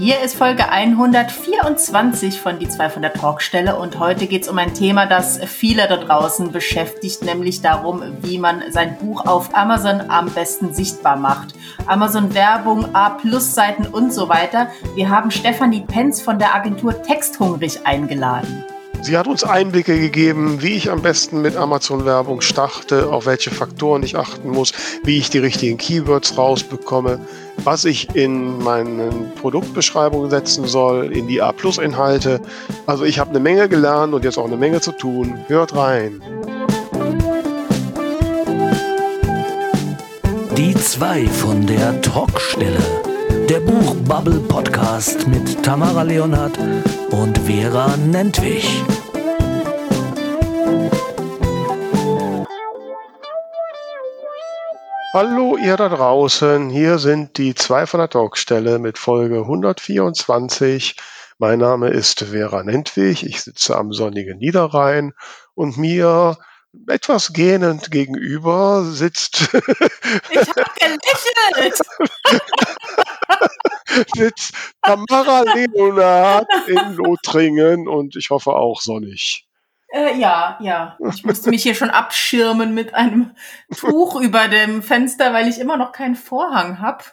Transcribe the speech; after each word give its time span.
Hier 0.00 0.22
ist 0.22 0.34
Folge 0.34 0.66
124 0.66 2.40
von 2.40 2.58
die 2.58 2.70
200 2.70 3.14
Talkstelle 3.14 3.76
und 3.78 3.98
heute 3.98 4.26
geht 4.28 4.44
es 4.44 4.48
um 4.48 4.56
ein 4.56 4.72
Thema, 4.72 5.04
das 5.04 5.38
viele 5.44 5.86
da 5.88 5.98
draußen 5.98 6.52
beschäftigt, 6.52 7.22
nämlich 7.22 7.60
darum, 7.60 8.02
wie 8.22 8.38
man 8.38 8.62
sein 8.70 8.96
Buch 8.96 9.26
auf 9.26 9.54
Amazon 9.54 10.08
am 10.08 10.30
besten 10.30 10.72
sichtbar 10.72 11.16
macht. 11.16 11.52
Amazon 11.86 12.32
Werbung, 12.32 12.94
A-Plus-Seiten 12.94 13.88
und 13.88 14.10
so 14.10 14.30
weiter. 14.30 14.68
Wir 14.94 15.10
haben 15.10 15.30
Stefanie 15.30 15.84
Penz 15.86 16.22
von 16.22 16.38
der 16.38 16.54
Agentur 16.54 17.02
Texthungrig 17.02 17.86
eingeladen. 17.86 18.64
Sie 19.02 19.16
hat 19.16 19.26
uns 19.26 19.44
Einblicke 19.44 19.98
gegeben, 19.98 20.60
wie 20.60 20.76
ich 20.76 20.90
am 20.90 21.00
besten 21.00 21.40
mit 21.40 21.56
Amazon-Werbung 21.56 22.42
starte, 22.42 23.10
auf 23.10 23.24
welche 23.26 23.50
Faktoren 23.50 24.02
ich 24.02 24.16
achten 24.16 24.50
muss, 24.50 24.72
wie 25.04 25.18
ich 25.18 25.30
die 25.30 25.38
richtigen 25.38 25.78
Keywords 25.78 26.36
rausbekomme, 26.36 27.18
was 27.64 27.86
ich 27.86 28.14
in 28.14 28.58
meinen 28.58 29.32
Produktbeschreibungen 29.40 30.30
setzen 30.30 30.66
soll, 30.66 31.12
in 31.12 31.28
die 31.28 31.40
A-Plus-Inhalte. 31.40 32.40
Also 32.86 33.04
ich 33.04 33.18
habe 33.18 33.30
eine 33.30 33.40
Menge 33.40 33.68
gelernt 33.68 34.12
und 34.12 34.22
jetzt 34.22 34.38
auch 34.38 34.46
eine 34.46 34.58
Menge 34.58 34.80
zu 34.80 34.92
tun. 34.92 35.38
Hört 35.48 35.74
rein. 35.74 36.20
Die 40.56 40.74
zwei 40.74 41.26
von 41.26 41.66
der 41.66 42.00
Talkstelle. 42.02 43.09
Der 43.50 43.58
Buchbubble 43.58 44.38
Podcast 44.46 45.26
mit 45.26 45.64
Tamara 45.64 46.02
Leonhardt 46.02 46.56
und 47.10 47.36
Vera 47.36 47.96
Nentwich. 47.96 48.80
Hallo 55.12 55.56
ihr 55.56 55.76
da 55.76 55.88
draußen, 55.88 56.70
hier 56.70 57.00
sind 57.00 57.38
die 57.38 57.56
zwei 57.56 57.86
von 57.86 57.98
der 57.98 58.08
Talkstelle 58.08 58.78
mit 58.78 58.98
Folge 58.98 59.40
124. 59.40 60.94
Mein 61.38 61.58
Name 61.58 61.88
ist 61.88 62.20
Vera 62.20 62.62
Nentwich, 62.62 63.26
ich 63.26 63.42
sitze 63.42 63.76
am 63.76 63.92
sonnigen 63.92 64.38
Niederrhein 64.38 65.12
und 65.56 65.76
mir 65.76 66.36
etwas 66.88 67.32
gähnend 67.32 67.90
gegenüber 67.90 68.84
sitzt. 68.84 69.42
ich 69.42 70.38
habe 70.38 70.64
gelächelt. 70.78 71.80
sitzt 74.14 74.54
Tamara 74.82 75.42
Leonard 75.54 76.48
in 76.66 76.94
Lothringen 76.94 77.88
und 77.88 78.16
ich 78.16 78.30
hoffe 78.30 78.52
auch 78.52 78.80
sonnig. 78.80 79.46
Äh, 79.92 80.16
ja, 80.18 80.56
ja. 80.60 80.96
Ich 81.12 81.24
musste 81.24 81.50
mich 81.50 81.64
hier 81.64 81.74
schon 81.74 81.90
abschirmen 81.90 82.74
mit 82.74 82.94
einem 82.94 83.34
Tuch 83.76 84.20
über 84.20 84.46
dem 84.46 84.82
Fenster, 84.82 85.32
weil 85.32 85.48
ich 85.48 85.58
immer 85.58 85.76
noch 85.76 85.90
keinen 85.92 86.14
Vorhang 86.14 86.78
habe. 86.80 87.04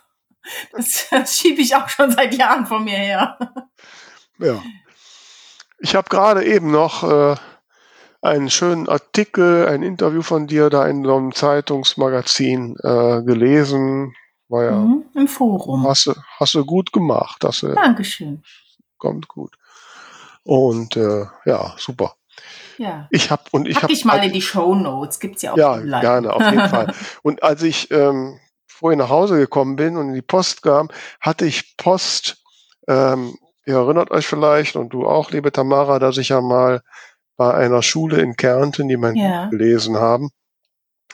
Das, 0.72 1.08
das 1.12 1.36
schiebe 1.36 1.62
ich 1.62 1.76
auch 1.76 1.90
schon 1.90 2.12
seit 2.12 2.36
Jahren 2.36 2.68
vor 2.68 2.80
mir 2.80 2.98
her. 2.98 3.38
Ja. 4.40 4.62
Ich 5.80 5.96
habe 5.96 6.10
gerade 6.10 6.46
eben 6.46 6.72
noch 6.72 7.04
äh, 7.04 7.36
einen 8.22 8.50
schönen 8.50 8.90
Artikel, 8.90 9.68
ein 9.68 9.84
Interview 9.84 10.22
von 10.22 10.48
dir 10.48 10.70
da 10.70 10.86
in 10.88 11.04
so 11.04 11.16
einem 11.16 11.34
Zeitungsmagazin 11.34 12.76
äh, 12.84 13.22
gelesen. 13.24 14.16
War 14.50 14.64
ja, 14.64 14.72
mhm, 14.72 15.06
Im 15.14 15.28
Forum. 15.28 15.88
Hast 15.88 16.08
du, 16.08 16.14
hast 16.40 16.54
du 16.56 16.66
gut 16.66 16.94
gemacht. 16.94 17.44
Hast 17.44 17.64
du, 17.64 17.74
Dankeschön. 17.74 18.44
Kommt 18.98 19.28
gut. 19.28 19.56
Und 20.44 20.96
äh, 20.96 21.26
ja, 21.46 21.76
super. 21.78 22.16
Ja. 22.78 23.08
Ich 23.12 23.32
habe 23.32 23.44
und 23.52 23.68
ich 23.68 23.76
Pack 23.76 23.84
habe 23.84 23.94
ich 23.94 24.06
mal 24.06 24.24
in 24.24 24.32
die 24.32 24.42
Show 24.42 24.76
Notes. 24.76 25.20
Gibt's 25.20 25.42
ja 25.42 25.54
auch 25.54 25.58
ja 25.58 25.74
online. 25.74 26.00
gerne 26.00 26.34
auf 26.34 26.44
jeden 26.44 26.70
Fall. 26.70 26.94
Und 27.24 27.42
als 27.42 27.64
ich 27.64 27.90
ähm, 27.92 28.40
vorher 28.68 28.98
nach 28.98 29.10
Hause 29.10 29.38
gekommen 29.38 29.76
bin 29.76 29.98
und 29.98 30.10
in 30.10 30.14
die 30.14 30.22
Post 30.22 30.62
kam, 30.62 30.90
hatte 31.20 31.46
ich 31.46 31.76
Post. 31.78 32.44
Ähm, 32.88 33.36
ihr 33.66 33.76
erinnert 33.76 34.12
euch 34.12 34.28
vielleicht 34.28 34.76
und 34.76 34.90
du 34.90 35.08
auch, 35.08 35.32
liebe 35.32 35.52
Tamara, 35.52 36.00
dass 36.00 36.18
ich 36.18 36.30
ja 36.30 36.40
mal 36.40 36.82
bei 37.38 37.54
einer 37.54 37.82
Schule 37.84 38.22
in 38.22 38.36
Kärnten, 38.36 38.88
die 38.90 38.98
mein 38.98 39.16
Ja. 39.16 39.48
Gelesen 39.48 39.98
haben, 39.98 40.32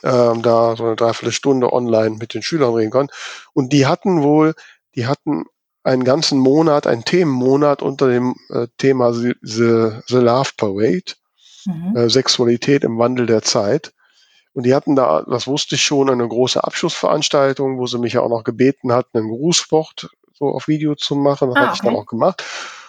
ähm, 0.02 0.42
da 0.42 0.76
so 0.76 0.84
eine 0.86 0.96
Dreiviertelstunde 0.96 1.72
online 1.72 2.16
mit 2.16 2.34
den 2.34 2.42
Schülern 2.42 2.74
reden 2.74 2.90
konnte. 2.90 3.14
Und 3.52 3.72
die 3.72 3.86
hatten 3.86 4.22
wohl, 4.22 4.54
die 4.96 5.06
hatten 5.06 5.44
einen 5.84 6.04
ganzen 6.04 6.38
Monat, 6.38 6.86
einen 6.86 7.04
Themenmonat 7.04 7.82
unter 7.82 8.08
dem 8.08 8.34
äh, 8.50 8.66
Thema 8.78 9.12
The, 9.12 9.34
The, 9.42 9.90
The 10.08 10.16
Love 10.16 10.50
Parade 10.56 11.12
Mhm. 11.66 11.96
äh, 11.96 12.10
Sexualität 12.10 12.84
im 12.84 12.98
Wandel 12.98 13.24
der 13.26 13.40
Zeit. 13.42 13.94
Und 14.52 14.66
die 14.66 14.74
hatten 14.74 14.96
da, 14.96 15.22
das 15.22 15.46
wusste 15.46 15.76
ich 15.76 15.82
schon, 15.82 16.10
eine 16.10 16.28
große 16.28 16.62
Abschlussveranstaltung, 16.62 17.78
wo 17.78 17.86
sie 17.86 17.98
mich 17.98 18.12
ja 18.12 18.20
auch 18.20 18.28
noch 18.28 18.44
gebeten 18.44 18.92
hatten, 18.92 19.16
ein 19.18 19.28
Grußwort 19.28 20.10
so 20.34 20.46
auf 20.48 20.68
Video 20.68 20.94
zu 20.94 21.16
machen. 21.16 21.48
Das 21.48 21.56
Ah, 21.56 21.60
hatte 21.62 21.74
ich 21.76 21.80
dann 21.80 21.94
okay. 21.94 22.02
auch 22.02 22.06
gemacht. 22.06 22.44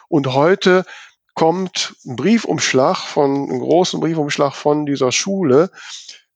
Und 0.09 0.33
heute 0.33 0.85
kommt 1.35 1.95
ein 2.05 2.15
Briefumschlag 2.15 2.97
von, 2.97 3.49
einen 3.49 3.59
großen 3.59 3.99
Briefumschlag 3.99 4.55
von 4.55 4.85
dieser 4.85 5.11
Schule. 5.11 5.69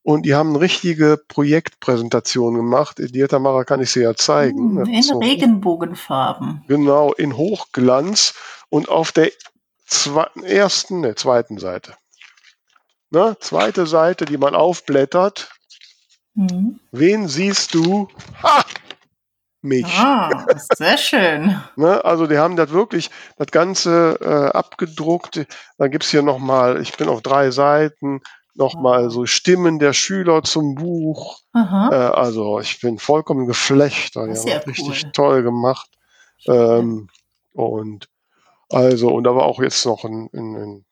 Und 0.03 0.25
die 0.25 0.33
haben 0.33 0.49
eine 0.49 0.59
richtige 0.61 1.19
Projektpräsentation 1.27 2.53
gemacht. 2.55 2.97
Die 2.99 3.27
Tamara 3.27 3.63
kann 3.63 3.81
ich 3.81 3.91
sie 3.91 4.01
ja 4.01 4.15
zeigen. 4.15 4.73
Mhm, 4.73 4.77
Das 4.79 4.87
In 4.89 5.01
so- 5.03 5.19
Regenbogenfarben. 5.19 6.63
Genau, 6.67 7.13
in 7.13 7.35
Hochglanz 7.35 8.33
und 8.69 8.89
auf 8.89 9.11
der 9.11 9.31
zweiten, 9.85 10.43
ersten, 10.43 11.01
ne, 11.01 11.15
zweiten 11.15 11.57
Seite. 11.57 11.95
Ne, 13.11 13.35
zweite 13.39 13.87
Seite, 13.87 14.25
die 14.25 14.37
man 14.37 14.55
aufblättert. 14.55 15.49
Mhm. 16.35 16.79
Wen 16.91 17.27
siehst 17.27 17.73
du? 17.73 18.07
Ha! 18.43 18.63
Mich. 19.61 19.85
Ah, 19.97 20.45
sehr 20.75 20.97
schön. 20.97 21.59
Ne, 21.75 22.03
also 22.05 22.27
die 22.27 22.37
haben 22.37 22.55
das 22.55 22.69
wirklich, 22.71 23.09
das 23.37 23.47
Ganze 23.51 24.17
äh, 24.21 24.57
abgedruckt. 24.57 25.45
Da 25.77 25.87
gibt's 25.87 26.09
hier 26.11 26.21
nochmal, 26.21 26.81
ich 26.81 26.95
bin 26.97 27.09
auf 27.09 27.21
drei 27.21 27.51
Seiten, 27.51 28.21
nochmal 28.55 29.09
so 29.09 29.25
Stimmen 29.25 29.79
der 29.79 29.93
Schüler 29.93 30.43
zum 30.43 30.75
Buch. 30.75 31.39
Äh, 31.53 31.95
also 31.95 32.59
ich 32.59 32.79
bin 32.81 32.99
vollkommen 32.99 33.47
geflecht. 33.47 34.15
Die 34.15 34.19
haben 34.19 34.29
Das 34.29 34.39
ist 34.39 34.49
ja 34.49 34.57
richtig 34.59 35.03
cool. 35.05 35.11
toll 35.13 35.43
gemacht. 35.43 35.89
Ähm, 36.47 37.07
und 37.53 38.07
also, 38.69 39.09
und 39.09 39.23
da 39.25 39.35
war 39.35 39.43
auch 39.43 39.61
jetzt 39.61 39.85
noch 39.85 40.03
ein, 40.05 40.29
ein, 40.33 40.55
ein 40.55 40.85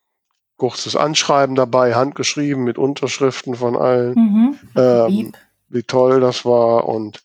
kurzes 0.58 0.96
Anschreiben 0.96 1.56
dabei, 1.56 1.94
handgeschrieben 1.94 2.64
mit 2.64 2.78
Unterschriften 2.78 3.56
von 3.56 3.76
allen, 3.78 4.14
Mhm. 4.16 4.60
ähm, 4.76 5.32
wie 5.70 5.84
toll 5.84 6.20
das 6.20 6.44
war. 6.46 6.86
Und 6.88 7.22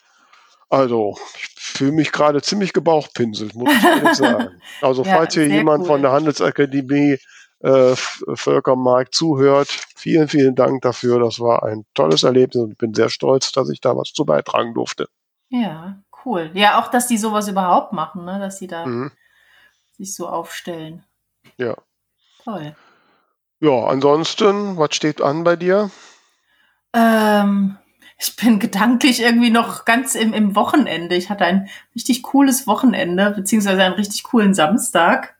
also, 0.73 1.17
ich 1.37 1.49
fühle 1.57 1.93
mich 1.93 2.13
gerade 2.13 2.41
ziemlich 2.43 2.73
gebauchpinselt, 2.73 3.55
muss 3.55 3.71
ich 3.73 3.85
ehrlich 3.85 4.15
sagen. 4.15 4.61
Also, 4.81 5.03
Ja, 5.05 5.17
falls 5.17 5.35
hier 5.35 5.47
jemand 5.47 5.83
cool. 5.83 5.87
von 5.87 6.03
der 6.03 6.13
Handelsakademie 6.13 7.19
äh, 7.61 7.95
Völkermarkt 7.95 9.15
zuhört, 9.15 9.69
vielen, 9.95 10.27
vielen 10.29 10.55
Dank 10.57 10.83
dafür. 10.83 11.21
Das 11.21 11.39
war 11.39 11.63
ein 11.63 11.85
tolles 11.95 12.23
Erlebnis 12.25 12.63
und 12.65 12.73
ich 12.73 12.79
bin 12.79 12.93
sehr 12.95 13.09
stolz, 13.09 13.53
dass 13.53 13.71
ich 13.71 13.81
da 13.81 13.97
was 13.97 14.13
zu 14.13 14.25
beitragen 14.25 14.75
durfte. 14.75 15.09
Ja, 15.51 15.99
cool. 16.25 16.51
Ja, 16.55 16.81
auch, 16.81 16.89
dass 16.89 17.07
die 17.07 17.19
sowas 17.19 17.47
überhaupt 17.49 17.93
machen, 17.93 18.25
ne? 18.25 18.39
dass 18.41 18.59
die 18.59 18.67
da 18.67 18.87
Mhm. 18.87 19.13
sich 19.97 20.15
so 20.17 20.27
aufstellen. 20.27 21.05
Ja. 21.59 21.77
Toll. 22.43 22.75
Ja, 23.61 23.85
ansonsten, 23.85 24.77
was 24.77 24.95
steht 24.97 25.21
an 25.21 25.45
bei 25.45 25.55
dir? 25.55 25.91
Ähm, 26.95 27.79
ich 28.23 28.37
bin 28.37 28.61
gedanklich 28.61 29.21
irgendwie 29.21 29.51
noch 29.51 29.85
ganz 29.85 30.15
im, 30.15 30.33
im 30.33 30.55
Wochenende. 30.55 31.17
Ich 31.17 31.29
hatte 31.29 31.45
ein 31.45 31.69
richtig 31.95 32.23
cooles 32.23 32.69
Wochenende, 32.69 33.33
beziehungsweise 33.33 33.83
einen 33.83 33.95
richtig 33.95 34.23
coolen 34.23 34.55
Samstag. 34.55 35.35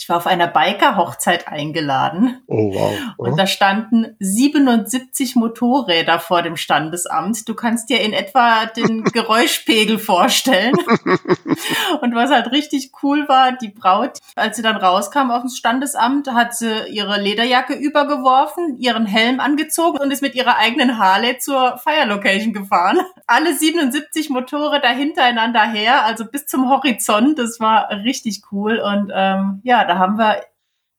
Ich 0.00 0.08
war 0.08 0.16
auf 0.16 0.26
einer 0.26 0.46
Biker-Hochzeit 0.46 1.46
eingeladen. 1.46 2.40
Oh, 2.46 2.72
wow. 2.72 2.92
Und 3.18 3.38
da 3.38 3.46
standen 3.46 4.16
77 4.18 5.36
Motorräder 5.36 6.18
vor 6.18 6.40
dem 6.40 6.56
Standesamt. 6.56 7.46
Du 7.46 7.54
kannst 7.54 7.90
dir 7.90 8.00
in 8.00 8.14
etwa 8.14 8.64
den 8.64 9.04
Geräuschpegel 9.12 9.98
vorstellen. 9.98 10.72
Und 12.00 12.14
was 12.14 12.30
halt 12.30 12.50
richtig 12.50 12.92
cool 13.02 13.28
war, 13.28 13.52
die 13.52 13.68
Braut, 13.68 14.20
als 14.36 14.56
sie 14.56 14.62
dann 14.62 14.76
rauskam 14.76 15.30
auf 15.30 15.42
das 15.42 15.58
Standesamt, 15.58 16.32
hat 16.32 16.54
sie 16.54 16.88
ihre 16.88 17.20
Lederjacke 17.20 17.74
übergeworfen, 17.74 18.78
ihren 18.78 19.04
Helm 19.04 19.38
angezogen 19.38 19.98
und 19.98 20.10
ist 20.10 20.22
mit 20.22 20.34
ihrer 20.34 20.56
eigenen 20.56 20.98
Harley 20.98 21.36
zur 21.36 21.76
Fire 21.76 22.06
Location 22.06 22.54
gefahren. 22.54 23.00
Alle 23.26 23.52
77 23.52 24.30
Motorräder 24.30 24.88
hintereinander 24.88 25.62
her, 25.70 26.06
also 26.06 26.24
bis 26.24 26.46
zum 26.46 26.70
Horizont. 26.70 27.38
Das 27.38 27.60
war 27.60 27.90
richtig 27.90 28.44
cool. 28.50 28.78
Und 28.78 29.12
ähm, 29.14 29.60
ja, 29.62 29.89
da 29.90 29.98
haben 29.98 30.18
wir 30.18 30.42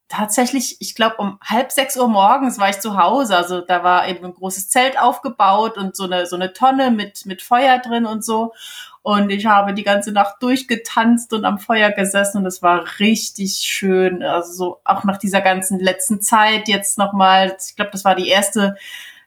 tatsächlich, 0.08 0.76
ich 0.80 0.94
glaube, 0.94 1.16
um 1.16 1.38
halb 1.42 1.72
sechs 1.72 1.96
Uhr 1.96 2.06
morgens 2.06 2.58
war 2.58 2.68
ich 2.68 2.80
zu 2.80 2.98
Hause. 2.98 3.34
Also 3.34 3.62
da 3.62 3.82
war 3.82 4.06
eben 4.06 4.24
ein 4.26 4.34
großes 4.34 4.68
Zelt 4.68 5.00
aufgebaut 5.00 5.78
und 5.78 5.96
so 5.96 6.04
eine, 6.04 6.26
so 6.26 6.36
eine 6.36 6.52
Tonne 6.52 6.90
mit, 6.90 7.24
mit 7.24 7.40
Feuer 7.40 7.78
drin 7.78 8.04
und 8.04 8.22
so. 8.22 8.52
Und 9.00 9.30
ich 9.30 9.46
habe 9.46 9.72
die 9.72 9.82
ganze 9.82 10.12
Nacht 10.12 10.42
durchgetanzt 10.42 11.32
und 11.32 11.46
am 11.46 11.58
Feuer 11.58 11.90
gesessen 11.90 12.38
und 12.38 12.46
es 12.46 12.62
war 12.62 12.84
richtig 13.00 13.54
schön. 13.54 14.22
Also 14.22 14.52
so 14.52 14.80
auch 14.84 15.04
nach 15.04 15.16
dieser 15.16 15.40
ganzen 15.40 15.80
letzten 15.80 16.20
Zeit 16.20 16.68
jetzt 16.68 16.98
nochmal, 16.98 17.56
ich 17.66 17.74
glaube, 17.74 17.92
das 17.92 18.04
war 18.04 18.14
die 18.14 18.28
erste 18.28 18.76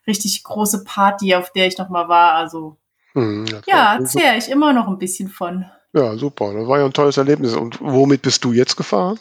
richtig 0.06 0.44
große 0.44 0.84
Party, 0.84 1.34
auf 1.34 1.52
der 1.52 1.66
ich 1.66 1.80
nochmal 1.80 2.08
war. 2.08 2.34
Also 2.34 2.78
Hm, 3.14 3.46
ja, 3.66 3.98
zehre 4.04 4.38
ich 4.38 4.50
immer 4.50 4.72
noch 4.74 4.88
ein 4.88 5.00
bisschen 5.00 5.30
von. 5.30 5.66
Ja, 5.94 6.16
super. 6.18 6.54
Das 6.54 6.68
war 6.68 6.80
ja 6.80 6.86
ein 6.86 6.94
tolles 6.94 7.18
Erlebnis. 7.18 7.56
Und 7.56 7.80
womit 7.82 8.22
bist 8.22 8.44
du 8.44 8.52
jetzt 8.52 8.76
gefahren? 8.76 9.18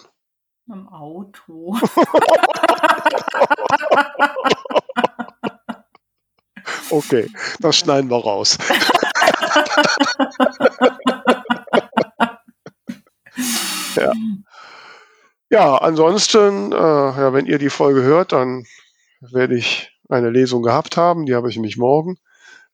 Im 0.67 0.89
Auto. 0.89 1.77
okay, 6.91 7.31
das 7.61 7.77
schneiden 7.77 8.11
wir 8.11 8.17
raus. 8.17 8.57
ja. 13.97 14.13
ja, 15.51 15.77
ansonsten, 15.77 16.73
äh, 16.73 16.77
ja, 16.77 17.35
wenn 17.35 17.47
ihr 17.47 17.59
die 17.59 17.71
Folge 17.71 18.03
hört, 18.03 18.33
dann 18.33 18.65
werde 19.21 19.57
ich 19.57 19.93
eine 20.09 20.31
Lesung 20.31 20.63
gehabt 20.63 20.97
haben. 20.97 21.27
Die 21.27 21.35
habe 21.35 21.51
ich 21.51 21.57
nämlich 21.57 21.77
morgen 21.77 22.17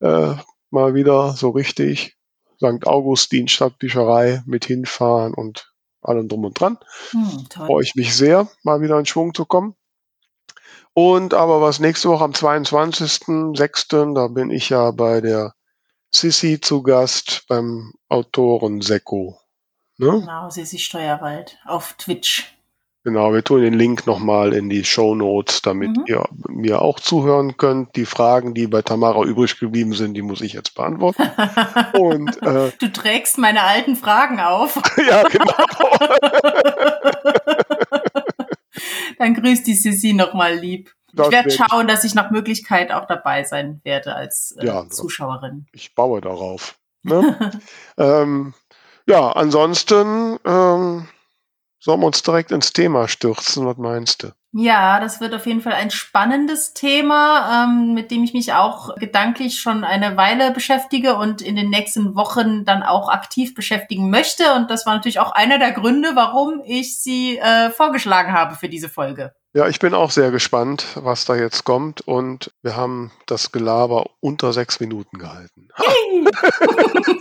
äh, 0.00 0.34
mal 0.70 0.94
wieder 0.94 1.32
so 1.32 1.50
richtig. 1.50 2.16
St. 2.58 2.86
Augustin 2.86 3.48
Stadtbücherei 3.48 4.42
mit 4.44 4.66
hinfahren 4.66 5.34
und 5.34 5.69
allem 6.02 6.28
drum 6.28 6.44
und 6.44 6.58
dran. 6.58 6.78
Hm, 7.10 7.46
Freue 7.50 7.82
ich 7.82 7.94
mich 7.94 8.14
sehr, 8.16 8.48
mal 8.62 8.80
wieder 8.80 8.98
in 8.98 9.06
Schwung 9.06 9.34
zu 9.34 9.44
kommen. 9.44 9.74
Und 10.92 11.34
aber 11.34 11.60
was 11.60 11.78
nächste 11.78 12.08
Woche 12.08 12.24
am 12.24 12.32
22.06., 12.32 14.14
da 14.14 14.28
bin 14.28 14.50
ich 14.50 14.70
ja 14.70 14.90
bei 14.90 15.20
der 15.20 15.54
Sissi 16.10 16.60
zu 16.60 16.82
Gast 16.82 17.44
beim 17.48 17.92
Autoren 18.08 18.80
Sekko. 18.80 19.38
Ne? 19.98 20.20
Genau, 20.20 20.50
Sissi 20.50 20.78
Steuerwald 20.78 21.58
auf 21.64 21.94
Twitch. 21.94 22.56
Genau, 23.02 23.32
wir 23.32 23.42
tun 23.42 23.62
den 23.62 23.72
Link 23.72 24.06
nochmal 24.06 24.52
in 24.52 24.68
die 24.68 24.84
Show 24.84 25.14
Notes, 25.14 25.62
damit 25.62 25.96
mhm. 25.96 26.04
ihr 26.06 26.22
mir 26.48 26.82
auch 26.82 27.00
zuhören 27.00 27.56
könnt. 27.56 27.96
Die 27.96 28.04
Fragen, 28.04 28.52
die 28.52 28.66
bei 28.66 28.82
Tamara 28.82 29.22
übrig 29.22 29.58
geblieben 29.58 29.94
sind, 29.94 30.12
die 30.14 30.22
muss 30.22 30.42
ich 30.42 30.52
jetzt 30.52 30.74
beantworten. 30.74 31.22
Und, 31.98 32.42
äh, 32.42 32.72
du 32.78 32.92
trägst 32.92 33.38
meine 33.38 33.62
alten 33.62 33.96
Fragen 33.96 34.38
auf. 34.38 34.76
ja, 35.08 35.22
genau. 35.22 35.46
Dann 39.18 39.34
grüßt 39.34 39.66
die 39.66 39.74
Sissi 39.74 40.12
nochmal 40.12 40.56
lieb. 40.56 40.94
Das 41.14 41.28
ich 41.28 41.32
werde 41.32 41.50
schauen, 41.50 41.88
dass 41.88 42.04
ich 42.04 42.14
nach 42.14 42.30
Möglichkeit 42.30 42.92
auch 42.92 43.06
dabei 43.06 43.44
sein 43.44 43.80
werde 43.82 44.14
als 44.14 44.54
äh, 44.60 44.66
ja, 44.66 44.86
Zuschauerin. 44.90 45.66
Ich 45.72 45.94
baue 45.94 46.20
darauf. 46.20 46.78
Ne? 47.02 47.50
ähm, 47.96 48.52
ja, 49.06 49.32
ansonsten 49.32 50.38
ähm, 50.44 51.08
Sollen 51.82 52.00
wir 52.00 52.06
uns 52.06 52.22
direkt 52.22 52.52
ins 52.52 52.74
Thema 52.74 53.08
stürzen? 53.08 53.64
Was 53.64 53.78
meinst 53.78 54.22
du? 54.22 54.32
Ja, 54.52 55.00
das 55.00 55.20
wird 55.20 55.32
auf 55.32 55.46
jeden 55.46 55.62
Fall 55.62 55.72
ein 55.72 55.90
spannendes 55.90 56.74
Thema, 56.74 57.64
ähm, 57.64 57.94
mit 57.94 58.10
dem 58.10 58.22
ich 58.22 58.34
mich 58.34 58.52
auch 58.52 58.94
gedanklich 58.96 59.60
schon 59.60 59.82
eine 59.82 60.18
Weile 60.18 60.50
beschäftige 60.50 61.16
und 61.16 61.40
in 61.40 61.56
den 61.56 61.70
nächsten 61.70 62.14
Wochen 62.16 62.66
dann 62.66 62.82
auch 62.82 63.08
aktiv 63.08 63.54
beschäftigen 63.54 64.10
möchte. 64.10 64.52
Und 64.54 64.70
das 64.70 64.84
war 64.84 64.94
natürlich 64.94 65.20
auch 65.20 65.32
einer 65.32 65.58
der 65.58 65.72
Gründe, 65.72 66.10
warum 66.14 66.60
ich 66.66 67.00
sie 67.00 67.38
äh, 67.38 67.70
vorgeschlagen 67.70 68.32
habe 68.32 68.56
für 68.56 68.68
diese 68.68 68.90
Folge. 68.90 69.32
Ja, 69.54 69.66
ich 69.66 69.78
bin 69.78 69.94
auch 69.94 70.10
sehr 70.10 70.30
gespannt, 70.30 70.84
was 70.96 71.24
da 71.24 71.34
jetzt 71.34 71.64
kommt. 71.64 72.02
Und 72.02 72.52
wir 72.62 72.76
haben 72.76 73.10
das 73.26 73.52
Gelaber 73.52 74.10
unter 74.20 74.52
sechs 74.52 74.80
Minuten 74.80 75.18
gehalten. 75.18 75.68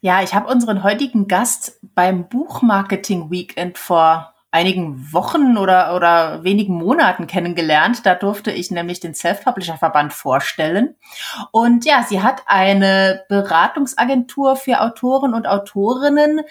Ja, 0.00 0.22
ich 0.22 0.34
habe 0.34 0.50
unseren 0.50 0.82
heutigen 0.82 1.26
Gast 1.26 1.80
beim 1.82 2.28
Buchmarketing 2.28 3.30
Weekend 3.30 3.78
vor 3.78 4.34
einigen 4.50 5.12
Wochen 5.12 5.58
oder, 5.58 5.94
oder 5.94 6.44
wenigen 6.44 6.74
Monaten 6.74 7.26
kennengelernt. 7.26 8.06
Da 8.06 8.14
durfte 8.14 8.50
ich 8.50 8.70
nämlich 8.70 9.00
den 9.00 9.14
Self-Publisher-Verband 9.14 10.12
vorstellen. 10.12 10.94
Und 11.50 11.84
ja, 11.84 12.04
sie 12.08 12.22
hat 12.22 12.42
eine 12.46 13.24
Beratungsagentur 13.28 14.56
für 14.56 14.80
Autoren 14.80 15.34
und 15.34 15.46
Autorinnen, 15.46 16.42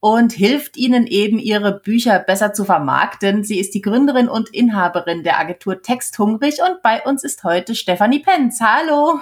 und 0.00 0.32
hilft 0.32 0.76
ihnen 0.76 1.06
eben 1.06 1.38
ihre 1.38 1.78
Bücher 1.78 2.18
besser 2.18 2.52
zu 2.54 2.64
vermarkten. 2.64 3.44
Sie 3.44 3.60
ist 3.60 3.74
die 3.74 3.82
Gründerin 3.82 4.28
und 4.28 4.48
Inhaberin 4.48 5.22
der 5.22 5.38
Agentur 5.38 5.82
Texthungrig 5.82 6.60
und 6.66 6.82
bei 6.82 7.02
uns 7.02 7.22
ist 7.22 7.44
heute 7.44 7.74
Stefanie 7.74 8.20
Penz. 8.20 8.60
Hallo. 8.60 9.20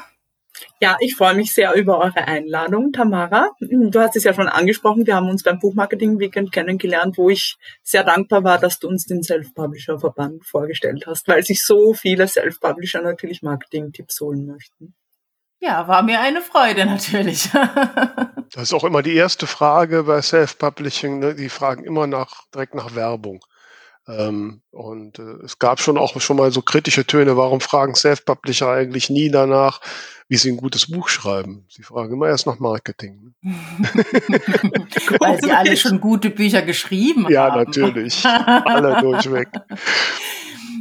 Ja, 0.81 0.97
ich 1.00 1.17
freue 1.17 1.35
mich 1.35 1.53
sehr 1.53 1.75
über 1.75 1.99
eure 1.99 2.27
Einladung, 2.27 2.93
Tamara. 2.93 3.50
Du 3.61 4.00
hast 4.00 4.17
es 4.17 4.25
ja 4.25 4.33
schon 4.33 4.49
angesprochen, 4.49 5.06
wir 5.06 5.17
haben 5.17 5.29
uns 5.29 5.43
beim 5.43 5.59
Buchmarketing 5.59 6.19
Weekend 6.19 6.53
kennengelernt, 6.53 7.19
wo 7.19 7.31
ich 7.31 7.56
sehr 7.83 8.05
dankbar 8.05 8.45
war, 8.45 8.59
dass 8.59 8.79
du 8.79 8.89
uns 8.89 9.05
den 9.05 9.23
Self-Publisher-Verband 9.23 10.45
vorgestellt 10.47 11.05
hast, 11.06 11.27
weil 11.29 11.43
sich 11.43 11.65
so 11.65 11.95
viele 11.95 12.29
Self-Publisher 12.29 13.03
natürlich 13.03 13.43
Marketing-Tipps 13.43 14.21
holen 14.21 14.47
möchten. 14.47 14.95
Ja, 15.61 15.89
war 15.89 16.03
mir 16.03 16.21
eine 16.21 16.41
Freude 16.41 16.87
natürlich. 16.87 17.50
das 18.53 18.62
ist 18.62 18.73
auch 18.73 18.85
immer 18.85 19.03
die 19.03 19.17
erste 19.17 19.49
Frage 19.49 20.05
bei 20.05 20.23
Self-Publishing. 20.23 21.19
Ne? 21.19 21.35
Die 21.35 21.49
fragen 21.49 21.85
immer 21.85 22.06
nach, 22.06 22.45
direkt 22.55 22.75
nach 22.75 22.95
Werbung. 22.95 23.41
Ähm, 24.08 24.62
und 24.70 25.19
äh, 25.19 25.44
es 25.44 25.58
gab 25.58 25.81
schon 25.81 25.99
auch 25.99 26.19
schon 26.19 26.38
mal 26.38 26.50
so 26.50 26.62
kritische 26.62 27.05
Töne, 27.05 27.37
warum 27.37 27.60
fragen 27.60 27.94
Self-Publisher 27.94 28.70
eigentlich 28.70 29.10
nie 29.10 29.31
danach, 29.31 29.81
wie 30.28 30.37
sie 30.37 30.50
ein 30.50 30.56
gutes 30.56 30.90
Buch 30.90 31.08
schreiben. 31.08 31.66
Sie 31.69 31.82
fragen 31.82 32.14
immer 32.14 32.28
erst 32.28 32.46
nach 32.46 32.58
Marketing. 32.58 33.34
Ne? 33.43 33.55
Weil 35.20 35.43
sie 35.43 35.52
alle 35.52 35.76
schon 35.76 36.00
gute 36.00 36.31
Bücher 36.31 36.62
geschrieben 36.62 37.26
ja, 37.28 37.50
haben. 37.50 37.58
Ja, 37.58 37.64
natürlich. 37.64 38.25
alle 38.25 39.00
durchweg. 39.02 39.49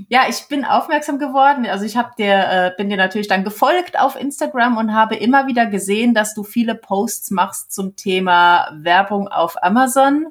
Ja, 0.09 0.21
ich 0.29 0.47
bin 0.47 0.63
aufmerksam 0.63 1.19
geworden. 1.19 1.65
Also 1.65 1.83
ich 1.83 1.97
habe 1.97 2.11
dir, 2.17 2.33
äh, 2.33 2.71
bin 2.77 2.89
dir 2.89 2.95
natürlich 2.95 3.27
dann 3.27 3.43
gefolgt 3.43 3.99
auf 3.99 4.15
Instagram 4.15 4.77
und 4.77 4.93
habe 4.93 5.17
immer 5.17 5.47
wieder 5.47 5.65
gesehen, 5.65 6.13
dass 6.13 6.33
du 6.33 6.43
viele 6.43 6.75
Posts 6.75 7.31
machst 7.31 7.73
zum 7.73 7.97
Thema 7.97 8.69
Werbung 8.73 9.27
auf 9.27 9.61
Amazon 9.61 10.27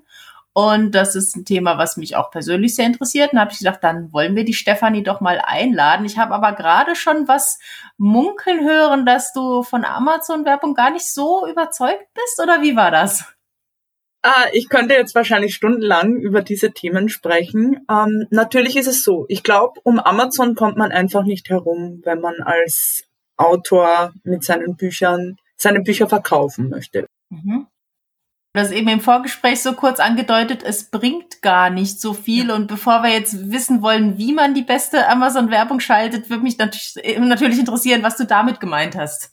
und 0.56 0.92
das 0.92 1.14
ist 1.14 1.36
ein 1.36 1.44
Thema, 1.44 1.76
was 1.76 1.98
mich 1.98 2.16
auch 2.16 2.30
persönlich 2.30 2.74
sehr 2.74 2.86
interessiert. 2.86 3.34
Und 3.34 3.40
habe 3.40 3.52
ich 3.52 3.58
gedacht, 3.58 3.80
dann 3.82 4.10
wollen 4.14 4.34
wir 4.34 4.44
die 4.46 4.54
Stefanie 4.54 5.02
doch 5.02 5.20
mal 5.20 5.38
einladen. 5.44 6.06
Ich 6.06 6.16
habe 6.16 6.32
aber 6.32 6.52
gerade 6.52 6.96
schon 6.96 7.28
was 7.28 7.58
munkeln 7.98 8.66
hören, 8.66 9.04
dass 9.04 9.34
du 9.34 9.62
von 9.62 9.84
Amazon-Werbung 9.84 10.72
gar 10.72 10.90
nicht 10.90 11.12
so 11.12 11.46
überzeugt 11.46 12.06
bist. 12.14 12.40
Oder 12.42 12.62
wie 12.62 12.74
war 12.74 12.90
das? 12.90 13.26
Ah, 14.22 14.46
ich 14.54 14.70
könnte 14.70 14.94
jetzt 14.94 15.14
wahrscheinlich 15.14 15.54
stundenlang 15.54 16.16
über 16.16 16.40
diese 16.40 16.72
Themen 16.72 17.10
sprechen. 17.10 17.84
Ähm, 17.90 18.26
natürlich 18.30 18.78
ist 18.78 18.88
es 18.88 19.04
so. 19.04 19.26
Ich 19.28 19.42
glaube, 19.42 19.78
um 19.82 20.00
Amazon 20.00 20.54
kommt 20.54 20.78
man 20.78 20.90
einfach 20.90 21.24
nicht 21.24 21.50
herum, 21.50 22.00
wenn 22.04 22.22
man 22.22 22.36
als 22.40 23.04
Autor 23.36 24.14
mit 24.24 24.42
seinen 24.42 24.74
Büchern 24.74 25.36
seine 25.54 25.82
Bücher 25.82 26.08
verkaufen 26.08 26.70
möchte. 26.70 27.06
Mhm 27.28 27.66
das 28.56 28.70
eben 28.70 28.88
im 28.88 29.00
Vorgespräch 29.00 29.62
so 29.62 29.74
kurz 29.74 30.00
angedeutet, 30.00 30.62
es 30.64 30.90
bringt 30.90 31.42
gar 31.42 31.70
nicht 31.70 32.00
so 32.00 32.14
viel. 32.14 32.50
Und 32.50 32.66
bevor 32.66 33.02
wir 33.02 33.10
jetzt 33.10 33.50
wissen 33.52 33.82
wollen, 33.82 34.18
wie 34.18 34.32
man 34.32 34.54
die 34.54 34.62
beste 34.62 35.08
Amazon-Werbung 35.08 35.80
schaltet, 35.80 36.28
würde 36.30 36.42
mich 36.42 36.58
natürlich, 36.58 37.18
natürlich 37.18 37.58
interessieren, 37.58 38.02
was 38.02 38.16
du 38.16 38.24
damit 38.24 38.58
gemeint 38.60 38.96
hast. 38.96 39.30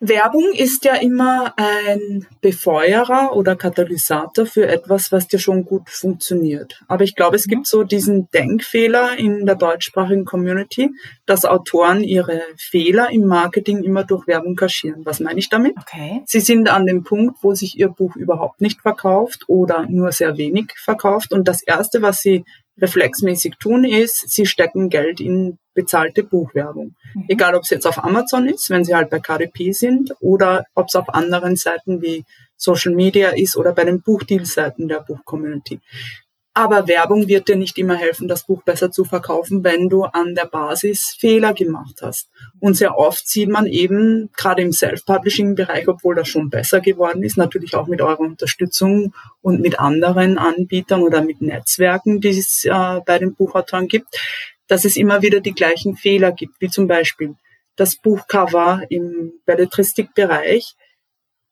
Werbung 0.00 0.52
ist 0.52 0.84
ja 0.84 0.94
immer 0.94 1.54
ein 1.56 2.24
Befeuerer 2.40 3.34
oder 3.34 3.56
Katalysator 3.56 4.46
für 4.46 4.68
etwas, 4.68 5.10
was 5.10 5.26
dir 5.26 5.40
schon 5.40 5.64
gut 5.64 5.90
funktioniert. 5.90 6.80
Aber 6.86 7.02
ich 7.02 7.16
glaube, 7.16 7.34
es 7.34 7.48
gibt 7.48 7.66
so 7.66 7.82
diesen 7.82 8.30
Denkfehler 8.30 9.18
in 9.18 9.44
der 9.44 9.56
deutschsprachigen 9.56 10.24
Community, 10.24 10.90
dass 11.26 11.44
Autoren 11.44 12.04
ihre 12.04 12.42
Fehler 12.56 13.10
im 13.10 13.26
Marketing 13.26 13.82
immer 13.82 14.04
durch 14.04 14.28
Werbung 14.28 14.54
kaschieren. 14.54 15.04
Was 15.04 15.18
meine 15.18 15.40
ich 15.40 15.48
damit? 15.48 15.74
Okay. 15.76 16.22
Sie 16.26 16.40
sind 16.40 16.68
an 16.68 16.86
dem 16.86 17.02
Punkt, 17.02 17.38
wo 17.42 17.54
sich 17.54 17.76
ihr 17.76 17.88
Buch 17.88 18.14
überhaupt 18.14 18.60
nicht 18.60 18.80
verkauft 18.80 19.44
oder 19.48 19.86
nur 19.88 20.12
sehr 20.12 20.36
wenig 20.36 20.72
verkauft. 20.76 21.32
Und 21.32 21.48
das 21.48 21.62
Erste, 21.62 22.02
was 22.02 22.20
sie 22.20 22.44
reflexmäßig 22.80 23.56
tun, 23.58 23.84
ist, 23.84 24.30
sie 24.30 24.46
stecken 24.46 24.88
Geld 24.88 25.20
in 25.20 25.58
bezahlte 25.78 26.24
Buchwerbung. 26.24 26.96
Mhm. 27.14 27.24
Egal, 27.28 27.54
ob 27.54 27.62
es 27.62 27.70
jetzt 27.70 27.86
auf 27.86 28.02
Amazon 28.02 28.48
ist, 28.48 28.68
wenn 28.68 28.84
sie 28.84 28.96
halt 28.96 29.10
bei 29.10 29.20
KDP 29.20 29.70
sind, 29.70 30.12
oder 30.18 30.64
ob 30.74 30.88
es 30.88 30.96
auf 30.96 31.08
anderen 31.14 31.54
Seiten 31.54 32.02
wie 32.02 32.24
Social 32.56 32.92
Media 32.92 33.28
ist 33.28 33.56
oder 33.56 33.72
bei 33.72 33.84
den 33.84 34.02
Buchdeal-Seiten 34.02 34.88
der 34.88 35.04
Buchcommunity. 35.06 35.78
Aber 36.52 36.88
Werbung 36.88 37.28
wird 37.28 37.46
dir 37.46 37.54
nicht 37.54 37.78
immer 37.78 37.94
helfen, 37.94 38.26
das 38.26 38.44
Buch 38.44 38.64
besser 38.64 38.90
zu 38.90 39.04
verkaufen, 39.04 39.62
wenn 39.62 39.88
du 39.88 40.02
an 40.02 40.34
der 40.34 40.46
Basis 40.46 41.14
Fehler 41.16 41.54
gemacht 41.54 42.00
hast. 42.02 42.28
Und 42.58 42.74
sehr 42.74 42.98
oft 42.98 43.28
sieht 43.28 43.48
man 43.48 43.66
eben, 43.66 44.30
gerade 44.36 44.62
im 44.62 44.72
Self-Publishing-Bereich, 44.72 45.86
obwohl 45.86 46.16
das 46.16 46.26
schon 46.26 46.50
besser 46.50 46.80
geworden 46.80 47.22
ist, 47.22 47.36
natürlich 47.36 47.76
auch 47.76 47.86
mit 47.86 48.00
eurer 48.00 48.18
Unterstützung 48.18 49.14
und 49.40 49.60
mit 49.60 49.78
anderen 49.78 50.38
Anbietern 50.38 51.02
oder 51.02 51.22
mit 51.22 51.40
Netzwerken, 51.40 52.20
die 52.20 52.30
es 52.30 52.64
äh, 52.64 53.00
bei 53.06 53.20
den 53.20 53.36
Buchautoren 53.36 53.86
gibt, 53.86 54.08
dass 54.68 54.84
es 54.84 54.96
immer 54.96 55.22
wieder 55.22 55.40
die 55.40 55.54
gleichen 55.54 55.96
Fehler 55.96 56.32
gibt, 56.32 56.60
wie 56.60 56.68
zum 56.68 56.86
Beispiel 56.86 57.34
das 57.76 57.96
Buchcover 57.96 58.82
im 58.88 59.32
Belletristikbereich 59.46 60.74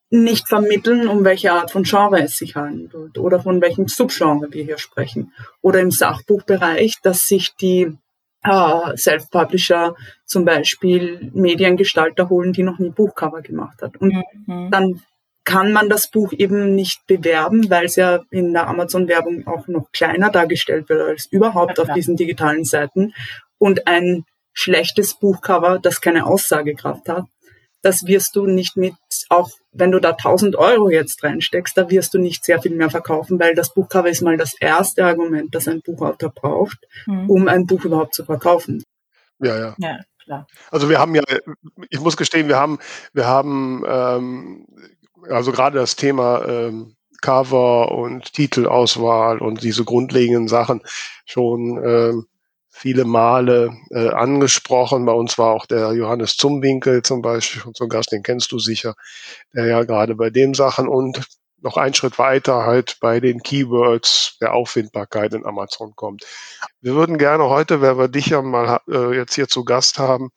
nicht 0.09 0.47
vermitteln, 0.47 1.07
um 1.07 1.25
welche 1.25 1.51
Art 1.51 1.71
von 1.71 1.83
Genre 1.83 2.21
es 2.21 2.37
sich 2.37 2.55
handelt 2.55 3.17
oder 3.17 3.41
von 3.41 3.61
welchem 3.61 3.87
Subgenre 3.87 4.53
wir 4.53 4.63
hier 4.63 4.77
sprechen. 4.77 5.33
Oder 5.61 5.81
im 5.81 5.91
Sachbuchbereich, 5.91 6.95
dass 7.01 7.27
sich 7.27 7.55
die 7.55 7.97
äh, 8.43 8.97
Self-Publisher 8.97 9.95
zum 10.25 10.45
Beispiel 10.45 11.31
Mediengestalter 11.33 12.29
holen, 12.29 12.53
die 12.53 12.63
noch 12.63 12.79
nie 12.79 12.89
Buchcover 12.89 13.41
gemacht 13.41 13.81
hat. 13.81 13.97
Und 13.97 14.13
mhm. 14.45 14.71
dann 14.71 15.01
kann 15.47 15.71
man 15.71 15.87
das 15.87 16.11
Buch 16.11 16.33
eben 16.33 16.75
nicht 16.75 17.07
bewerben, 17.07 17.69
weil 17.69 17.85
es 17.85 17.95
ja 17.95 18.19
in 18.31 18.51
der 18.51 18.67
Amazon-Werbung 18.67 19.47
auch 19.47 19.65
noch 19.69 19.89
kleiner 19.93 20.29
dargestellt 20.29 20.89
wird 20.89 21.01
als 21.01 21.27
überhaupt 21.27 21.77
ja, 21.77 21.85
auf 21.85 21.93
diesen 21.93 22.17
digitalen 22.17 22.65
Seiten. 22.65 23.13
Und 23.57 23.87
ein 23.87 24.25
schlechtes 24.51 25.17
Buchcover, 25.17 25.79
das 25.79 26.01
keine 26.01 26.25
Aussagekraft 26.25 27.07
hat, 27.07 27.27
das 27.81 28.05
wirst 28.07 28.35
du 28.35 28.45
nicht 28.45 28.75
mit, 28.75 28.95
auch 29.29 29.49
wenn 29.71 29.91
du 29.91 30.01
da 30.01 30.09
1000 30.09 30.57
Euro 30.57 30.89
jetzt 30.89 31.23
reinsteckst, 31.23 31.77
da 31.77 31.89
wirst 31.89 32.13
du 32.13 32.17
nicht 32.17 32.43
sehr 32.43 32.61
viel 32.61 32.75
mehr 32.75 32.89
verkaufen, 32.89 33.39
weil 33.39 33.55
das 33.55 33.73
Buchcover 33.73 34.09
ist 34.09 34.21
mal 34.21 34.35
das 34.35 34.53
erste 34.59 35.05
Argument, 35.05 35.55
das 35.55 35.69
ein 35.69 35.81
Buchautor 35.81 36.31
braucht, 36.31 36.79
mhm. 37.05 37.29
um 37.29 37.47
ein 37.47 37.65
Buch 37.65 37.85
überhaupt 37.85 38.13
zu 38.13 38.25
verkaufen. 38.25 38.83
Ja, 39.39 39.57
ja. 39.57 39.75
ja. 39.77 39.99
Klar. 40.27 40.45
Also 40.71 40.89
wir 40.89 40.99
haben 40.99 41.15
ja, 41.15 41.23
ich 41.89 42.01
muss 42.01 42.17
gestehen, 42.17 42.49
wir 42.49 42.57
haben, 42.57 42.79
wir 43.13 43.25
haben 43.25 43.81
ähm, 43.87 44.67
also 45.29 45.51
gerade 45.51 45.79
das 45.79 45.95
Thema 45.95 46.45
ähm, 46.45 46.95
Cover 47.21 47.91
und 47.91 48.33
Titelauswahl 48.33 49.39
und 49.39 49.63
diese 49.63 49.83
grundlegenden 49.83 50.47
Sachen 50.47 50.81
schon 51.25 51.81
ähm, 51.83 52.27
viele 52.69 53.05
Male 53.05 53.75
äh, 53.89 54.09
angesprochen. 54.09 55.05
Bei 55.05 55.13
uns 55.13 55.37
war 55.37 55.51
auch 55.51 55.65
der 55.65 55.93
Johannes 55.93 56.37
Zumwinkel 56.37 57.01
zum 57.01 57.21
Beispiel 57.21 57.63
und 57.63 57.75
so 57.75 57.87
Gast, 57.87 58.11
den 58.11 58.23
kennst 58.23 58.51
du 58.51 58.59
sicher, 58.59 58.93
der 59.53 59.65
ja 59.65 59.83
gerade 59.83 60.15
bei 60.15 60.29
dem 60.29 60.53
Sachen 60.53 60.87
und 60.87 61.25
noch 61.59 61.75
einen 61.77 61.95
Schritt 61.95 62.19
weiter 62.19 62.65
halt 62.65 62.97
bei 63.01 63.19
den 63.19 63.41
Keywords 63.41 64.37
der 64.39 64.53
Auffindbarkeit 64.53 65.33
in 65.33 65.45
Amazon 65.45 65.93
kommt. 65.95 66.23
Wir 66.81 66.93
würden 66.93 67.17
gerne 67.17 67.49
heute, 67.49 67.81
wenn 67.81 67.97
wir 67.97 68.07
dich 68.07 68.27
ja 68.27 68.43
mal 68.43 68.79
äh, 68.87 69.15
jetzt 69.15 69.33
hier 69.33 69.47
zu 69.47 69.65
Gast 69.65 69.97
haben, 69.97 70.29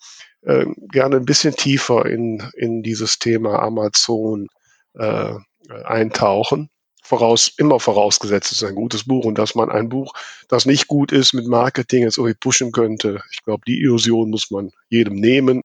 äh, 0.43 0.65
gerne 0.91 1.17
ein 1.17 1.27
bisschen 1.27 1.55
tiefer 1.55 2.07
in, 2.07 2.51
in 2.57 2.83
dieses 2.83 3.19
Thema 3.19 3.61
Amazon 3.61 4.49
äh, 4.95 5.35
eintauchen. 5.85 6.71
Voraus, 7.03 7.53
immer 7.57 7.81
vorausgesetzt, 7.81 8.53
es 8.53 8.63
ist 8.63 8.69
ein 8.69 8.75
gutes 8.75 9.05
Buch 9.05 9.25
und 9.25 9.37
dass 9.37 9.55
man 9.55 9.71
ein 9.71 9.89
Buch, 9.89 10.13
das 10.49 10.65
nicht 10.65 10.87
gut 10.87 11.11
ist, 11.11 11.33
mit 11.33 11.47
Marketing 11.49 12.05
jetzt 12.05 12.19
irgendwie 12.19 12.37
pushen 12.39 12.71
könnte. 12.71 13.23
Ich 13.33 13.43
glaube, 13.43 13.63
die 13.67 13.81
Illusion 13.81 14.31
muss 14.31 14.51
man 14.51 14.71
jedem 14.89 15.15
nehmen. 15.15 15.63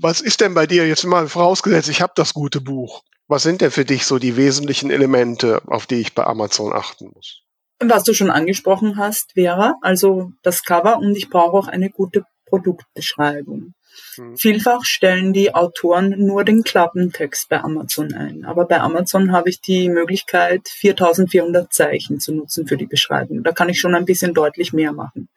Was 0.00 0.20
ist 0.20 0.40
denn 0.40 0.54
bei 0.54 0.66
dir 0.66 0.86
jetzt 0.86 1.04
mal 1.04 1.28
vorausgesetzt, 1.28 1.88
ich 1.88 2.00
habe 2.00 2.12
das 2.14 2.34
gute 2.34 2.60
Buch. 2.60 3.02
Was 3.26 3.42
sind 3.42 3.62
denn 3.62 3.70
für 3.70 3.84
dich 3.84 4.04
so 4.04 4.18
die 4.18 4.36
wesentlichen 4.36 4.90
Elemente, 4.90 5.62
auf 5.66 5.86
die 5.86 5.96
ich 5.96 6.14
bei 6.14 6.24
Amazon 6.24 6.72
achten 6.72 7.10
muss? 7.14 7.40
Was 7.80 8.04
du 8.04 8.14
schon 8.14 8.30
angesprochen 8.30 8.96
hast, 8.98 9.32
Vera, 9.32 9.76
also 9.80 10.30
das 10.42 10.62
Cover 10.62 10.98
und 10.98 11.16
ich 11.16 11.30
brauche 11.30 11.56
auch 11.56 11.68
eine 11.68 11.90
gute 11.90 12.24
Produktbeschreibung. 12.46 13.74
Mhm. 14.16 14.36
Vielfach 14.36 14.84
stellen 14.84 15.32
die 15.32 15.54
Autoren 15.54 16.14
nur 16.18 16.44
den 16.44 16.62
Klappentext 16.62 17.48
bei 17.48 17.60
Amazon 17.60 18.14
ein. 18.14 18.44
Aber 18.44 18.66
bei 18.66 18.80
Amazon 18.80 19.32
habe 19.32 19.50
ich 19.50 19.60
die 19.60 19.88
Möglichkeit, 19.88 20.68
4400 20.68 21.72
Zeichen 21.72 22.20
zu 22.20 22.34
nutzen 22.34 22.66
für 22.66 22.76
die 22.76 22.86
Beschreibung. 22.86 23.42
Da 23.42 23.52
kann 23.52 23.68
ich 23.68 23.80
schon 23.80 23.94
ein 23.94 24.04
bisschen 24.04 24.34
deutlich 24.34 24.72
mehr 24.72 24.92
machen. 24.92 25.28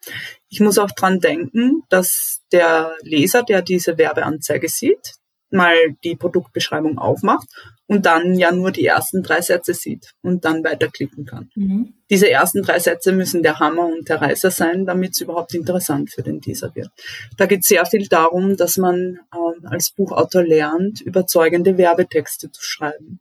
Ich 0.48 0.60
muss 0.60 0.78
auch 0.78 0.90
dran 0.90 1.20
denken, 1.20 1.82
dass 1.88 2.40
der 2.52 2.92
Leser, 3.02 3.42
der 3.42 3.62
diese 3.62 3.98
Werbeanzeige 3.98 4.68
sieht, 4.68 5.14
mal 5.50 5.74
die 6.04 6.16
Produktbeschreibung 6.16 6.98
aufmacht 6.98 7.48
und 7.88 8.04
dann 8.04 8.34
ja 8.34 8.52
nur 8.52 8.70
die 8.70 8.84
ersten 8.84 9.22
drei 9.22 9.40
Sätze 9.40 9.72
sieht 9.72 10.12
und 10.22 10.44
dann 10.44 10.62
weiterklicken 10.62 11.24
kann. 11.24 11.50
Mhm. 11.54 11.94
Diese 12.10 12.30
ersten 12.30 12.62
drei 12.62 12.78
Sätze 12.78 13.12
müssen 13.12 13.42
der 13.42 13.58
Hammer 13.58 13.86
und 13.86 14.08
der 14.08 14.20
Reißer 14.20 14.50
sein, 14.50 14.84
damit 14.84 15.12
es 15.12 15.22
überhaupt 15.22 15.54
interessant 15.54 16.10
für 16.10 16.22
den 16.22 16.40
Leser 16.40 16.70
wird. 16.74 16.90
Da 17.38 17.46
geht 17.46 17.64
sehr 17.64 17.86
viel 17.86 18.06
darum, 18.06 18.56
dass 18.56 18.76
man 18.76 19.18
äh, 19.32 19.66
als 19.66 19.90
Buchautor 19.90 20.42
lernt, 20.42 21.00
überzeugende 21.00 21.78
Werbetexte 21.78 22.52
zu 22.52 22.62
schreiben. 22.62 23.20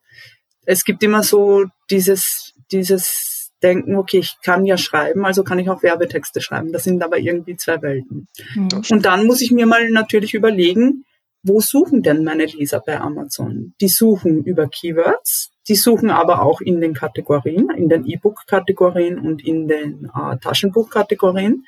Es 0.66 0.84
gibt 0.84 1.02
immer 1.02 1.24
so 1.24 1.64
dieses, 1.90 2.54
dieses 2.70 3.54
denken, 3.64 3.96
okay, 3.96 4.20
ich 4.20 4.36
kann 4.44 4.66
ja 4.66 4.78
schreiben, 4.78 5.26
also 5.26 5.44
kann 5.44 5.60
ich 5.60 5.70
auch 5.70 5.82
Werbetexte 5.82 6.42
schreiben. 6.42 6.74
Das 6.74 6.84
sind 6.84 7.02
aber 7.02 7.18
irgendwie 7.18 7.56
zwei 7.56 7.82
Welten. 7.82 8.28
Mhm. 8.54 8.68
Und 8.90 9.06
dann 9.06 9.26
muss 9.26 9.42
ich 9.42 9.52
mir 9.52 9.66
mal 9.66 9.90
natürlich 9.90 10.34
überlegen, 10.34 11.06
wo 11.44 11.60
suchen 11.62 12.04
denn 12.04 12.24
meine 12.24 12.46
Leser 12.46 12.82
bei 12.86 13.00
Amazon? 13.00 13.74
Die 13.80 13.88
suchen 13.88 14.44
über 14.44 14.68
Keywords, 14.68 15.52
die 15.68 15.76
suchen 15.76 16.10
aber 16.10 16.42
auch 16.42 16.62
in 16.62 16.82
den 16.82 16.94
Kategorien, 16.94 17.70
in 17.70 17.90
den 17.90 18.06
E-Book-Kategorien 18.06 19.20
und 19.20 19.46
in 19.46 19.68
den 19.68 20.10
äh, 20.16 20.38
Taschenbuch-Kategorien. 20.38 21.66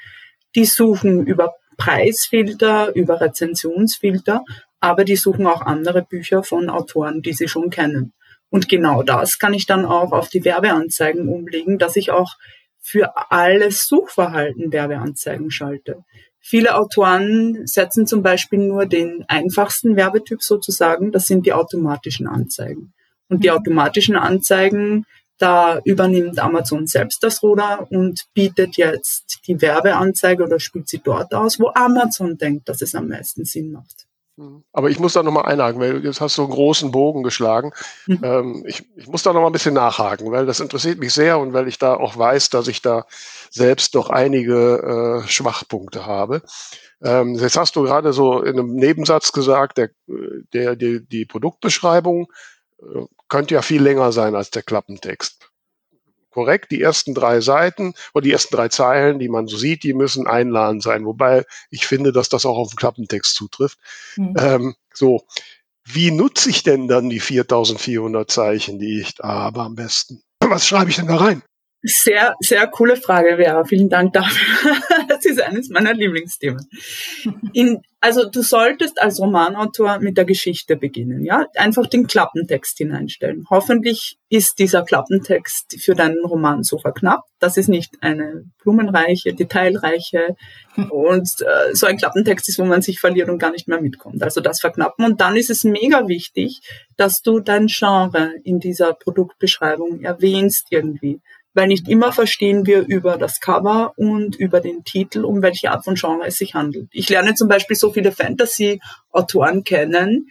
Die 0.55 0.65
suchen 0.65 1.25
über 1.25 1.53
Preisfilter, 1.77 2.93
über 2.95 3.21
Rezensionsfilter, 3.21 4.43
aber 4.79 5.05
die 5.05 5.15
suchen 5.15 5.47
auch 5.47 5.61
andere 5.61 6.03
Bücher 6.03 6.43
von 6.43 6.69
Autoren, 6.69 7.21
die 7.21 7.33
sie 7.33 7.47
schon 7.47 7.69
kennen. 7.69 8.13
Und 8.49 8.67
genau 8.67 9.03
das 9.03 9.37
kann 9.37 9.53
ich 9.53 9.65
dann 9.65 9.85
auch 9.85 10.11
auf 10.11 10.29
die 10.29 10.43
Werbeanzeigen 10.43 11.29
umlegen, 11.29 11.77
dass 11.77 11.95
ich 11.95 12.11
auch 12.11 12.35
für 12.81 13.31
alles 13.31 13.87
Suchverhalten 13.87 14.71
Werbeanzeigen 14.71 15.51
schalte. 15.51 16.03
Viele 16.41 16.75
Autoren 16.75 17.67
setzen 17.67 18.07
zum 18.07 18.23
Beispiel 18.23 18.59
nur 18.59 18.85
den 18.85 19.25
einfachsten 19.27 19.95
Werbetyp 19.95 20.41
sozusagen, 20.41 21.11
das 21.11 21.27
sind 21.27 21.45
die 21.45 21.53
automatischen 21.53 22.27
Anzeigen. 22.27 22.93
Und 23.27 23.43
die 23.43 23.49
mhm. 23.49 23.55
automatischen 23.55 24.15
Anzeigen, 24.15 25.05
da 25.37 25.79
übernimmt 25.85 26.39
Amazon 26.39 26.87
selbst 26.87 27.23
das 27.23 27.41
Ruder 27.43 27.87
und 27.89 28.25
bietet 28.33 28.77
jetzt 28.77 29.39
die 29.47 29.61
Werbeanzeige 29.61 30.43
oder 30.43 30.59
spielt 30.59 30.89
sie 30.89 30.99
dort 31.03 31.33
aus, 31.33 31.59
wo 31.59 31.71
Amazon 31.73 32.37
denkt, 32.37 32.67
dass 32.67 32.81
es 32.81 32.95
am 32.95 33.07
meisten 33.07 33.45
Sinn 33.45 33.71
macht. 33.71 34.08
Mhm. 34.39 34.63
Aber 34.71 34.89
ich 34.89 34.99
muss 34.99 35.13
da 35.13 35.21
nochmal 35.21 35.45
einhaken, 35.45 35.81
weil 35.81 36.03
jetzt 36.03 36.21
hast 36.21 36.37
du 36.37 36.43
einen 36.43 36.51
großen 36.51 36.91
Bogen 36.91 37.23
geschlagen. 37.23 37.73
Mhm. 38.07 38.19
Ähm, 38.23 38.63
ich, 38.65 38.87
ich 38.95 39.07
muss 39.07 39.21
da 39.21 39.33
nochmal 39.33 39.49
ein 39.49 39.53
bisschen 39.53 39.73
nachhaken, 39.73 40.31
weil 40.31 40.45
das 40.45 40.61
interessiert 40.61 40.97
mich 40.97 41.13
sehr 41.13 41.39
und 41.39 41.51
weil 41.51 41.67
ich 41.67 41.77
da 41.77 41.95
auch 41.95 42.17
weiß, 42.17 42.49
dass 42.49 42.69
ich 42.69 42.81
da 42.81 43.05
selbst 43.49 43.95
doch 43.95 44.09
einige 44.09 45.23
äh, 45.25 45.27
Schwachpunkte 45.27 46.05
habe. 46.05 46.41
Ähm, 47.03 47.35
jetzt 47.35 47.57
hast 47.57 47.75
du 47.75 47.83
gerade 47.83 48.13
so 48.13 48.41
in 48.41 48.57
einem 48.57 48.75
Nebensatz 48.75 49.33
gesagt, 49.33 49.77
der, 49.77 49.89
der, 50.53 50.77
die, 50.77 51.05
die 51.05 51.25
Produktbeschreibung 51.25 52.31
äh, 52.81 53.05
könnte 53.27 53.55
ja 53.55 53.61
viel 53.61 53.81
länger 53.83 54.13
sein 54.13 54.35
als 54.35 54.51
der 54.51 54.63
Klappentext 54.63 55.48
korrekt. 56.29 56.71
Die 56.71 56.81
ersten 56.81 57.13
drei 57.13 57.41
Seiten 57.41 57.93
oder 58.13 58.23
die 58.23 58.31
ersten 58.31 58.55
drei 58.55 58.69
Zeilen, 58.69 59.19
die 59.19 59.29
man 59.29 59.47
so 59.47 59.57
sieht, 59.57 59.83
die 59.83 59.93
müssen 59.93 60.27
einladend 60.27 60.83
sein. 60.83 61.05
Wobei 61.05 61.45
ich 61.69 61.85
finde, 61.85 62.11
dass 62.11 62.29
das 62.29 62.45
auch 62.45 62.57
auf 62.57 62.69
den 62.69 62.77
Klappentext 62.77 63.35
zutrifft. 63.35 63.79
Mhm. 64.15 64.35
Ähm, 64.37 64.75
so, 64.93 65.25
wie 65.85 66.11
nutze 66.11 66.49
ich 66.49 66.63
denn 66.63 66.87
dann 66.87 67.09
die 67.09 67.19
4400 67.19 68.29
Zeichen, 68.29 68.79
die 68.79 69.01
ich 69.01 69.15
da 69.15 69.27
habe 69.27 69.61
am 69.61 69.75
besten? 69.75 70.21
Was 70.39 70.67
schreibe 70.67 70.89
ich 70.89 70.97
denn 70.97 71.07
da 71.07 71.17
rein? 71.17 71.41
Sehr, 71.81 72.35
sehr 72.41 72.67
coole 72.67 72.97
Frage, 72.97 73.37
Vera. 73.37 73.63
Vielen 73.63 73.89
Dank 73.89 74.13
dafür. 74.13 74.75
Das 75.07 75.25
ist 75.25 75.41
eines 75.41 75.69
meiner 75.69 75.93
Lieblingsthemen. 75.93 76.69
In, 77.53 77.81
also 78.01 78.29
du 78.29 78.41
solltest 78.41 79.01
als 79.01 79.19
Romanautor 79.19 79.99
mit 79.99 80.17
der 80.17 80.23
Geschichte 80.23 80.77
beginnen, 80.77 81.25
ja? 81.25 81.47
Einfach 81.55 81.85
den 81.87 82.07
Klappentext 82.07 82.77
hineinstellen. 82.77 83.45
Hoffentlich 83.49 84.17
ist 84.29 84.59
dieser 84.59 84.83
Klappentext 84.83 85.75
für 85.81 85.95
deinen 85.95 86.23
Roman 86.23 86.63
so 86.63 86.77
verknappt, 86.77 87.29
dass 87.39 87.57
es 87.57 87.67
nicht 87.67 87.95
eine 88.01 88.45
blumenreiche, 88.63 89.33
detailreiche 89.33 90.35
und 90.89 91.29
äh, 91.41 91.75
so 91.75 91.87
ein 91.87 91.97
Klappentext 91.97 92.47
ist, 92.47 92.59
wo 92.59 92.63
man 92.63 92.81
sich 92.81 93.01
verliert 93.01 93.27
und 93.27 93.39
gar 93.39 93.51
nicht 93.51 93.67
mehr 93.67 93.81
mitkommt. 93.81 94.23
Also 94.23 94.39
das 94.39 94.61
verknappen. 94.61 95.03
Und 95.03 95.19
dann 95.19 95.35
ist 95.35 95.49
es 95.49 95.65
mega 95.65 96.07
wichtig, 96.07 96.61
dass 96.95 97.21
du 97.21 97.41
dein 97.41 97.67
Genre 97.67 98.33
in 98.43 98.59
dieser 98.59 98.93
Produktbeschreibung 98.93 100.01
erwähnst 100.01 100.67
irgendwie 100.69 101.21
weil 101.59 101.67
nicht 101.67 101.89
immer 101.89 102.13
verstehen 102.13 102.65
wir 102.65 102.87
über 102.87 103.17
das 103.17 103.41
Cover 103.41 103.91
und 103.97 104.37
über 104.37 104.61
den 104.61 104.85
Titel, 104.85 105.25
um 105.25 105.41
welche 105.41 105.71
Art 105.71 105.83
von 105.83 105.95
Genre 105.95 106.25
es 106.25 106.37
sich 106.37 106.53
handelt. 106.53 106.87
Ich 106.93 107.09
lerne 107.09 107.35
zum 107.35 107.49
Beispiel 107.49 107.75
so 107.75 107.91
viele 107.91 108.13
Fantasy-Autoren 108.13 109.65
kennen, 109.65 110.29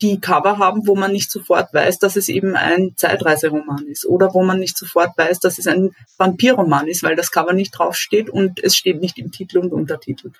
die 0.00 0.20
Cover 0.20 0.56
haben, 0.56 0.86
wo 0.86 0.94
man 0.96 1.12
nicht 1.12 1.30
sofort 1.30 1.74
weiß, 1.74 1.98
dass 1.98 2.16
es 2.16 2.30
eben 2.30 2.56
ein 2.56 2.94
Zeitreiseroman 2.96 3.88
ist 3.88 4.06
oder 4.06 4.32
wo 4.32 4.42
man 4.42 4.58
nicht 4.58 4.78
sofort 4.78 5.10
weiß, 5.18 5.40
dass 5.40 5.58
es 5.58 5.66
ein 5.66 5.90
Vampirroman 6.16 6.88
ist, 6.88 7.02
weil 7.02 7.14
das 7.14 7.30
Cover 7.30 7.52
nicht 7.52 7.72
draufsteht 7.72 8.30
und 8.30 8.64
es 8.64 8.74
steht 8.74 9.02
nicht 9.02 9.18
im 9.18 9.32
Titel 9.32 9.58
und 9.58 9.74
Untertitel. 9.74 10.32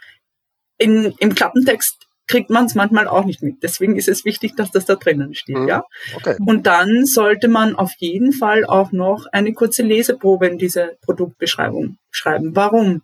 In, 0.78 1.12
Im 1.18 1.35
Klappentext 1.35 2.06
kriegt 2.30 2.49
man 2.49 2.66
es 2.66 2.76
manchmal 2.76 3.08
auch 3.08 3.25
nicht 3.25 3.42
mit. 3.42 3.60
Deswegen 3.64 3.96
ist 3.96 4.08
es 4.08 4.25
wichtig, 4.25 4.54
dass 4.54 4.70
das 4.70 4.84
da 4.84 4.94
drinnen 4.94 5.34
steht, 5.34 5.58
mhm. 5.58 5.66
ja. 5.66 5.82
Okay. 6.14 6.37
Und 6.46 6.64
dann 6.64 7.04
sollte 7.04 7.49
man 7.49 7.75
auf 7.75 7.92
jeden 7.99 8.32
Fall 8.32 8.64
auch 8.64 8.92
noch 8.92 9.26
eine 9.32 9.52
kurze 9.52 9.82
Leseprobe 9.82 10.46
in 10.46 10.56
diese 10.56 10.96
Produktbeschreibung 11.02 11.96
schreiben. 12.12 12.54
Warum? 12.54 13.02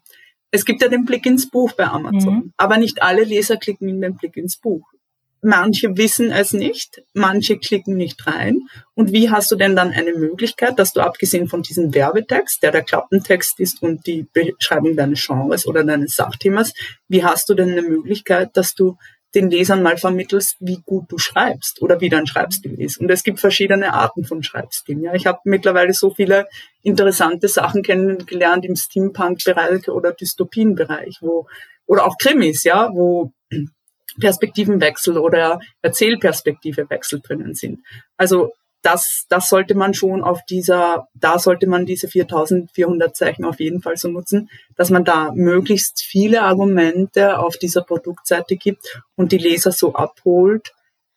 Es 0.53 0.65
gibt 0.65 0.81
ja 0.81 0.89
den 0.89 1.05
Blick 1.05 1.27
ins 1.27 1.51
Buch 1.51 1.73
bei 1.73 1.89
Amazon, 1.89 2.35
mhm. 2.35 2.53
aber 2.57 2.79
nicht 2.79 3.03
alle 3.03 3.25
Leser 3.25 3.57
klicken 3.57 3.89
in 3.89 4.01
den 4.01 4.15
Blick 4.15 4.37
ins 4.37 4.59
Buch. 4.59 4.87
manche 5.47 5.97
wissen 5.97 6.31
es 6.33 6.53
nicht, 6.53 7.03
manche 7.15 7.59
klicken 7.59 7.97
nicht 7.97 8.27
rein. 8.27 8.61
Und 8.95 9.13
wie 9.13 9.31
hast 9.31 9.51
du 9.51 9.57
denn 9.57 9.77
dann 9.77 9.93
eine 9.93 10.13
Möglichkeit, 10.15 10.79
dass 10.79 10.93
du 10.93 11.01
abgesehen 11.01 11.49
von 11.49 11.63
diesem 11.63 11.95
Werbetext, 11.95 12.63
der 12.63 12.73
der 12.73 12.83
Klappentext 12.83 13.61
ist 13.61 13.83
und 13.83 14.07
die 14.07 14.27
Beschreibung 14.33 14.97
deines 14.97 15.25
Genres 15.25 15.67
oder 15.67 15.85
deines 15.85 16.17
Sachthemas, 16.17 16.73
wie 17.09 17.25
hast 17.25 17.49
du 17.49 17.55
denn 17.55 17.71
eine 17.71 17.83
Möglichkeit, 17.83 18.57
dass 18.57 18.75
du 18.75 18.97
den 19.37 19.51
Lesern 19.51 19.83
mal 19.83 19.99
vermittelst, 19.99 20.57
wie 20.61 20.81
gut 20.85 21.13
du 21.13 21.19
schreibst 21.19 21.83
oder 21.83 22.01
wie 22.01 22.09
dein 22.09 22.27
Schreibstil 22.27 22.81
ist. 22.81 22.99
Und 22.99 23.11
es 23.11 23.23
gibt 23.23 23.39
verschiedene 23.39 23.93
Arten 23.93 24.25
von 24.25 24.43
Schreibstilen. 24.43 25.03
Ja, 25.03 25.15
ich 25.15 25.27
habe 25.27 25.41
mittlerweile 25.45 25.93
so 25.93 26.11
viele 26.11 26.49
interessante 26.83 27.47
Sachen 27.47 27.83
kennengelernt 27.83 28.65
im 28.65 28.75
Steampunk-Bereich 28.75 29.89
oder 29.89 30.13
Dystopien-Bereich, 30.13 31.19
wo 31.21 31.47
oder 31.85 32.07
auch 32.07 32.17
Krimis, 32.19 32.65
ja, 32.65 32.91
wo 32.93 33.33
Perspektivenwechsel 34.19 35.19
oder 35.19 35.61
Erzählperspektivewechsel 35.83 37.21
drinnen 37.21 37.55
sind. 37.55 37.81
Also 38.17 38.53
das, 38.83 39.27
das 39.29 39.49
sollte 39.49 39.75
man 39.75 39.95
schon 39.95 40.23
auf 40.23 40.45
dieser, 40.45 41.09
da 41.15 41.39
sollte 41.39 41.67
man 41.67 41.87
diese 41.87 42.09
4400 42.09 43.17
Zeichen 43.17 43.45
auf 43.45 43.59
jeden 43.59 43.83
Fall 43.83 43.97
so 43.97 44.09
nutzen, 44.09 44.49
dass 44.77 44.91
man 44.91 45.05
da 45.05 45.33
möglichst 45.35 46.03
viele 46.03 46.43
Argumente 46.43 47.39
auf 47.39 47.57
dieser 47.57 47.83
Produktseite 47.83 48.57
gibt 48.57 49.03
und 49.17 49.33
die 49.33 49.39
Leser 49.39 49.73
so 49.73 49.95
abholt, 49.95 50.73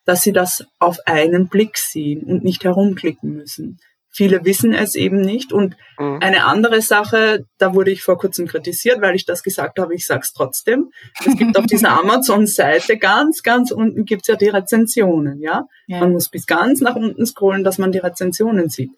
dass 0.05 0.23
sie 0.23 0.33
das 0.33 0.65
auf 0.79 0.97
einen 1.05 1.47
Blick 1.49 1.77
sehen 1.77 2.23
und 2.23 2.43
nicht 2.43 2.63
herumklicken 2.63 3.33
müssen. 3.33 3.79
Viele 4.19 4.43
wissen 4.43 4.73
es 4.73 4.95
eben 4.95 5.21
nicht. 5.21 5.53
Und 5.53 5.77
mhm. 5.97 6.17
eine 6.19 6.43
andere 6.43 6.81
Sache, 6.81 7.45
da 7.57 7.73
wurde 7.73 7.89
ich 7.89 8.03
vor 8.03 8.17
kurzem 8.17 8.47
kritisiert, 8.47 8.99
weil 8.99 9.15
ich 9.15 9.25
das 9.25 9.43
gesagt 9.43 9.79
habe, 9.79 9.95
ich 9.95 10.05
sage 10.05 10.23
es 10.23 10.33
trotzdem. 10.33 10.91
Es 11.25 11.37
gibt 11.37 11.57
auf 11.57 11.65
dieser 11.65 11.91
Amazon-Seite 12.01 12.97
ganz, 12.97 13.43
ganz 13.43 13.71
unten 13.71 14.03
gibt's 14.03 14.27
ja 14.27 14.35
die 14.35 14.49
Rezensionen. 14.49 15.39
Ja? 15.39 15.67
ja, 15.87 16.01
man 16.01 16.11
muss 16.11 16.27
bis 16.27 16.47
ganz 16.47 16.81
nach 16.81 16.97
unten 16.97 17.25
scrollen, 17.25 17.63
dass 17.63 17.77
man 17.77 17.93
die 17.93 17.99
Rezensionen 17.99 18.67
sieht. 18.67 18.89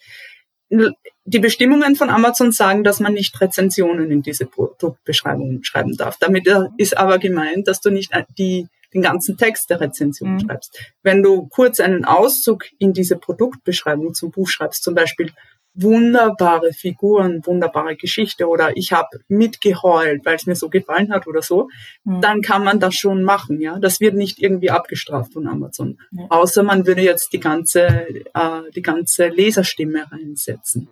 Die 1.26 1.40
Bestimmungen 1.40 1.96
von 1.96 2.10
Amazon 2.10 2.52
sagen, 2.52 2.84
dass 2.84 3.00
man 3.00 3.14
nicht 3.14 3.40
Rezensionen 3.40 4.10
in 4.10 4.24
diese 4.24 4.48
Produktbeschreibungen 4.48 5.64
schreiben 5.64 5.98
darf. 5.98 6.18
Damit 6.20 6.48
ist 6.78 6.98
aber 6.98 7.20
gemeint, 7.20 7.68
dass 7.68 7.80
du 7.80 7.92
nicht 7.92 8.12
die 8.40 8.66
den 8.94 9.02
ganzen 9.02 9.38
Text 9.38 9.70
der 9.70 9.80
Rezension 9.82 10.34
mhm. 10.34 10.40
schreibst. 10.42 10.78
Wenn 11.04 11.24
du 11.24 11.48
kurz 11.48 11.80
einen 11.80 12.06
Auszug 12.06 12.66
in 12.78 12.94
diese 12.94 13.18
Produktbeschreibung 13.18 14.14
zum 14.14 14.32
Buch 14.32 14.48
schreibst, 14.48 14.84
zum 14.84 14.96
Beispiel 14.96 15.32
wunderbare 15.74 16.74
Figuren, 16.74 17.46
wunderbare 17.46 17.96
Geschichte 17.96 18.48
oder 18.48 18.76
ich 18.76 18.92
habe 18.92 19.22
mitgeheult, 19.28 20.26
weil 20.26 20.36
es 20.36 20.46
mir 20.46 20.56
so 20.56 20.70
gefallen 20.70 21.12
hat 21.14 21.28
oder 21.28 21.42
so, 21.42 21.70
mhm. 22.04 22.22
dann 22.22 22.42
kann 22.42 22.64
man 22.64 22.80
das 22.80 22.96
schon 22.96 23.24
machen, 23.24 23.62
ja. 23.62 23.80
Das 23.80 24.00
wird 24.00 24.16
nicht 24.16 24.40
irgendwie 24.40 24.70
abgestraft 24.70 25.34
von 25.34 25.48
Amazon. 25.48 25.98
Mhm. 26.12 26.28
Außer 26.30 26.64
man 26.64 26.86
würde 26.86 27.02
jetzt 27.02 27.32
die 27.34 27.40
ganze, 27.40 27.86
äh, 28.34 28.72
die 28.76 28.82
ganze 28.82 29.28
Leserstimme 29.28 30.12
reinsetzen. 30.12 30.90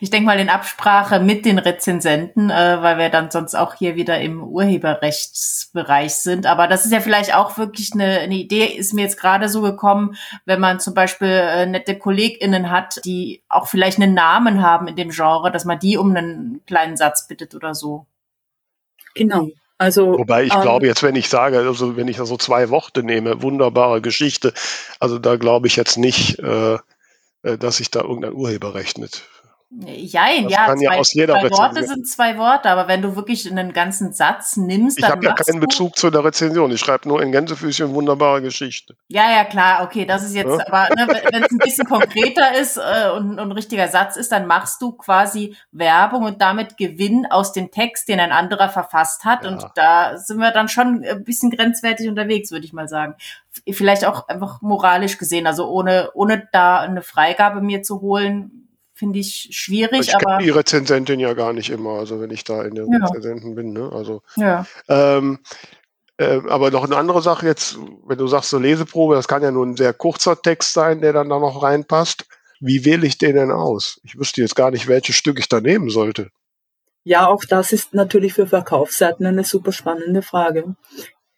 Ich 0.00 0.10
denke 0.10 0.26
mal 0.26 0.38
in 0.38 0.48
Absprache 0.48 1.20
mit 1.20 1.44
den 1.44 1.58
Rezensenten, 1.58 2.50
äh, 2.50 2.82
weil 2.82 2.98
wir 2.98 3.08
dann 3.08 3.30
sonst 3.30 3.54
auch 3.54 3.74
hier 3.74 3.96
wieder 3.96 4.20
im 4.20 4.42
Urheberrechtsbereich 4.42 6.14
sind. 6.14 6.46
Aber 6.46 6.68
das 6.68 6.84
ist 6.84 6.92
ja 6.92 7.00
vielleicht 7.00 7.34
auch 7.34 7.58
wirklich 7.58 7.92
eine, 7.92 8.20
eine 8.20 8.34
Idee, 8.34 8.64
ist 8.64 8.94
mir 8.94 9.02
jetzt 9.02 9.18
gerade 9.18 9.48
so 9.48 9.62
gekommen, 9.62 10.16
wenn 10.44 10.60
man 10.60 10.80
zum 10.80 10.94
Beispiel 10.94 11.28
äh, 11.28 11.66
nette 11.66 11.98
KollegInnen 11.98 12.70
hat, 12.70 13.00
die 13.04 13.42
auch 13.48 13.66
vielleicht 13.66 13.95
einen 13.96 14.14
Namen 14.14 14.62
haben 14.62 14.88
in 14.88 14.96
dem 14.96 15.10
Genre, 15.10 15.50
dass 15.50 15.64
man 15.64 15.78
die 15.78 15.96
um 15.96 16.14
einen 16.14 16.60
kleinen 16.66 16.96
Satz 16.96 17.26
bittet 17.26 17.54
oder 17.54 17.74
so. 17.74 18.06
Genau. 19.14 19.48
Also, 19.78 20.18
Wobei 20.18 20.44
ich 20.44 20.54
ähm, 20.54 20.62
glaube 20.62 20.86
jetzt, 20.86 21.02
wenn 21.02 21.16
ich 21.16 21.28
sage, 21.28 21.58
also 21.58 21.96
wenn 21.96 22.08
ich 22.08 22.16
da 22.16 22.24
so 22.24 22.36
zwei 22.36 22.70
Worte 22.70 23.02
nehme, 23.02 23.42
wunderbare 23.42 24.00
Geschichte, 24.00 24.54
also 25.00 25.18
da 25.18 25.36
glaube 25.36 25.66
ich 25.66 25.76
jetzt 25.76 25.98
nicht, 25.98 26.38
äh, 26.38 26.78
äh 27.42 27.58
dass 27.58 27.80
ich 27.80 27.90
da 27.90 28.00
irgendein 28.00 28.32
Urheberrecht 28.32 28.96
mit 28.98 29.22
Jein, 29.68 30.44
das 30.44 30.52
ja, 30.52 30.66
zwei, 30.66 30.82
ja 30.82 30.90
aus 30.92 31.12
jeder 31.12 31.40
zwei 31.40 31.50
Worte 31.50 31.84
sind 31.84 32.06
zwei 32.06 32.38
Worte, 32.38 32.70
aber 32.70 32.86
wenn 32.86 33.02
du 33.02 33.16
wirklich 33.16 33.50
einen 33.50 33.72
ganzen 33.72 34.12
Satz 34.12 34.56
nimmst, 34.56 34.98
ich 34.98 35.02
dann. 35.02 35.20
Ich 35.20 35.26
habe 35.28 35.40
ja 35.40 35.44
keinen 35.44 35.58
Bezug 35.58 35.96
zu 35.96 36.08
der 36.08 36.24
Rezension. 36.24 36.70
Ich 36.70 36.78
schreibe 36.78 37.08
nur 37.08 37.20
in 37.20 37.32
Gänsefüßchen 37.32 37.92
wunderbare 37.92 38.42
Geschichte. 38.42 38.96
Ja, 39.08 39.28
ja, 39.28 39.44
klar, 39.44 39.82
okay, 39.82 40.04
das 40.06 40.22
ist 40.22 40.36
jetzt, 40.36 40.56
ja? 40.56 40.66
aber 40.68 40.94
ne, 40.94 41.08
wenn 41.32 41.42
es 41.42 41.50
ein 41.50 41.58
bisschen 41.58 41.84
konkreter 41.84 42.56
ist 42.56 42.76
äh, 42.76 43.10
und, 43.16 43.30
und 43.30 43.40
ein 43.40 43.52
richtiger 43.52 43.88
Satz 43.88 44.16
ist, 44.16 44.30
dann 44.30 44.46
machst 44.46 44.80
du 44.80 44.92
quasi 44.92 45.56
Werbung 45.72 46.22
und 46.22 46.40
damit 46.40 46.76
Gewinn 46.76 47.26
aus 47.28 47.52
dem 47.52 47.72
Text, 47.72 48.08
den 48.08 48.20
ein 48.20 48.30
anderer 48.30 48.68
verfasst 48.68 49.24
hat. 49.24 49.42
Ja. 49.42 49.50
Und 49.50 49.66
da 49.74 50.16
sind 50.16 50.38
wir 50.38 50.52
dann 50.52 50.68
schon 50.68 51.04
ein 51.04 51.24
bisschen 51.24 51.50
grenzwertig 51.50 52.08
unterwegs, 52.08 52.52
würde 52.52 52.66
ich 52.66 52.72
mal 52.72 52.86
sagen. 52.86 53.16
Vielleicht 53.68 54.04
auch 54.04 54.28
einfach 54.28 54.62
moralisch 54.62 55.18
gesehen, 55.18 55.48
also 55.48 55.68
ohne, 55.68 56.10
ohne 56.14 56.46
da 56.52 56.78
eine 56.78 57.02
Freigabe 57.02 57.60
mir 57.60 57.82
zu 57.82 58.00
holen, 58.00 58.65
finde 58.96 59.18
ich 59.18 59.48
schwierig. 59.52 60.08
Ich 60.08 60.18
kenne 60.18 60.38
die 60.42 60.50
Rezensentin 60.50 61.20
ja 61.20 61.34
gar 61.34 61.52
nicht 61.52 61.70
immer, 61.70 61.98
also 61.98 62.18
wenn 62.20 62.30
ich 62.30 62.44
da 62.44 62.62
in 62.62 62.74
den 62.74 62.90
ja. 62.90 62.98
Rezensenten 63.04 63.54
bin. 63.54 63.72
Ne? 63.72 63.90
Also, 63.92 64.22
ja. 64.36 64.66
Ähm, 64.88 65.38
äh, 66.16 66.40
aber 66.48 66.70
noch 66.70 66.84
eine 66.84 66.96
andere 66.96 67.20
Sache 67.20 67.46
jetzt, 67.46 67.78
wenn 68.06 68.16
du 68.16 68.26
sagst 68.26 68.48
so 68.48 68.58
Leseprobe, 68.58 69.14
das 69.14 69.28
kann 69.28 69.42
ja 69.42 69.50
nur 69.50 69.66
ein 69.66 69.76
sehr 69.76 69.92
kurzer 69.92 70.40
Text 70.40 70.72
sein, 70.72 71.02
der 71.02 71.12
dann 71.12 71.28
da 71.28 71.38
noch 71.38 71.62
reinpasst. 71.62 72.26
Wie 72.58 72.86
wähle 72.86 73.06
ich 73.06 73.18
den 73.18 73.36
denn 73.36 73.52
aus? 73.52 74.00
Ich 74.02 74.18
wüsste 74.18 74.40
jetzt 74.40 74.56
gar 74.56 74.70
nicht, 74.70 74.88
welches 74.88 75.14
Stück 75.14 75.38
ich 75.38 75.48
da 75.50 75.60
nehmen 75.60 75.90
sollte. 75.90 76.30
Ja, 77.04 77.26
auch 77.26 77.44
das 77.44 77.72
ist 77.72 77.92
natürlich 77.92 78.32
für 78.32 78.46
Verkaufsseiten 78.46 79.26
eine 79.26 79.44
super 79.44 79.72
spannende 79.72 80.22
Frage 80.22 80.74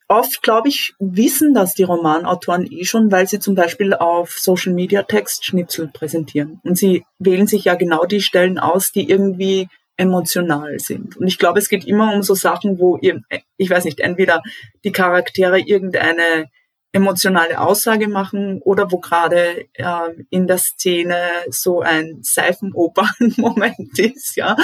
oft, 0.08 0.42
glaube 0.42 0.68
ich, 0.68 0.94
wissen 0.98 1.54
das 1.54 1.74
die 1.74 1.84
Romanautoren 1.84 2.70
eh 2.70 2.84
schon, 2.84 3.12
weil 3.12 3.28
sie 3.28 3.38
zum 3.38 3.54
Beispiel 3.54 3.94
auf 3.94 4.30
Social 4.38 4.72
Media 4.72 5.02
Textschnipsel 5.02 5.88
präsentieren. 5.88 6.60
Und 6.64 6.76
sie 6.76 7.04
wählen 7.18 7.46
sich 7.46 7.64
ja 7.64 7.74
genau 7.74 8.04
die 8.04 8.22
Stellen 8.22 8.58
aus, 8.58 8.90
die 8.90 9.08
irgendwie 9.08 9.68
emotional 9.96 10.78
sind. 10.78 11.16
Und 11.16 11.26
ich 11.26 11.38
glaube, 11.38 11.58
es 11.58 11.68
geht 11.68 11.84
immer 11.84 12.14
um 12.14 12.22
so 12.22 12.34
Sachen, 12.34 12.78
wo 12.78 12.96
ihr, 12.96 13.20
ich 13.56 13.68
weiß 13.68 13.84
nicht, 13.84 14.00
entweder 14.00 14.42
die 14.84 14.92
Charaktere 14.92 15.58
irgendeine 15.60 16.48
emotionale 16.92 17.60
Aussage 17.60 18.08
machen 18.08 18.62
oder 18.62 18.90
wo 18.90 18.98
gerade 18.98 19.66
äh, 19.74 20.24
in 20.30 20.46
der 20.46 20.58
Szene 20.58 21.18
so 21.50 21.80
ein 21.80 22.20
Seifenoper-Moment 22.22 23.98
ist, 23.98 24.36
ja, 24.36 24.56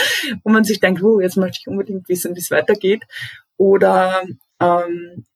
wo 0.42 0.50
man 0.50 0.64
sich 0.64 0.80
denkt, 0.80 1.02
oh, 1.02 1.20
jetzt 1.20 1.37
möchte 1.37 1.59
ich 1.61 1.68
unbedingt 1.68 2.09
wissen, 2.09 2.35
wie 2.35 2.40
es 2.40 2.50
weitergeht. 2.50 3.02
Oder 3.57 4.22
ähm, 4.61 5.26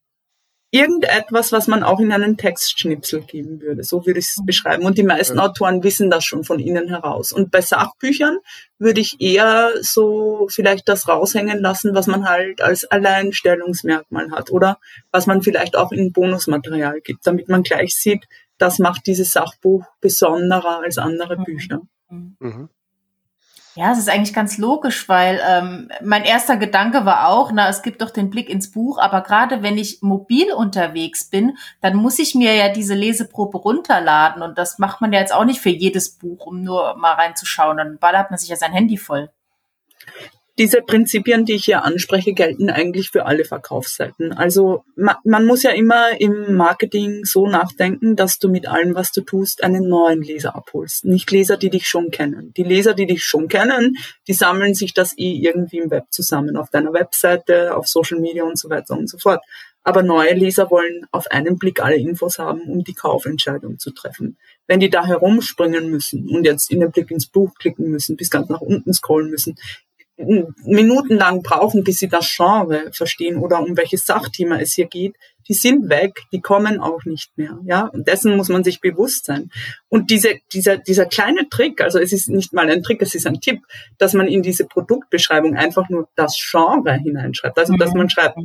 irgendetwas, 0.71 1.51
was 1.53 1.67
man 1.67 1.83
auch 1.83 1.99
in 1.99 2.13
einen 2.13 2.37
Textschnipsel 2.37 3.23
geben 3.23 3.61
würde. 3.61 3.85
So 3.85 4.05
würde 4.05 4.21
ich 4.21 4.27
es 4.27 4.37
mhm. 4.39 4.47
beschreiben. 4.47 4.85
Und 4.85 4.99
die 4.99 5.03
meisten 5.03 5.39
ja. 5.39 5.45
Autoren 5.45 5.83
wissen 5.83 6.11
das 6.11 6.25
schon 6.25 6.45
von 6.45 6.59
innen 6.59 6.89
heraus. 6.89 7.33
Und 7.33 7.51
bei 7.51 7.61
Sachbüchern 7.61 8.39
würde 8.79 9.01
ich 9.01 9.17
eher 9.21 9.73
so 9.81 10.47
vielleicht 10.51 10.89
das 10.89 11.09
raushängen 11.09 11.61
lassen, 11.61 11.95
was 11.95 12.07
man 12.07 12.29
halt 12.29 12.61
als 12.61 12.85
Alleinstellungsmerkmal 12.85 14.31
hat 14.31 14.51
oder 14.51 14.79
was 15.11 15.27
man 15.27 15.43
vielleicht 15.43 15.77
auch 15.77 15.91
in 15.91 16.13
Bonusmaterial 16.13 17.01
gibt, 17.01 17.27
damit 17.27 17.49
man 17.49 17.63
gleich 17.63 17.95
sieht, 17.95 18.27
das 18.59 18.79
macht 18.79 19.07
dieses 19.07 19.31
Sachbuch 19.31 19.85
besonderer 20.01 20.81
als 20.83 20.99
andere 20.99 21.39
mhm. 21.39 21.45
Bücher. 21.45 21.81
Mhm. 22.11 22.69
Ja, 23.79 23.93
es 23.93 23.99
ist 23.99 24.09
eigentlich 24.09 24.35
ganz 24.35 24.59
logisch, 24.59 25.09
weil 25.09 25.41
ähm, 25.49 25.89
mein 26.03 26.25
erster 26.25 26.57
Gedanke 26.57 27.05
war 27.05 27.29
auch, 27.29 27.53
na, 27.53 27.69
es 27.69 27.83
gibt 27.83 28.03
doch 28.03 28.11
den 28.11 28.29
Blick 28.29 28.51
ins 28.51 28.73
Buch, 28.73 28.99
aber 28.99 29.21
gerade 29.21 29.63
wenn 29.63 29.79
ich 29.79 30.03
mobil 30.03 30.53
unterwegs 30.53 31.31
bin, 31.31 31.57
dann 31.81 31.95
muss 31.95 32.19
ich 32.19 32.35
mir 32.35 32.57
ja 32.57 32.71
diese 32.71 32.95
Leseprobe 32.95 33.57
runterladen 33.57 34.43
und 34.43 34.59
das 34.59 34.81
macht 34.81 35.01
man 35.01 35.13
ja 35.13 35.21
jetzt 35.21 35.33
auch 35.33 35.45
nicht 35.45 35.61
für 35.61 35.71
jedes 35.71 36.11
Buch, 36.11 36.47
um 36.47 36.65
nur 36.65 36.97
mal 36.97 37.13
reinzuschauen. 37.13 37.77
Dann 37.77 37.99
ballert 37.99 38.33
man 38.33 38.39
sich 38.41 38.49
ja 38.49 38.57
sein 38.57 38.73
Handy 38.73 38.97
voll. 38.97 39.31
Diese 40.59 40.83
Prinzipien, 40.83 41.45
die 41.45 41.55
ich 41.55 41.67
hier 41.67 41.85
anspreche, 41.85 42.33
gelten 42.33 42.69
eigentlich 42.69 43.11
für 43.11 43.27
alle 43.27 43.45
Verkaufsseiten. 43.45 44.33
Also 44.33 44.85
man, 44.97 45.15
man 45.25 45.47
muss 45.47 45.63
ja 45.63 45.71
immer 45.71 46.21
im 46.21 46.57
Marketing 46.57 47.25
so 47.25 47.47
nachdenken, 47.47 48.17
dass 48.17 48.41
du 48.41 48.49
mit 48.49 48.67
allem, 48.67 48.97
was 48.97 49.13
du 49.13 49.21
tust, 49.21 49.63
einen 49.63 49.89
neuen 49.89 50.21
Leser 50.21 50.57
abholst. 50.57 51.05
Nicht 51.05 51.31
Leser, 51.31 51.59
die 51.59 51.71
dich 51.71 51.87
schon 51.87 52.11
kennen. 52.11 52.53
Die 52.57 52.65
Leser, 52.65 52.95
die 52.95 53.07
dich 53.07 53.23
schon 53.23 53.47
kennen, 53.47 53.99
die 54.27 54.33
sammeln 54.33 54.75
sich 54.75 54.95
das 54.95 55.17
eh 55.17 55.35
irgendwie 55.35 55.79
im 55.79 55.93
Web 55.93 56.07
zusammen, 56.11 56.57
auf 56.57 56.71
deiner 56.71 56.93
Webseite, 56.93 57.77
auf 57.77 57.87
Social 57.87 58.19
Media 58.19 58.43
und 58.43 58.59
so 58.59 58.69
weiter 58.69 58.99
und 58.99 59.09
so 59.09 59.17
fort. 59.17 59.41
Aber 59.85 60.03
neue 60.03 60.35
Leser 60.35 60.71
wollen 60.71 61.07
auf 61.13 61.29
einen 61.31 61.57
Blick 61.57 61.83
alle 61.83 61.97
Infos 61.97 62.39
haben, 62.39 62.63
um 62.63 62.83
die 62.83 62.95
Kaufentscheidung 62.95 63.79
zu 63.79 63.93
treffen. 63.93 64.37
Wenn 64.67 64.81
die 64.81 64.91
da 64.91 65.07
herumspringen 65.07 65.89
müssen 65.89 66.29
und 66.29 66.45
jetzt 66.45 66.71
in 66.71 66.81
den 66.81 66.91
Blick 66.91 67.11
ins 67.11 67.27
Buch 67.27 67.55
klicken 67.55 67.91
müssen, 67.91 68.17
bis 68.17 68.29
ganz 68.29 68.49
nach 68.49 68.61
unten 68.61 68.93
scrollen 68.93 69.31
müssen, 69.31 69.57
minutenlang 70.19 71.43
brauchen, 71.43 71.85
bis 71.85 71.99
sie 71.99 72.09
das 72.09 72.29
Genre 72.35 72.91
verstehen 72.93 73.39
oder 73.39 73.61
um 73.61 73.77
welches 73.77 74.05
Sachthema 74.05 74.59
es 74.59 74.75
hier 74.75 74.87
geht, 74.87 75.15
die 75.49 75.55
sind 75.55 75.89
weg, 75.89 76.25
die 76.33 76.41
kommen 76.41 76.81
auch 76.81 77.05
nicht 77.05 77.37
mehr, 77.39 77.59
ja. 77.65 77.87
Und 77.87 78.07
dessen 78.07 78.37
muss 78.37 78.49
man 78.49 78.65
sich 78.65 78.81
bewusst 78.81 79.25
sein. 79.25 79.51
Und 79.89 80.11
diese, 80.11 80.35
dieser, 80.53 80.77
dieser 80.77 81.07
kleine 81.07 81.49
Trick, 81.49 81.81
also 81.81 81.99
es 81.99 82.13
ist 82.13 82.29
nicht 82.29 82.53
mal 82.53 82.69
ein 82.69 82.83
Trick, 82.83 83.01
es 83.01 83.15
ist 83.15 83.27
ein 83.27 83.41
Tipp, 83.41 83.63
dass 83.97 84.13
man 84.13 84.27
in 84.27 84.43
diese 84.43 84.67
Produktbeschreibung 84.67 85.57
einfach 85.57 85.89
nur 85.89 86.09
das 86.17 86.37
Genre 86.39 86.95
hineinschreibt. 86.95 87.59
Also, 87.59 87.75
dass 87.77 87.95
man 87.95 88.11
schreibt, 88.11 88.39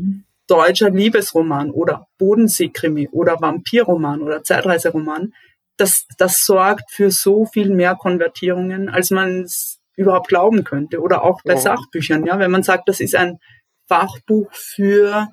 deutscher 0.47 0.89
Liebesroman 0.89 1.71
oder 1.71 2.07
Bodenseekrimi 2.17 3.09
oder 3.11 3.41
Vampirroman 3.41 4.21
oder 4.21 4.43
Zeitreiseroman, 4.43 5.33
das, 5.77 6.05
das 6.17 6.45
sorgt 6.45 6.91
für 6.91 7.11
so 7.11 7.45
viel 7.45 7.69
mehr 7.69 7.95
Konvertierungen, 7.95 8.89
als 8.89 9.09
man 9.09 9.41
es 9.41 9.72
überhaupt 9.95 10.27
glauben 10.27 10.63
könnte. 10.63 11.01
Oder 11.01 11.23
auch 11.23 11.41
bei 11.43 11.55
oh. 11.55 11.59
Sachbüchern, 11.59 12.25
ja, 12.25 12.39
wenn 12.39 12.51
man 12.51 12.63
sagt, 12.63 12.89
das 12.89 12.99
ist 12.99 13.15
ein 13.15 13.39
Fachbuch 13.87 14.49
für 14.51 15.29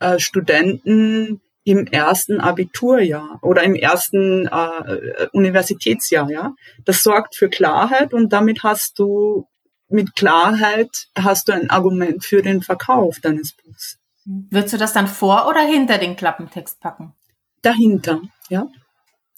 äh, 0.00 0.18
Studenten 0.18 1.40
im 1.64 1.86
ersten 1.86 2.40
Abiturjahr 2.40 3.40
oder 3.42 3.64
im 3.64 3.74
ersten 3.74 4.46
äh, 4.46 5.26
Universitätsjahr, 5.32 6.30
ja. 6.30 6.54
Das 6.84 7.02
sorgt 7.02 7.34
für 7.34 7.48
Klarheit 7.48 8.14
und 8.14 8.32
damit 8.32 8.62
hast 8.62 8.98
du 8.98 9.48
mit 9.88 10.14
Klarheit 10.14 11.08
hast 11.16 11.48
du 11.48 11.52
ein 11.52 11.70
Argument 11.70 12.24
für 12.24 12.42
den 12.42 12.62
Verkauf 12.62 13.20
deines 13.20 13.52
Buchs. 13.52 13.98
Würdest 14.24 14.74
du 14.74 14.78
das 14.78 14.92
dann 14.92 15.06
vor 15.06 15.48
oder 15.48 15.60
hinter 15.60 15.98
den 15.98 16.16
Klappentext 16.16 16.80
packen? 16.80 17.14
Dahinter, 17.62 18.20
ja. 18.48 18.68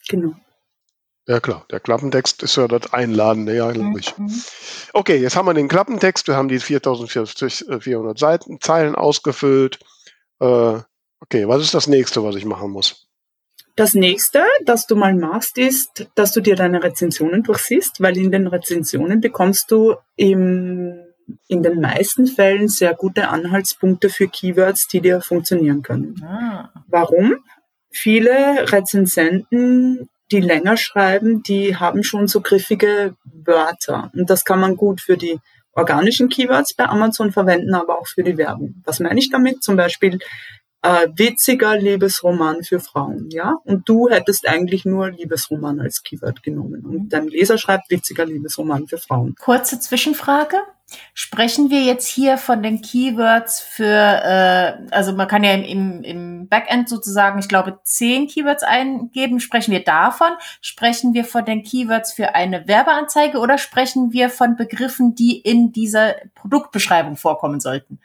Genau. 0.09 0.35
Ja 1.29 1.41
klar, 1.41 1.67
der 1.71 1.79
Klappentext 1.79 2.43
ist 2.43 2.57
ja 2.57 2.67
das 2.67 2.95
Einladende, 2.95 3.55
ja, 3.55 3.71
logisch. 3.71 4.17
Mhm. 4.17 4.33
Okay, 4.95 5.19
jetzt 5.19 5.37
haben 5.37 5.47
wir 5.47 5.53
den 5.53 5.69
Klappentext, 5.69 6.27
wir 6.27 6.37
haben 6.37 6.49
die 6.49 6.59
4400 6.59 8.19
Seiten, 8.19 8.63
Zeilen 8.63 8.95
ausgefüllt. 8.95 9.79
Äh, 10.41 10.79
okay, 11.21 11.47
was 11.47 11.61
ist 11.61 11.75
das 11.75 11.87
nächste, 11.87 12.25
was 12.25 12.35
ich 12.35 12.47
machen 12.47 12.71
muss? 12.71 13.09
Das 13.77 13.93
nächste, 13.93 14.43
das 14.65 14.87
du 14.87 14.97
mal 14.97 15.15
machst, 15.15 15.59
ist, 15.59 16.09
dass 16.15 16.33
du 16.33 16.41
dir 16.41 16.57
deine 16.57 16.83
Rezensionen 16.83 17.43
durchsiehst, 17.43 18.01
weil 18.01 18.17
in 18.17 18.33
den 18.33 18.47
Rezensionen 18.47 19.21
bekommst 19.21 19.71
du 19.71 19.97
im, 20.17 20.99
in 21.47 21.63
den 21.63 21.79
meisten 21.83 22.27
Fällen 22.27 22.69
sehr 22.69 22.95
gute 22.95 23.29
Anhaltspunkte 23.29 24.09
für 24.09 24.29
Keywords, 24.29 24.89
die 24.89 25.03
dir 25.03 25.21
funktionieren 25.21 25.83
können. 25.83 26.25
Ah. 26.25 26.71
Warum? 26.87 27.37
Viele 27.91 28.73
Rezensenten 28.73 30.09
die 30.31 30.41
länger 30.41 30.77
schreiben, 30.77 31.43
die 31.43 31.77
haben 31.77 32.03
schon 32.03 32.29
so 32.29 32.41
griffige 32.41 33.15
Wörter. 33.25 34.11
Und 34.15 34.31
das 34.31 34.45
kann 34.45 34.61
man 34.61 34.77
gut 34.77 35.01
für 35.01 35.17
die 35.17 35.39
organischen 35.73 36.29
Keywords 36.29 36.75
bei 36.75 36.87
Amazon 36.87 37.33
verwenden, 37.33 37.75
aber 37.75 37.99
auch 37.99 38.07
für 38.07 38.25
die 38.25 38.37
Werbung. 38.37 38.83
Was 38.85 39.01
meine 39.01 39.19
ich 39.19 39.31
damit? 39.31 39.63
Zum 39.63 39.77
Beispiel 39.77 40.19
äh, 40.83 41.09
witziger 41.17 41.77
Liebesroman 41.77 42.63
für 42.63 42.81
Frauen, 42.81 43.31
ja? 43.31 43.57
Und 43.65 43.89
du 43.89 44.09
hättest 44.09 44.47
eigentlich 44.49 44.85
nur 44.85 45.11
Liebesroman 45.11 45.81
als 45.81 46.03
Keyword 46.03 46.43
genommen. 46.43 46.85
Und 46.85 47.09
dein 47.13 47.29
Leser 47.29 47.59
schreibt 47.59 47.91
witziger 47.91 48.27
Liebesroman 48.27 48.87
für 48.87 48.99
Frauen. 48.99 49.35
Kurze 49.41 49.81
Zwischenfrage. 49.81 50.57
Sprechen 51.13 51.71
wir 51.71 51.83
jetzt 51.83 52.07
hier 52.07 52.39
von 52.39 52.63
den 52.63 52.81
Keywords 52.81 53.61
für, 53.61 53.85
äh, 53.85 54.87
also 54.91 55.13
man 55.13 55.29
kann 55.29 55.45
ja 55.45 55.53
im, 55.53 56.03
im 56.03 56.49
Backend 56.49 56.89
sozusagen, 56.89 57.39
ich 57.39 57.49
glaube, 57.49 57.81
zehn 57.85 58.27
Keywords 58.27 58.63
eingeben. 58.63 59.41
Sprechen 59.41 59.73
wir 59.73 59.85
davon? 59.85 60.31
Sprechen 60.63 61.13
wir 61.13 61.25
von 61.25 61.45
den 61.45 61.63
Keywords 61.63 62.13
für 62.13 62.35
eine 62.35 62.67
Werbeanzeige 62.67 63.39
oder 63.39 63.59
sprechen 63.59 64.13
wir 64.13 64.31
von 64.31 64.57
Begriffen, 64.57 65.15
die 65.15 65.39
in 65.39 65.73
dieser 65.73 66.15
Produktbeschreibung 66.35 67.17
vorkommen 67.17 67.61
sollten? 67.61 68.01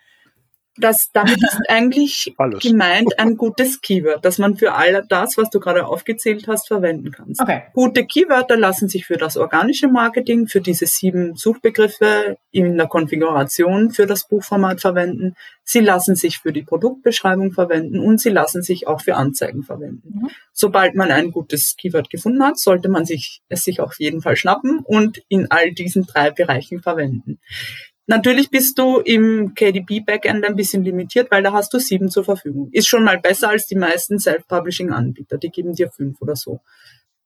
Das, 0.77 1.09
damit 1.13 1.37
ist 1.37 1.59
eigentlich 1.69 2.33
Alles. 2.37 2.63
gemeint 2.63 3.19
ein 3.19 3.37
gutes 3.37 3.81
Keyword, 3.81 4.25
das 4.25 4.39
man 4.39 4.57
für 4.57 4.73
all 4.73 5.05
das, 5.07 5.37
was 5.37 5.49
du 5.49 5.59
gerade 5.59 5.85
aufgezählt 5.85 6.47
hast, 6.47 6.67
verwenden 6.67 7.11
kannst. 7.11 7.41
Okay. 7.41 7.63
Gute 7.73 8.05
Keywörter 8.05 8.57
lassen 8.57 8.89
sich 8.89 9.05
für 9.05 9.17
das 9.17 9.37
organische 9.37 9.87
Marketing, 9.87 10.47
für 10.47 10.61
diese 10.61 10.87
sieben 10.87 11.35
Suchbegriffe 11.35 12.37
in 12.51 12.77
der 12.77 12.87
Konfiguration 12.87 13.91
für 13.91 14.07
das 14.07 14.27
Buchformat 14.27 14.81
verwenden. 14.81 15.35
Sie 15.63 15.79
lassen 15.79 16.15
sich 16.15 16.39
für 16.39 16.51
die 16.51 16.63
Produktbeschreibung 16.63 17.51
verwenden 17.51 17.99
und 17.99 18.19
sie 18.19 18.29
lassen 18.29 18.63
sich 18.63 18.87
auch 18.87 19.01
für 19.01 19.15
Anzeigen 19.15 19.63
verwenden. 19.63 20.21
Mhm. 20.21 20.29
Sobald 20.51 20.95
man 20.95 21.11
ein 21.11 21.31
gutes 21.31 21.75
Keyword 21.77 22.09
gefunden 22.09 22.43
hat, 22.43 22.57
sollte 22.57 22.89
man 22.89 23.05
sich, 23.05 23.41
es 23.47 23.63
sich 23.63 23.79
auf 23.79 23.99
jeden 23.99 24.21
Fall 24.21 24.35
schnappen 24.35 24.79
und 24.79 25.21
in 25.29 25.51
all 25.51 25.71
diesen 25.71 26.05
drei 26.05 26.31
Bereichen 26.31 26.81
verwenden. 26.81 27.39
Natürlich 28.05 28.49
bist 28.49 28.77
du 28.77 28.99
im 28.99 29.53
KDP-Backend 29.55 30.45
ein 30.45 30.55
bisschen 30.57 30.83
limitiert, 30.83 31.31
weil 31.31 31.41
da 31.41 31.53
hast 31.53 31.73
du 31.73 31.79
sieben 31.79 32.09
zur 32.09 32.25
Verfügung. 32.25 32.69
Ist 32.73 32.87
schon 32.87 33.05
mal 33.05 33.19
besser 33.19 33.49
als 33.49 33.65
die 33.65 33.75
meisten 33.75 34.19
Self-Publishing-Anbieter. 34.19 35.37
Die 35.37 35.49
geben 35.49 35.73
dir 35.73 35.89
fünf 35.89 36.21
oder 36.21 36.35
so. 36.35 36.59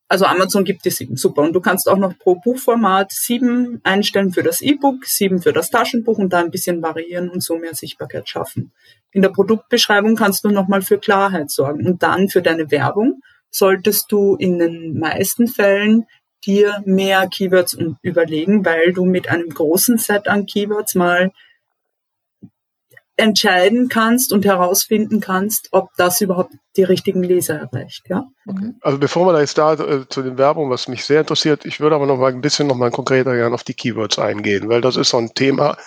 Also 0.08 0.26
Amazon 0.26 0.64
gibt 0.64 0.86
dir 0.86 0.92
sieben. 0.92 1.18
Super. 1.18 1.42
Und 1.42 1.54
du 1.54 1.62
kannst 1.62 1.90
auch 1.90 1.98
noch 1.98 2.18
pro 2.18 2.36
Buchformat 2.36 3.12
sieben 3.12 3.82
einstellen 3.84 4.32
für 4.32 4.44
das 4.44 4.62
E-Book, 4.62 5.06
sieben 5.06 5.42
für 5.42 5.52
das 5.52 5.70
Taschenbuch 5.70 6.18
und 6.18 6.32
da 6.32 6.40
ein 6.40 6.52
bisschen 6.52 6.82
variieren 6.82 7.30
und 7.30 7.44
so 7.44 7.58
mehr 7.58 7.74
Sichtbarkeit 7.74 8.30
schaffen. 8.30 8.72
In 9.12 9.22
der 9.22 9.30
Produktbeschreibung 9.30 10.16
kannst 10.16 10.44
du 10.46 10.50
nochmal 10.50 10.82
für 10.82 11.00
Klarheit 11.00 11.50
sorgen. 11.50 11.86
Und 11.88 12.04
dann 12.04 12.30
für 12.30 12.42
deine 12.42 12.70
Werbung 12.72 13.22
solltest 13.50 14.12
du 14.12 14.36
in 14.36 14.60
den 14.60 15.00
meisten 15.00 15.48
Fällen 15.48 16.06
dir 16.46 16.82
mehr 16.86 17.28
Keywords 17.28 17.78
überlegen, 18.02 18.66
weil 18.66 18.94
du 18.94 19.06
mit 19.06 19.30
einem 19.30 19.50
großen 19.50 19.98
Set 19.98 20.28
an 20.28 20.46
Keywords 20.46 20.96
mal 20.96 21.32
entscheiden 23.18 23.90
kannst 23.90 24.32
und 24.32 24.46
herausfinden 24.46 25.20
kannst, 25.20 25.70
ob 25.72 25.90
das 25.98 26.22
überhaupt 26.22 26.54
die 26.78 26.84
richtigen 26.84 27.24
Leser 27.24 27.56
erreicht. 27.56 28.04
Ja? 28.08 28.28
Okay. 28.46 28.74
Also 28.82 29.00
bevor 29.00 29.26
wir 29.26 29.34
da 29.34 29.40
jetzt 29.40 29.58
da 29.58 29.74
äh, 29.74 30.08
zu 30.08 30.22
den 30.22 30.38
Werbung, 30.38 30.70
was 30.70 30.88
mich 30.88 31.04
sehr 31.04 31.22
interessiert, 31.22 31.66
ich 31.66 31.80
würde 31.80 31.96
aber 31.96 32.06
noch 32.06 32.18
mal 32.18 32.32
ein 32.32 32.42
bisschen 32.42 32.68
noch 32.68 32.76
mal 32.76 32.92
konkreter 32.92 33.36
gerne 33.36 33.56
auf 33.56 33.64
die 33.64 33.74
Keywords 33.74 34.20
eingehen, 34.20 34.70
weil 34.70 34.82
das 34.82 34.96
ist 34.96 35.10
so 35.10 35.18
ein 35.18 35.34
Thema. 35.34 35.78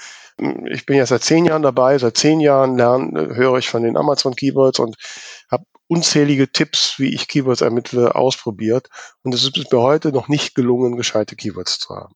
Ich 0.67 0.87
bin 0.87 0.97
ja 0.97 1.07
seit 1.07 1.23
zehn 1.23 1.45
Jahren 1.45 1.63
dabei, 1.63 1.99
seit 1.99 2.17
zehn 2.17 2.41
Jahren 2.41 2.77
lerne, 2.77 3.37
höre 3.37 3.59
ich 3.59 3.69
von 3.69 3.85
den 3.85 3.97
Amazon 3.97 4.35
Keywords 4.35 4.81
und 4.81 4.97
habe 5.51 5.65
unzählige 5.89 6.51
Tipps, 6.53 6.99
wie 6.99 7.15
ich 7.15 7.29
Keywords 7.29 7.61
ermittle, 7.61 8.15
ausprobiert. 8.15 8.89
Und 9.23 9.35
es 9.35 9.43
ist 9.43 9.73
mir 9.73 9.81
heute 9.81 10.13
noch 10.13 10.29
nicht 10.29 10.55
gelungen, 10.55 10.97
gescheite 10.97 11.37
Keywords 11.37 11.79
zu 11.79 11.95
haben. 11.95 12.15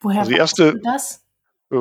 Woher 0.00 0.20
also 0.20 0.30
die 0.30 0.38
erste, 0.38 0.72
du 0.72 0.80
das? 0.80 1.22
Äh, 1.72 1.76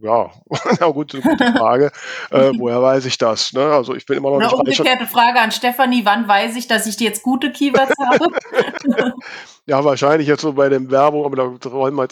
ja, 0.00 0.30
na 0.80 0.90
gut, 0.90 1.14
eine 1.14 1.22
gute 1.22 1.52
Frage. 1.52 1.92
äh, 2.30 2.52
woher 2.58 2.82
weiß 2.82 3.06
ich 3.06 3.18
das? 3.18 3.52
Ne? 3.52 3.64
Also 3.64 3.94
ich 3.94 4.06
bin 4.06 4.18
immer 4.18 4.30
noch 4.30 4.40
Eine 4.40 4.52
umgekehrte 4.52 5.06
Frage 5.06 5.40
an 5.40 5.50
Stefanie, 5.50 6.04
wann 6.04 6.28
weiß 6.28 6.56
ich, 6.56 6.68
dass 6.68 6.86
ich 6.86 6.98
jetzt 7.00 7.22
gute 7.22 7.50
Keywords 7.50 7.94
habe? 8.04 9.14
ja, 9.66 9.84
wahrscheinlich 9.84 10.28
jetzt 10.28 10.42
so 10.42 10.52
bei 10.52 10.68
dem 10.68 10.90
Werbung, 10.90 11.24
aber 11.24 11.58
da 11.58 11.72
wollen 11.72 11.94
wir 11.94 12.08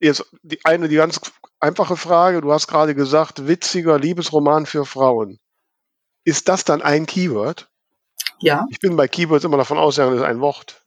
jetzt 0.00 0.24
die 0.42 0.58
eine, 0.64 0.88
die 0.88 0.96
ganz 0.96 1.20
einfache 1.60 1.96
Frage, 1.96 2.40
du 2.40 2.52
hast 2.52 2.66
gerade 2.66 2.94
gesagt, 2.94 3.46
witziger 3.46 3.98
Liebesroman 3.98 4.66
für 4.66 4.84
Frauen. 4.84 5.38
Ist 6.30 6.48
das 6.48 6.62
dann 6.62 6.80
ein 6.80 7.06
Keyword? 7.06 7.68
Ja. 8.38 8.64
Ich 8.70 8.78
bin 8.78 8.94
bei 8.94 9.08
Keywords 9.08 9.44
immer 9.44 9.56
davon 9.56 9.78
ausgegangen, 9.78 10.14
das 10.14 10.22
ist 10.22 10.28
ein 10.28 10.40
Wort. 10.40 10.80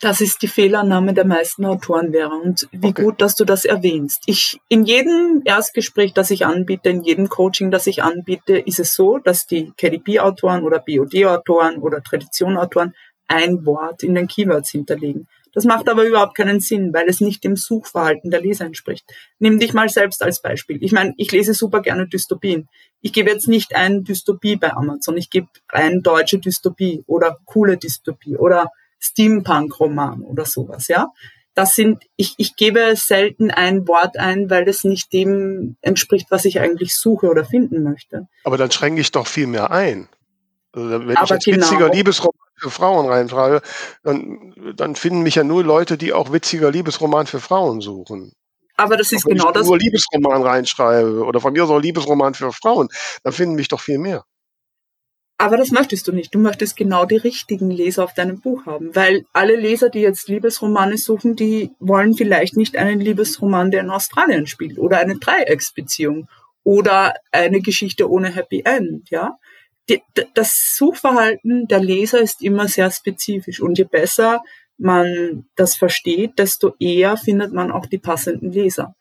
Das 0.00 0.20
ist 0.20 0.42
die 0.42 0.48
Fehlannahme 0.48 1.14
der 1.14 1.24
meisten 1.24 1.64
Autoren 1.64 2.12
wäre 2.12 2.30
und 2.30 2.68
wie 2.72 2.88
okay. 2.88 3.04
gut, 3.04 3.22
dass 3.22 3.36
du 3.36 3.44
das 3.44 3.64
erwähnst. 3.64 4.24
Ich, 4.26 4.58
in 4.68 4.84
jedem 4.84 5.42
Erstgespräch, 5.44 6.14
das 6.14 6.32
ich 6.32 6.44
anbiete, 6.44 6.88
in 6.88 7.04
jedem 7.04 7.28
Coaching, 7.28 7.70
das 7.70 7.86
ich 7.86 8.02
anbiete, 8.02 8.58
ist 8.58 8.80
es 8.80 8.94
so, 8.94 9.18
dass 9.18 9.46
die 9.46 9.70
KDP-Autoren 9.76 10.64
oder 10.64 10.80
BOD-Autoren 10.80 11.78
oder 11.78 12.02
Tradition-Autoren 12.02 12.92
ein 13.28 13.64
Wort 13.64 14.02
in 14.02 14.16
den 14.16 14.26
Keywords 14.26 14.72
hinterlegen. 14.72 15.28
Das 15.56 15.64
macht 15.64 15.88
aber 15.88 16.04
überhaupt 16.04 16.36
keinen 16.36 16.60
Sinn, 16.60 16.92
weil 16.92 17.08
es 17.08 17.22
nicht 17.22 17.42
dem 17.42 17.56
Suchverhalten 17.56 18.30
der 18.30 18.42
Leser 18.42 18.66
entspricht. 18.66 19.06
Nimm 19.38 19.58
dich 19.58 19.72
mal 19.72 19.88
selbst 19.88 20.22
als 20.22 20.42
Beispiel. 20.42 20.76
Ich 20.82 20.92
meine, 20.92 21.14
ich 21.16 21.32
lese 21.32 21.54
super 21.54 21.80
gerne 21.80 22.06
Dystopien. 22.06 22.68
Ich 23.00 23.14
gebe 23.14 23.30
jetzt 23.30 23.48
nicht 23.48 23.74
ein 23.74 24.04
Dystopie 24.04 24.56
bei 24.56 24.74
Amazon. 24.74 25.16
Ich 25.16 25.30
gebe 25.30 25.46
ein 25.68 26.02
deutsche 26.02 26.38
Dystopie 26.40 27.04
oder 27.06 27.38
coole 27.46 27.78
Dystopie 27.78 28.36
oder 28.36 28.70
Steampunk-Roman 28.98 30.20
oder 30.24 30.44
sowas, 30.44 30.88
ja. 30.88 31.08
Das 31.54 31.74
sind, 31.74 32.04
ich, 32.16 32.34
ich 32.36 32.56
gebe 32.56 32.94
selten 32.94 33.50
ein 33.50 33.88
Wort 33.88 34.18
ein, 34.18 34.50
weil 34.50 34.68
es 34.68 34.84
nicht 34.84 35.10
dem 35.14 35.78
entspricht, 35.80 36.26
was 36.28 36.44
ich 36.44 36.60
eigentlich 36.60 36.94
suche 36.94 37.30
oder 37.30 37.46
finden 37.46 37.82
möchte. 37.82 38.28
Aber 38.44 38.58
dann 38.58 38.70
schränke 38.70 39.00
ich 39.00 39.10
doch 39.10 39.26
viel 39.26 39.46
mehr 39.46 39.70
ein. 39.70 40.06
Also 40.72 40.90
wenn 40.90 41.16
Aber 41.16 41.24
ich 41.24 41.30
jetzt 41.30 41.44
genau. 41.46 41.66
witziger 41.66 41.88
Liebesroman 41.88 42.45
für 42.56 42.70
Frauen 42.70 43.06
reinfrage, 43.06 43.62
dann, 44.02 44.54
dann 44.76 44.96
finden 44.96 45.22
mich 45.22 45.34
ja 45.34 45.44
nur 45.44 45.62
Leute, 45.62 45.98
die 45.98 46.12
auch 46.12 46.32
witziger 46.32 46.70
Liebesroman 46.70 47.26
für 47.26 47.40
Frauen 47.40 47.80
suchen. 47.80 48.32
Aber 48.76 48.96
das 48.96 49.12
ist 49.12 49.26
wenn 49.26 49.36
genau 49.36 49.48
ich 49.48 49.54
das. 49.54 49.66
Nur 49.66 49.78
Liebesroman 49.78 50.42
reinschreibe 50.42 51.24
oder 51.24 51.40
von 51.40 51.52
mir 51.52 51.66
so 51.66 51.78
Liebesroman 51.78 52.34
für 52.34 52.52
Frauen, 52.52 52.88
dann 53.22 53.32
finden 53.32 53.54
mich 53.54 53.68
doch 53.68 53.80
viel 53.80 53.98
mehr. 53.98 54.24
Aber 55.38 55.58
das 55.58 55.70
möchtest 55.70 56.08
du 56.08 56.12
nicht. 56.12 56.34
Du 56.34 56.38
möchtest 56.38 56.76
genau 56.76 57.04
die 57.04 57.16
richtigen 57.16 57.70
Leser 57.70 58.04
auf 58.04 58.14
deinem 58.14 58.40
Buch 58.40 58.64
haben, 58.64 58.94
weil 58.96 59.26
alle 59.34 59.54
Leser, 59.56 59.90
die 59.90 60.00
jetzt 60.00 60.28
Liebesromane 60.28 60.96
suchen, 60.96 61.36
die 61.36 61.72
wollen 61.78 62.14
vielleicht 62.14 62.56
nicht 62.56 62.76
einen 62.76 63.00
Liebesroman, 63.00 63.70
der 63.70 63.82
in 63.82 63.90
Australien 63.90 64.46
spielt 64.46 64.78
oder 64.78 64.98
eine 64.98 65.18
Dreiecksbeziehung 65.18 66.28
oder 66.64 67.14
eine 67.32 67.60
Geschichte 67.60 68.10
ohne 68.10 68.30
Happy 68.34 68.62
End, 68.64 69.10
ja 69.10 69.36
die, 69.88 70.02
das 70.34 70.74
Suchverhalten 70.76 71.66
der 71.68 71.80
Leser 71.80 72.20
ist 72.20 72.42
immer 72.42 72.68
sehr 72.68 72.90
spezifisch 72.90 73.60
und 73.60 73.78
je 73.78 73.84
besser 73.84 74.42
man 74.78 75.46
das 75.54 75.76
versteht, 75.76 76.38
desto 76.38 76.74
eher 76.78 77.16
findet 77.16 77.52
man 77.52 77.70
auch 77.70 77.86
die 77.86 77.98
passenden 77.98 78.52
Leser. 78.52 78.94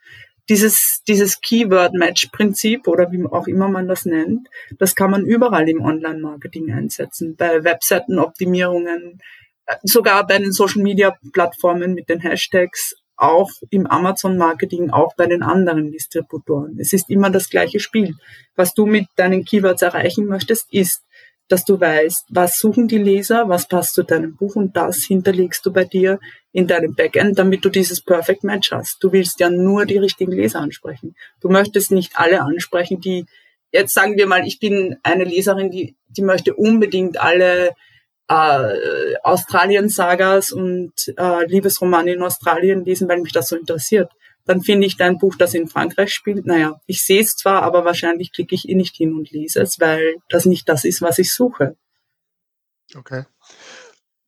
dieses, 0.49 1.01
dieses 1.07 1.41
Keyword-Match-Prinzip 1.41 2.87
oder 2.87 3.11
wie 3.11 3.25
auch 3.25 3.47
immer 3.47 3.67
man 3.67 3.87
das 3.87 4.05
nennt, 4.05 4.47
das 4.77 4.95
kann 4.95 5.11
man 5.11 5.25
überall 5.25 5.67
im 5.67 5.81
Online-Marketing 5.81 6.71
einsetzen. 6.71 7.35
Bei 7.35 7.63
Webseitenoptimierungen, 7.63 9.19
äh, 9.65 9.75
sogar 9.83 10.25
bei 10.27 10.37
den 10.37 10.51
Social-Media-Plattformen 10.51 11.93
mit 11.93 12.09
den 12.09 12.19
Hashtags, 12.19 12.95
auch 13.17 13.49
im 13.69 13.87
Amazon-Marketing, 13.87 14.89
auch 14.89 15.15
bei 15.15 15.25
den 15.25 15.43
anderen 15.43 15.91
Distributoren. 15.91 16.77
Es 16.79 16.93
ist 16.93 17.09
immer 17.09 17.29
das 17.29 17.49
gleiche 17.49 17.79
Spiel. 17.79 18.15
Was 18.55 18.73
du 18.73 18.85
mit 18.85 19.05
deinen 19.15 19.45
Keywords 19.45 19.81
erreichen 19.81 20.25
möchtest, 20.25 20.73
ist, 20.73 21.01
dass 21.47 21.63
du 21.63 21.79
weißt, 21.79 22.25
was 22.29 22.57
suchen 22.57 22.87
die 22.87 22.97
Leser, 22.97 23.47
was 23.49 23.67
passt 23.67 23.93
zu 23.93 24.03
deinem 24.03 24.35
Buch 24.35 24.55
und 24.55 24.75
das 24.75 25.03
hinterlegst 25.03 25.65
du 25.65 25.71
bei 25.71 25.85
dir 25.85 26.19
in 26.51 26.67
deinem 26.67 26.95
Backend, 26.95 27.37
damit 27.37 27.63
du 27.63 27.69
dieses 27.69 28.01
Perfect 28.01 28.43
Match 28.43 28.71
hast. 28.71 28.97
Du 29.03 29.11
willst 29.11 29.39
ja 29.39 29.49
nur 29.49 29.85
die 29.85 29.97
richtigen 29.97 30.31
Leser 30.31 30.59
ansprechen. 30.59 31.15
Du 31.41 31.49
möchtest 31.49 31.91
nicht 31.91 32.13
alle 32.15 32.41
ansprechen, 32.41 32.99
die, 32.99 33.25
jetzt 33.71 33.93
sagen 33.93 34.17
wir 34.17 34.25
mal, 34.25 34.45
ich 34.47 34.59
bin 34.59 34.95
eine 35.03 35.23
Leserin, 35.23 35.69
die, 35.69 35.95
die 36.07 36.23
möchte 36.23 36.55
unbedingt 36.55 37.21
alle 37.21 37.75
äh, 38.27 39.15
Australien-Sagas 39.23 40.51
und 40.51 40.93
äh, 41.17 41.45
Liebesromane 41.45 42.13
in 42.13 42.23
Australien 42.23 42.83
lesen, 42.85 43.07
weil 43.07 43.21
mich 43.21 43.33
das 43.33 43.49
so 43.49 43.55
interessiert 43.55 44.11
dann 44.45 44.61
finde 44.61 44.85
ich 44.87 44.95
dein 44.95 45.17
Buch, 45.17 45.35
das 45.37 45.53
in 45.53 45.67
Frankreich 45.67 46.13
spielt, 46.13 46.45
naja, 46.45 46.79
ich 46.85 47.01
sehe 47.01 47.21
es 47.21 47.35
zwar, 47.35 47.63
aber 47.63 47.83
wahrscheinlich 47.83 48.31
klicke 48.31 48.55
ich 48.55 48.69
eh 48.69 48.75
nicht 48.75 48.95
hin 48.95 49.13
und 49.13 49.31
lese 49.31 49.61
es, 49.61 49.79
weil 49.79 50.17
das 50.29 50.45
nicht 50.45 50.69
das 50.69 50.85
ist, 50.85 51.01
was 51.01 51.19
ich 51.19 51.33
suche. 51.33 51.75
Okay. 52.95 53.25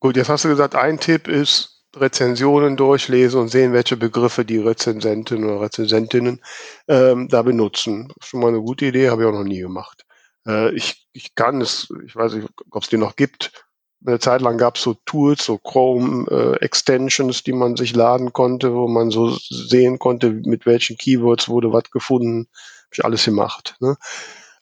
Gut, 0.00 0.16
jetzt 0.16 0.28
hast 0.28 0.44
du 0.44 0.48
gesagt, 0.48 0.74
ein 0.74 0.98
Tipp 0.98 1.28
ist 1.28 1.84
Rezensionen 1.96 2.76
durchlesen 2.76 3.40
und 3.40 3.48
sehen, 3.48 3.72
welche 3.72 3.96
Begriffe 3.96 4.44
die 4.44 4.58
Rezensentinnen 4.58 5.48
oder 5.48 5.62
Rezensentinnen 5.62 6.42
ähm, 6.88 7.28
da 7.28 7.42
benutzen. 7.42 8.12
Schon 8.22 8.40
mal 8.40 8.48
eine 8.48 8.60
gute 8.60 8.86
Idee, 8.86 9.10
habe 9.10 9.22
ich 9.22 9.28
auch 9.28 9.32
noch 9.32 9.44
nie 9.44 9.60
gemacht. 9.60 10.04
Äh, 10.46 10.74
ich, 10.74 11.06
ich 11.12 11.34
kann 11.34 11.60
es, 11.60 11.88
ich 12.04 12.14
weiß 12.14 12.34
nicht, 12.34 12.48
ob 12.70 12.82
es 12.82 12.88
die 12.88 12.98
noch 12.98 13.16
gibt, 13.16 13.67
eine 14.06 14.18
Zeit 14.18 14.40
lang 14.40 14.58
gab 14.58 14.76
es 14.76 14.82
so 14.82 14.94
Tools, 15.04 15.44
so 15.44 15.58
Chrome-Extensions, 15.58 17.40
äh, 17.40 17.42
die 17.44 17.52
man 17.52 17.76
sich 17.76 17.94
laden 17.94 18.32
konnte, 18.32 18.74
wo 18.74 18.86
man 18.88 19.10
so 19.10 19.36
sehen 19.50 19.98
konnte, 19.98 20.30
mit 20.30 20.66
welchen 20.66 20.96
Keywords 20.96 21.48
wurde 21.48 21.72
was 21.72 21.90
gefunden. 21.90 22.48
Habe 22.52 22.94
ich 22.94 23.04
alles 23.04 23.24
gemacht. 23.24 23.76
Ne? 23.80 23.96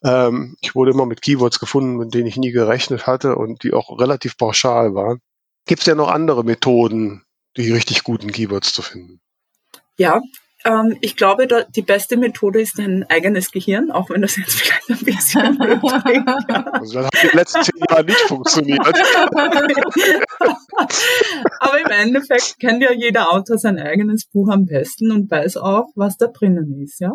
Ähm, 0.03 0.57
ich 0.61 0.75
wurde 0.75 0.93
immer 0.93 1.07
mit 1.07 1.23
Keywords 1.23 1.61
gefunden, 1.61 1.97
mit 1.97 2.15
denen 2.15 2.27
ich 2.27 2.37
nie 2.37 2.51
gerechnet 2.51 3.07
hatte 3.07 3.37
und 3.37 3.63
die 3.63 3.73
auch 3.73 3.99
relativ 3.99 4.37
pauschal 4.37 4.95
waren. 4.95 5.21
Gibt 5.67 5.83
es 5.83 5.87
ja 5.87 5.95
noch 5.95 6.09
andere 6.09 6.45
Methoden, 6.45 7.25
die 7.57 7.73
richtig 7.73 8.05
guten 8.05 8.33
Keywords 8.33 8.73
zu 8.73 8.83
finden? 8.83 9.21
Ja, 9.99 10.21
ähm, 10.67 10.97
ich 11.01 11.17
glaube, 11.17 11.47
da, 11.47 11.63
die 11.63 11.83
beste 11.83 12.17
Methode 12.17 12.61
ist 12.61 12.79
dein 12.79 13.05
eigenes 13.09 13.53
Gehirn, 13.53 13.93
auch 13.93 14.11
wenn 14.11 14.23
das 14.23 14.37
jetzt 14.37 14.55
vielleicht 14.55 14.91
ein 14.91 14.99
bisschen 14.99 15.59
blöd 15.61 15.81
klingt. 15.81 16.29
Also 16.29 16.99
das 16.99 17.07
hat 17.07 17.23
in 17.23 17.29
den 17.31 17.39
letzten 17.39 17.63
zehn 17.63 17.85
Jahren 17.89 18.07
nicht 18.07 18.21
funktioniert. 18.21 18.81
Aber 21.61 21.81
im 21.81 21.91
Endeffekt 21.91 22.59
kennt 22.59 22.83
ja 22.83 22.93
jeder 22.93 23.33
Autor 23.33 23.59
sein 23.59 23.79
eigenes 23.79 24.27
Buch 24.27 24.49
am 24.51 24.67
besten 24.67 25.13
und 25.13 25.31
weiß 25.31 25.57
auch, 25.59 25.87
was 25.95 26.17
da 26.17 26.27
drinnen 26.27 26.83
ist, 26.83 27.01
ja. 27.01 27.13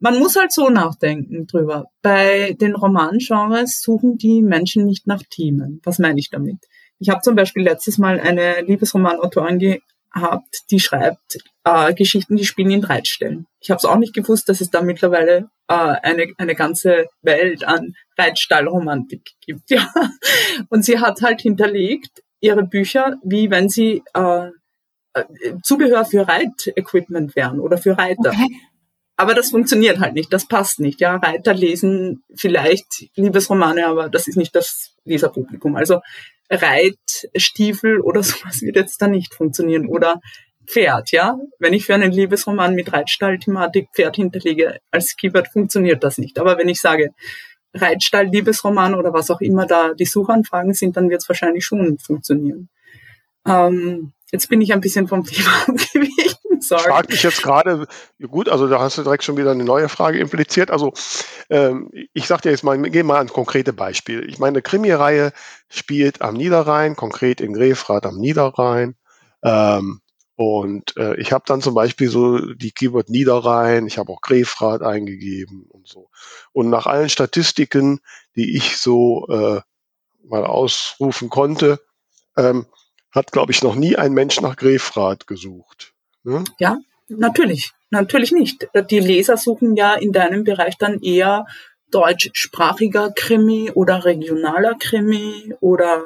Man 0.00 0.18
muss 0.18 0.36
halt 0.36 0.52
so 0.52 0.68
nachdenken 0.68 1.46
drüber. 1.46 1.86
Bei 2.02 2.56
den 2.60 2.76
Romangenres 2.76 3.80
suchen 3.80 4.16
die 4.16 4.42
Menschen 4.42 4.84
nicht 4.84 5.08
nach 5.08 5.22
Themen. 5.28 5.80
Was 5.84 5.98
meine 5.98 6.20
ich 6.20 6.30
damit? 6.30 6.58
Ich 7.00 7.08
habe 7.10 7.20
zum 7.20 7.34
Beispiel 7.34 7.64
letztes 7.64 7.98
Mal 7.98 8.20
eine 8.20 8.60
Liebesromanautorin 8.62 9.58
habt, 10.12 10.70
die 10.70 10.80
schreibt 10.80 11.38
äh, 11.64 11.94
Geschichten, 11.94 12.36
die 12.36 12.44
spielen 12.44 12.70
in 12.70 12.84
Reitstellen. 12.84 13.46
Ich 13.60 13.70
habe 13.70 13.78
es 13.78 13.84
auch 13.84 13.96
nicht 13.96 14.14
gewusst, 14.14 14.48
dass 14.48 14.60
es 14.60 14.70
da 14.70 14.82
mittlerweile 14.82 15.50
äh, 15.68 15.74
eine, 15.74 16.32
eine 16.38 16.54
ganze 16.54 17.06
Welt 17.22 17.64
an 17.64 17.94
Reitstallromantik 18.16 19.22
gibt. 19.40 19.62
Ja. 19.70 19.92
Und 20.70 20.84
sie 20.84 20.98
hat 20.98 21.22
halt 21.22 21.40
hinterlegt 21.40 22.22
ihre 22.40 22.62
Bücher, 22.62 23.16
wie 23.22 23.50
wenn 23.50 23.68
sie 23.68 24.02
äh, 24.14 24.48
äh 25.14 25.24
Zubehör 25.62 26.04
für 26.04 26.26
Reitequipment 26.26 27.36
wären 27.36 27.60
oder 27.60 27.78
für 27.78 27.98
Reiter. 27.98 28.30
Okay. 28.30 28.48
Aber 29.16 29.34
das 29.34 29.50
funktioniert 29.50 29.98
halt 29.98 30.14
nicht, 30.14 30.32
das 30.32 30.46
passt 30.46 30.78
nicht. 30.78 31.00
Ja, 31.00 31.16
Reiter 31.16 31.52
lesen 31.52 32.22
vielleicht 32.36 33.08
Liebesromane, 33.16 33.84
aber 33.86 34.08
das 34.08 34.28
ist 34.28 34.36
nicht 34.36 34.54
das 34.54 34.94
Leserpublikum. 35.04 35.74
Also 35.74 36.00
Reitstiefel 36.50 38.00
oder 38.00 38.22
sowas 38.24 38.62
wird 38.62 38.76
jetzt 38.76 39.00
da 39.00 39.08
nicht 39.08 39.34
funktionieren. 39.34 39.86
Oder 39.86 40.20
Pferd, 40.66 41.12
ja. 41.12 41.38
Wenn 41.58 41.72
ich 41.72 41.86
für 41.86 41.94
einen 41.94 42.12
Liebesroman 42.12 42.74
mit 42.74 42.92
Reitstall-Thematik 42.92 43.88
Pferd 43.94 44.16
hinterlege 44.16 44.78
als 44.90 45.16
Keyword, 45.16 45.48
funktioniert 45.48 46.04
das 46.04 46.18
nicht. 46.18 46.38
Aber 46.38 46.58
wenn 46.58 46.68
ich 46.68 46.80
sage 46.80 47.10
Reitstall, 47.74 48.26
Liebesroman 48.26 48.94
oder 48.94 49.12
was 49.12 49.30
auch 49.30 49.40
immer 49.40 49.66
da 49.66 49.94
die 49.94 50.04
Suchanfragen 50.04 50.74
sind, 50.74 50.96
dann 50.96 51.10
wird 51.10 51.22
es 51.22 51.28
wahrscheinlich 51.28 51.64
schon 51.64 51.98
funktionieren. 51.98 52.68
Ähm, 53.46 54.12
jetzt 54.30 54.48
bin 54.48 54.60
ich 54.60 54.72
ein 54.72 54.80
bisschen 54.80 55.08
vom 55.08 55.24
Thema 55.26 55.50
abgewichen. 55.66 56.47
Sorry. 56.60 56.82
Ich 56.82 56.88
frage 56.88 57.12
mich 57.12 57.22
jetzt 57.22 57.42
gerade, 57.42 57.86
gut, 58.30 58.48
also 58.48 58.68
da 58.68 58.80
hast 58.80 58.98
du 58.98 59.02
direkt 59.02 59.24
schon 59.24 59.36
wieder 59.36 59.50
eine 59.50 59.64
neue 59.64 59.88
Frage 59.88 60.18
impliziert. 60.18 60.70
Also 60.70 60.92
ähm, 61.50 61.90
ich 62.12 62.26
sage 62.26 62.42
dir 62.42 62.50
jetzt 62.50 62.64
mal, 62.64 62.78
gehen 62.78 63.06
mal 63.06 63.20
ein 63.20 63.28
konkrete 63.28 63.72
Beispiel. 63.72 64.28
Ich 64.28 64.38
meine, 64.38 64.56
eine 64.56 64.62
Krimi-Reihe 64.62 65.32
spielt 65.68 66.22
am 66.22 66.34
Niederrhein, 66.34 66.96
konkret 66.96 67.40
in 67.40 67.52
Grefrath 67.52 68.06
am 68.06 68.18
Niederrhein. 68.18 68.96
Ähm, 69.42 70.00
und 70.36 70.96
äh, 70.96 71.16
ich 71.16 71.32
habe 71.32 71.42
dann 71.48 71.60
zum 71.60 71.74
Beispiel 71.74 72.08
so 72.08 72.38
die 72.54 72.70
Keyword 72.70 73.08
Niederrhein, 73.10 73.88
ich 73.88 73.98
habe 73.98 74.12
auch 74.12 74.20
Grefrath 74.20 74.82
eingegeben 74.82 75.66
und 75.68 75.88
so. 75.88 76.10
Und 76.52 76.70
nach 76.70 76.86
allen 76.86 77.08
Statistiken, 77.08 77.98
die 78.36 78.56
ich 78.56 78.76
so 78.76 79.26
äh, 79.28 79.60
mal 80.22 80.44
ausrufen 80.44 81.28
konnte, 81.28 81.80
ähm, 82.36 82.66
hat, 83.10 83.32
glaube 83.32 83.50
ich, 83.50 83.62
noch 83.62 83.74
nie 83.74 83.96
ein 83.96 84.12
Mensch 84.12 84.40
nach 84.40 84.54
Grefrath 84.54 85.26
gesucht. 85.26 85.87
Ne? 86.28 86.44
Ja, 86.58 86.78
natürlich. 87.08 87.72
Natürlich 87.90 88.32
nicht. 88.32 88.68
Die 88.90 89.00
Leser 89.00 89.38
suchen 89.38 89.76
ja 89.76 89.94
in 89.94 90.12
deinem 90.12 90.44
Bereich 90.44 90.76
dann 90.76 91.00
eher 91.00 91.46
deutschsprachiger 91.90 93.12
Krimi 93.16 93.70
oder 93.74 94.04
regionaler 94.04 94.74
Krimi 94.78 95.54
oder 95.60 96.04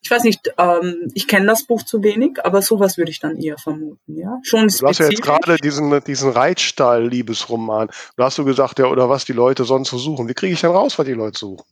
ich 0.00 0.10
weiß 0.10 0.24
nicht, 0.24 0.52
ähm, 0.58 1.10
ich 1.14 1.26
kenne 1.26 1.46
das 1.46 1.64
Buch 1.64 1.82
zu 1.82 2.02
wenig, 2.02 2.44
aber 2.44 2.60
sowas 2.60 2.98
würde 2.98 3.10
ich 3.10 3.20
dann 3.20 3.36
eher 3.40 3.56
vermuten, 3.56 4.18
ja. 4.18 4.38
Schon 4.42 4.68
du 4.68 4.86
hast 4.86 4.98
ja 4.98 5.08
jetzt 5.08 5.22
gerade 5.22 5.56
diesen, 5.56 5.98
diesen 6.04 6.30
Reitstall-Liebesroman. 6.30 7.88
Da 8.16 8.24
hast 8.24 8.36
du 8.36 8.44
gesagt, 8.44 8.78
ja, 8.78 8.86
oder 8.86 9.08
was 9.08 9.24
die 9.24 9.32
Leute 9.32 9.64
sonst 9.64 9.88
so 9.88 9.96
suchen. 9.96 10.28
Wie 10.28 10.34
kriege 10.34 10.52
ich 10.52 10.60
denn 10.60 10.72
raus, 10.72 10.98
was 10.98 11.06
die 11.06 11.14
Leute 11.14 11.38
suchen? 11.38 11.64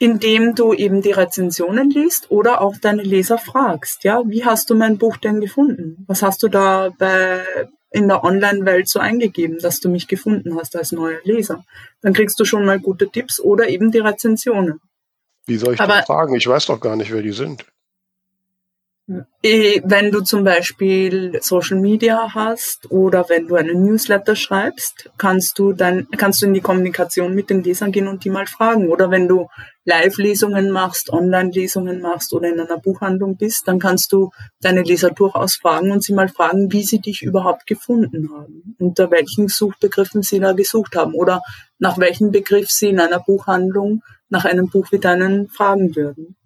Indem 0.00 0.54
du 0.54 0.72
eben 0.72 1.02
die 1.02 1.12
Rezensionen 1.12 1.90
liest 1.90 2.30
oder 2.30 2.62
auch 2.62 2.74
deine 2.78 3.02
Leser 3.02 3.36
fragst, 3.36 4.02
ja, 4.02 4.22
wie 4.24 4.46
hast 4.46 4.70
du 4.70 4.74
mein 4.74 4.96
Buch 4.96 5.18
denn 5.18 5.42
gefunden? 5.42 6.04
Was 6.08 6.22
hast 6.22 6.42
du 6.42 6.48
da 6.48 6.88
bei, 6.98 7.44
in 7.90 8.08
der 8.08 8.24
Online-Welt 8.24 8.88
so 8.88 8.98
eingegeben, 8.98 9.58
dass 9.58 9.78
du 9.78 9.90
mich 9.90 10.08
gefunden 10.08 10.56
hast 10.56 10.74
als 10.74 10.92
neuer 10.92 11.18
Leser? 11.24 11.64
Dann 12.00 12.14
kriegst 12.14 12.40
du 12.40 12.46
schon 12.46 12.64
mal 12.64 12.80
gute 12.80 13.10
Tipps 13.10 13.38
oder 13.40 13.68
eben 13.68 13.90
die 13.90 13.98
Rezensionen. 13.98 14.80
Wie 15.46 15.58
soll 15.58 15.74
ich 15.74 15.80
Aber, 15.80 16.02
fragen? 16.02 16.34
Ich 16.34 16.46
weiß 16.46 16.66
doch 16.66 16.80
gar 16.80 16.96
nicht, 16.96 17.12
wer 17.12 17.22
die 17.22 17.32
sind. 17.32 17.66
Äh, 19.42 19.80
wenn 19.84 20.12
du 20.12 20.20
zum 20.20 20.44
Beispiel 20.44 21.40
Social 21.40 21.80
Media 21.80 22.32
hast 22.32 22.90
oder 22.90 23.28
wenn 23.28 23.48
du 23.48 23.56
einen 23.56 23.84
Newsletter 23.84 24.36
schreibst, 24.36 25.10
kannst 25.18 25.58
du 25.58 25.72
dann, 25.72 26.06
kannst 26.16 26.42
du 26.42 26.46
in 26.46 26.54
die 26.54 26.60
Kommunikation 26.60 27.34
mit 27.34 27.50
den 27.50 27.64
Lesern 27.64 27.90
gehen 27.90 28.06
und 28.06 28.24
die 28.24 28.30
mal 28.30 28.46
fragen. 28.46 28.88
Oder 28.88 29.10
wenn 29.10 29.26
du 29.26 29.48
Live-Lesungen 29.84 30.70
machst, 30.70 31.10
Online-Lesungen 31.10 32.00
machst 32.00 32.32
oder 32.32 32.50
in 32.50 32.60
einer 32.60 32.78
Buchhandlung 32.78 33.36
bist, 33.36 33.66
dann 33.66 33.80
kannst 33.80 34.12
du 34.12 34.30
deine 34.60 34.82
Leser 34.82 35.10
durchaus 35.10 35.56
fragen 35.56 35.90
und 35.90 36.04
sie 36.04 36.12
mal 36.12 36.28
fragen, 36.28 36.70
wie 36.70 36.84
sie 36.84 37.00
dich 37.00 37.22
überhaupt 37.22 37.66
gefunden 37.66 38.30
haben, 38.32 38.76
unter 38.78 39.10
welchen 39.10 39.48
Suchbegriffen 39.48 40.22
sie 40.22 40.38
da 40.38 40.52
gesucht 40.52 40.94
haben 40.94 41.14
oder 41.14 41.40
nach 41.78 41.98
welchem 41.98 42.30
Begriff 42.30 42.70
sie 42.70 42.90
in 42.90 43.00
einer 43.00 43.20
Buchhandlung 43.20 44.02
nach 44.28 44.44
einem 44.44 44.68
Buch 44.68 44.92
wie 44.92 45.00
deinen 45.00 45.48
fragen 45.48 45.96
würden 45.96 46.36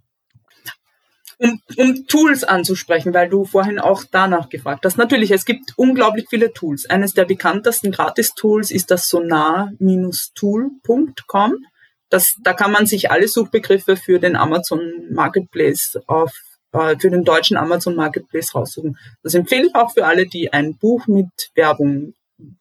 um, 1.39 1.61
um 1.77 2.07
Tools 2.07 2.45
anzusprechen, 2.45 3.15
weil 3.15 3.29
du 3.29 3.45
vorhin 3.45 3.79
auch 3.79 4.05
danach 4.11 4.49
gefragt 4.49 4.85
hast. 4.85 4.99
Natürlich, 4.99 5.31
es 5.31 5.45
gibt 5.45 5.73
unglaublich 5.77 6.27
viele 6.29 6.53
Tools. 6.53 6.89
Eines 6.89 7.15
der 7.15 7.25
bekanntesten 7.25 7.93
Gratis-Tools 7.93 8.71
ist 8.71 8.91
das 8.91 9.09
sonar-tool.com. 9.09 11.55
Das, 12.11 12.37
da 12.43 12.53
kann 12.53 12.73
man 12.73 12.87
sich 12.87 13.11
alle 13.11 13.29
Suchbegriffe 13.29 13.97
für 13.97 14.21
den 14.21 14.37
Amazon 14.37 14.81
Marketplace 15.11 15.99
auf 16.07 16.33
äh, 16.73 16.97
für 16.99 17.11
den 17.11 17.25
deutschen 17.25 17.57
Amazon 17.57 17.97
Marketplace 17.97 18.55
raussuchen. 18.55 18.99
Das 19.23 19.35
empfehle 19.35 19.69
ich 19.69 19.75
auch 19.75 19.93
für 19.93 20.07
alle, 20.07 20.27
die 20.27 20.53
ein 20.53 20.77
Buch 20.77 21.07
mit 21.07 21.29
Werbung 21.55 22.15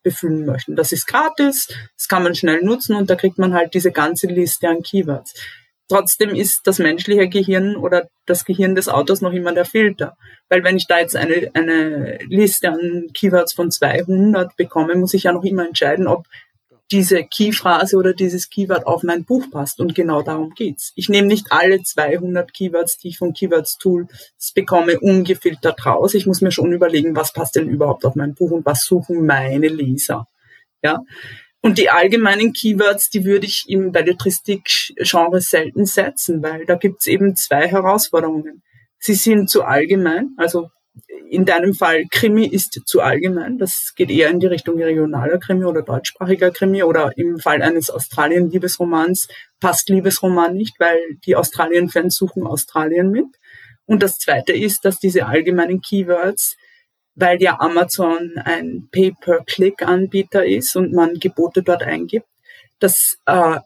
befüllen 0.03 0.45
möchten. 0.45 0.75
Das 0.75 0.91
ist 0.91 1.07
gratis, 1.07 1.67
das 1.97 2.07
kann 2.07 2.21
man 2.23 2.35
schnell 2.35 2.61
nutzen 2.61 2.95
und 2.95 3.09
da 3.09 3.15
kriegt 3.15 3.39
man 3.39 3.53
halt 3.53 3.73
diese 3.73 3.91
ganze 3.91 4.27
Liste 4.27 4.69
an 4.69 4.83
Keywords. 4.83 5.33
Trotzdem 5.93 6.33
ist 6.33 6.61
das 6.65 6.79
menschliche 6.79 7.29
Gehirn 7.29 7.75
oder 7.75 8.07
das 8.25 8.45
Gehirn 8.45 8.73
des 8.73 8.89
Autors 8.89 9.21
noch 9.21 9.31
immer 9.31 9.53
der 9.53 9.65
Filter. 9.65 10.17
Weil 10.49 10.63
wenn 10.63 10.75
ich 10.75 10.87
da 10.87 10.97
jetzt 10.97 11.15
eine, 11.15 11.51
eine 11.53 12.17
Liste 12.27 12.71
an 12.71 13.09
Keywords 13.13 13.53
von 13.53 13.69
200 13.69 14.55
bekomme, 14.55 14.95
muss 14.95 15.13
ich 15.13 15.23
ja 15.23 15.33
noch 15.33 15.43
immer 15.43 15.67
entscheiden, 15.67 16.07
ob 16.07 16.25
diese 16.91 17.23
Keyphrase 17.23 17.95
oder 17.95 18.13
dieses 18.13 18.49
Keyword 18.49 18.87
auf 18.87 19.03
mein 19.03 19.23
Buch 19.23 19.45
passt. 19.51 19.79
Und 19.79 19.93
genau 19.93 20.23
darum 20.23 20.53
geht's. 20.55 20.93
Ich 20.95 21.09
nehme 21.09 21.27
nicht 21.27 21.51
alle 21.51 21.83
200 21.83 22.51
Keywords, 22.51 22.97
die 22.97 23.09
ich 23.09 23.19
vom 23.19 23.33
Keywords 23.33 23.77
Tool 23.77 24.07
bekomme, 24.55 24.99
ungefiltert 24.99 25.85
raus. 25.85 26.15
Ich 26.15 26.25
muss 26.25 26.41
mir 26.41 26.51
schon 26.51 26.73
überlegen, 26.73 27.15
was 27.15 27.33
passt 27.33 27.55
denn 27.55 27.69
überhaupt 27.69 28.03
auf 28.03 28.15
mein 28.15 28.33
Buch 28.33 28.49
und 28.49 28.65
was 28.65 28.83
suchen 28.83 29.27
meine 29.27 29.67
Leser. 29.67 30.27
Ja. 30.81 31.01
Und 31.65 31.77
die 31.77 31.89
allgemeinen 31.89 32.51
Keywords, 32.51 33.09
die 33.09 33.23
würde 33.23 33.45
ich 33.45 33.63
im 33.69 33.93
Belletristik-Genre 33.93 35.39
selten 35.39 35.85
setzen, 35.85 36.43
weil 36.43 36.65
da 36.65 36.75
gibt's 36.75 37.07
eben 37.07 37.37
zwei 37.37 37.69
Herausforderungen. 37.69 38.61
Sie 38.99 39.13
sind 39.13 39.49
zu 39.49 39.63
allgemein, 39.63 40.35
also 40.35 40.69
in 41.29 41.45
deinem 41.45 41.73
Fall 41.73 42.03
Krimi 42.11 42.45
ist 42.45 42.81
zu 42.85 42.99
allgemein. 42.99 43.57
Das 43.57 43.93
geht 43.95 44.11
eher 44.11 44.29
in 44.29 44.41
die 44.41 44.47
Richtung 44.47 44.77
regionaler 44.77 45.39
Krimi 45.39 45.63
oder 45.63 45.83
deutschsprachiger 45.83 46.51
Krimi 46.51 46.83
oder 46.83 47.17
im 47.17 47.39
Fall 47.39 47.61
eines 47.61 47.89
Australien-Liebesromans 47.89 49.29
passt 49.61 49.87
Liebesroman 49.87 50.53
nicht, 50.55 50.75
weil 50.79 50.99
die 51.25 51.37
Australien-Fans 51.37 52.13
suchen 52.13 52.45
Australien 52.45 53.09
mit. 53.09 53.27
Und 53.85 54.03
das 54.03 54.17
zweite 54.17 54.51
ist, 54.51 54.83
dass 54.83 54.99
diese 54.99 55.27
allgemeinen 55.27 55.79
Keywords 55.79 56.57
weil 57.15 57.41
ja 57.41 57.59
Amazon 57.59 58.33
ein 58.43 58.89
Pay-per-Click-Anbieter 58.91 60.45
ist 60.45 60.75
und 60.75 60.93
man 60.93 61.19
Gebote 61.19 61.63
dort 61.63 61.83
eingibt, 61.83 62.27
dass 62.79 63.17
äh, 63.25 63.59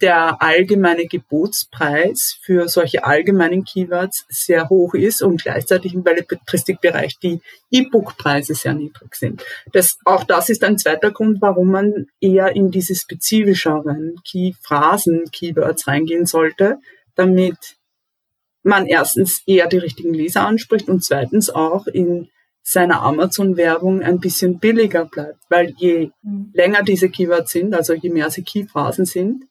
der 0.00 0.40
allgemeine 0.40 1.06
Gebotspreis 1.06 2.38
für 2.40 2.68
solche 2.68 3.04
allgemeinen 3.04 3.64
Keywords 3.64 4.24
sehr 4.28 4.70
hoch 4.70 4.94
ist 4.94 5.22
und 5.22 5.42
gleichzeitig 5.42 5.92
im 5.92 6.02
Belletristikbereich 6.02 7.18
die 7.18 7.40
E-Book-Preise 7.70 8.54
sehr 8.54 8.72
niedrig 8.72 9.14
sind. 9.14 9.44
Das, 9.72 9.98
auch 10.06 10.24
das 10.24 10.48
ist 10.48 10.64
ein 10.64 10.78
zweiter 10.78 11.10
Grund, 11.10 11.42
warum 11.42 11.70
man 11.70 12.06
eher 12.20 12.56
in 12.56 12.70
diese 12.70 12.94
spezifischeren 12.94 14.16
Key-Phrasen, 14.24 15.30
Keywords 15.30 15.86
reingehen 15.86 16.24
sollte, 16.24 16.78
damit 17.14 17.76
man 18.62 18.86
erstens 18.86 19.42
eher 19.46 19.66
die 19.68 19.78
richtigen 19.78 20.14
Leser 20.14 20.46
anspricht 20.46 20.88
und 20.88 21.04
zweitens 21.04 21.50
auch 21.50 21.86
in 21.86 22.30
seiner 22.68 23.02
Amazon-Werbung 23.02 24.02
ein 24.02 24.18
bisschen 24.18 24.58
billiger 24.58 25.04
bleibt. 25.04 25.38
Weil 25.48 25.72
je 25.76 26.10
mhm. 26.22 26.50
länger 26.52 26.82
diese 26.82 27.08
Keywords 27.08 27.52
sind, 27.52 27.72
also 27.74 27.94
je 27.94 28.10
mehr 28.10 28.28
sie 28.28 28.42
Keyphrasen 28.42 29.04
sind, 29.04 29.44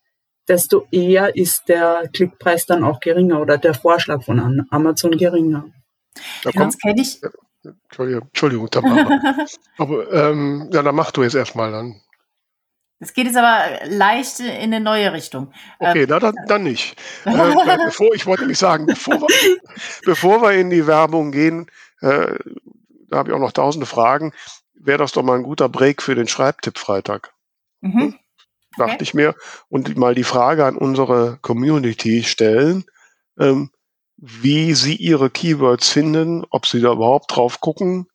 desto 0.49 0.85
eher 0.91 1.33
ist 1.35 1.69
der 1.69 2.09
Klickpreis 2.13 2.65
dann 2.65 2.83
auch 2.83 2.99
geringer 2.99 3.39
oder 3.39 3.57
der 3.57 3.73
Vorschlag 3.73 4.21
von 4.21 4.67
Amazon 4.69 5.11
geringer. 5.11 5.65
Da 6.43 6.51
kommt, 6.51 6.79
kenne 6.81 7.01
ich. 7.01 7.21
Entschuldigung, 7.63 8.23
Entschuldigung 8.23 8.69
Tamara. 8.69 9.19
aber 9.77 10.11
ähm, 10.11 10.69
ja, 10.73 10.83
dann 10.83 10.95
mach 10.95 11.11
du 11.11 11.23
jetzt 11.23 11.35
erstmal 11.35 11.71
dann. 11.71 12.01
Es 12.99 13.13
geht 13.13 13.27
jetzt 13.27 13.37
aber 13.37 13.85
leicht 13.87 14.41
in 14.41 14.73
eine 14.73 14.81
neue 14.81 15.13
Richtung. 15.13 15.53
Okay, 15.79 16.03
ähm, 16.03 16.07
na, 16.09 16.19
dann, 16.19 16.35
dann 16.47 16.63
nicht. 16.63 16.99
äh, 17.25 17.77
bevor, 17.85 18.13
ich 18.13 18.25
wollte 18.25 18.43
nämlich 18.43 18.59
sagen, 18.59 18.85
bevor 18.85 19.21
wir, 19.21 19.57
bevor 20.05 20.41
wir 20.41 20.51
in 20.51 20.69
die 20.69 20.85
Werbung 20.85 21.31
gehen, 21.31 21.67
äh, 22.01 22.35
da 23.09 23.17
habe 23.17 23.29
ich 23.29 23.35
auch 23.35 23.39
noch 23.39 23.51
tausende 23.51 23.85
Fragen, 23.85 24.33
wäre 24.73 24.97
das 24.97 25.11
doch 25.11 25.23
mal 25.23 25.37
ein 25.37 25.43
guter 25.43 25.69
Break 25.69 26.01
für 26.01 26.15
den 26.15 26.27
Schreibtipp-Freitag. 26.27 27.33
Mhm. 27.81 27.99
Hm? 27.99 28.15
Dachte 28.77 28.93
okay. 28.95 29.03
ich 29.03 29.13
mir. 29.13 29.35
Und 29.69 29.95
mal 29.97 30.15
die 30.15 30.23
Frage 30.23 30.65
an 30.65 30.77
unsere 30.77 31.37
Community 31.41 32.23
stellen, 32.23 32.85
ähm, 33.39 33.71
wie 34.17 34.73
sie 34.73 34.95
ihre 34.95 35.29
Keywords 35.29 35.89
finden, 35.89 36.45
ob 36.49 36.65
sie 36.65 36.81
da 36.81 36.91
überhaupt 36.91 37.35
drauf 37.35 37.61
gucken, 37.61 38.07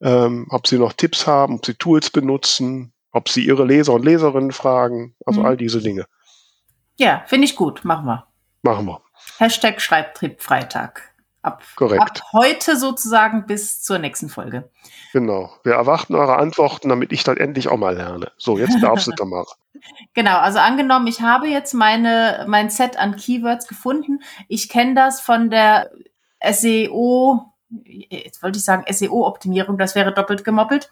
ähm, 0.00 0.46
ob 0.50 0.66
sie 0.66 0.78
noch 0.78 0.92
Tipps 0.92 1.26
haben, 1.26 1.56
ob 1.56 1.66
sie 1.66 1.74
Tools 1.74 2.10
benutzen, 2.10 2.92
ob 3.12 3.28
sie 3.28 3.46
ihre 3.46 3.64
Leser 3.64 3.94
und 3.94 4.04
Leserinnen 4.04 4.52
fragen, 4.52 5.14
also 5.24 5.40
mhm. 5.40 5.46
all 5.46 5.56
diese 5.56 5.80
Dinge. 5.80 6.06
Ja, 6.96 7.24
finde 7.26 7.46
ich 7.46 7.56
gut. 7.56 7.84
Machen 7.84 8.06
wir. 8.06 8.26
Machen 8.62 8.86
wir. 8.86 9.02
Hashtag 9.38 9.80
Schreibtipp-Freitag. 9.80 11.14
Ab, 11.46 11.62
ab 11.80 12.22
heute 12.32 12.76
sozusagen 12.76 13.46
bis 13.46 13.80
zur 13.80 13.98
nächsten 13.98 14.28
Folge. 14.28 14.68
Genau. 15.12 15.50
Wir 15.62 15.74
erwarten 15.74 16.16
eure 16.16 16.36
Antworten, 16.36 16.88
damit 16.88 17.12
ich 17.12 17.22
dann 17.22 17.36
endlich 17.36 17.68
auch 17.68 17.76
mal 17.76 17.96
lerne. 17.96 18.32
So, 18.36 18.58
jetzt 18.58 18.82
darfst 18.82 19.06
du, 19.06 19.12
Tamara. 19.16 19.46
Genau, 20.14 20.38
also 20.38 20.58
angenommen, 20.58 21.06
ich 21.06 21.20
habe 21.20 21.46
jetzt 21.46 21.72
meine, 21.72 22.44
mein 22.48 22.68
Set 22.68 22.96
an 22.98 23.14
Keywords 23.14 23.68
gefunden. 23.68 24.20
Ich 24.48 24.68
kenne 24.68 24.94
das 24.94 25.20
von 25.20 25.48
der 25.50 25.90
SEO 26.50 27.52
jetzt 27.68 28.42
wollte 28.42 28.58
ich 28.58 28.64
sagen 28.64 28.84
SEO-Optimierung, 28.88 29.78
das 29.78 29.94
wäre 29.94 30.14
doppelt 30.14 30.44
gemoppelt, 30.44 30.90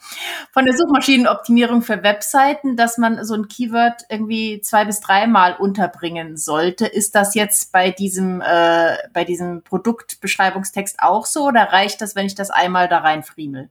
von 0.52 0.64
der 0.64 0.76
Suchmaschinenoptimierung 0.76 1.82
für 1.82 2.02
Webseiten, 2.02 2.76
dass 2.76 2.98
man 2.98 3.24
so 3.24 3.34
ein 3.34 3.48
Keyword 3.48 4.02
irgendwie 4.08 4.60
zwei 4.60 4.84
bis 4.84 5.00
dreimal 5.00 5.54
unterbringen 5.56 6.36
sollte. 6.36 6.86
Ist 6.86 7.14
das 7.14 7.34
jetzt 7.34 7.72
bei 7.72 7.90
diesem, 7.90 8.40
äh, 8.40 8.96
bei 9.12 9.24
diesem 9.24 9.62
Produktbeschreibungstext 9.62 11.00
auch 11.00 11.26
so 11.26 11.46
oder 11.46 11.72
reicht 11.72 12.00
das, 12.00 12.16
wenn 12.16 12.26
ich 12.26 12.34
das 12.34 12.50
einmal 12.50 12.88
da 12.88 12.98
rein 12.98 13.22
friemel? 13.22 13.70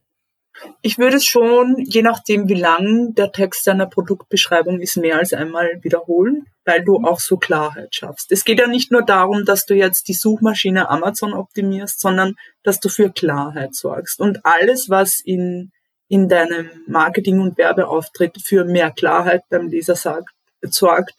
Ich 0.81 0.97
würde 0.97 1.17
es 1.17 1.25
schon, 1.25 1.77
je 1.79 2.01
nachdem 2.01 2.47
wie 2.47 2.53
lang 2.53 3.15
der 3.15 3.31
Text 3.31 3.67
einer 3.67 3.87
Produktbeschreibung 3.87 4.79
ist, 4.79 4.97
mehr 4.97 5.17
als 5.17 5.33
einmal 5.33 5.79
wiederholen, 5.81 6.45
weil 6.65 6.83
du 6.83 6.97
auch 6.97 7.19
so 7.19 7.37
Klarheit 7.37 7.95
schaffst. 7.95 8.31
Es 8.31 8.45
geht 8.45 8.59
ja 8.59 8.67
nicht 8.67 8.91
nur 8.91 9.03
darum, 9.03 9.45
dass 9.45 9.65
du 9.65 9.73
jetzt 9.73 10.07
die 10.07 10.13
Suchmaschine 10.13 10.89
Amazon 10.89 11.33
optimierst, 11.33 11.99
sondern 11.99 12.35
dass 12.63 12.79
du 12.79 12.89
für 12.89 13.11
Klarheit 13.11 13.75
sorgst. 13.75 14.19
Und 14.19 14.45
alles, 14.45 14.89
was 14.89 15.19
in, 15.23 15.71
in 16.07 16.29
deinem 16.29 16.69
Marketing- 16.87 17.39
und 17.39 17.57
Werbeauftritt 17.57 18.37
für 18.43 18.65
mehr 18.65 18.91
Klarheit 18.91 19.41
beim 19.49 19.67
Leser 19.67 19.95
sagt, 19.95 20.29
sorgt, 20.61 21.15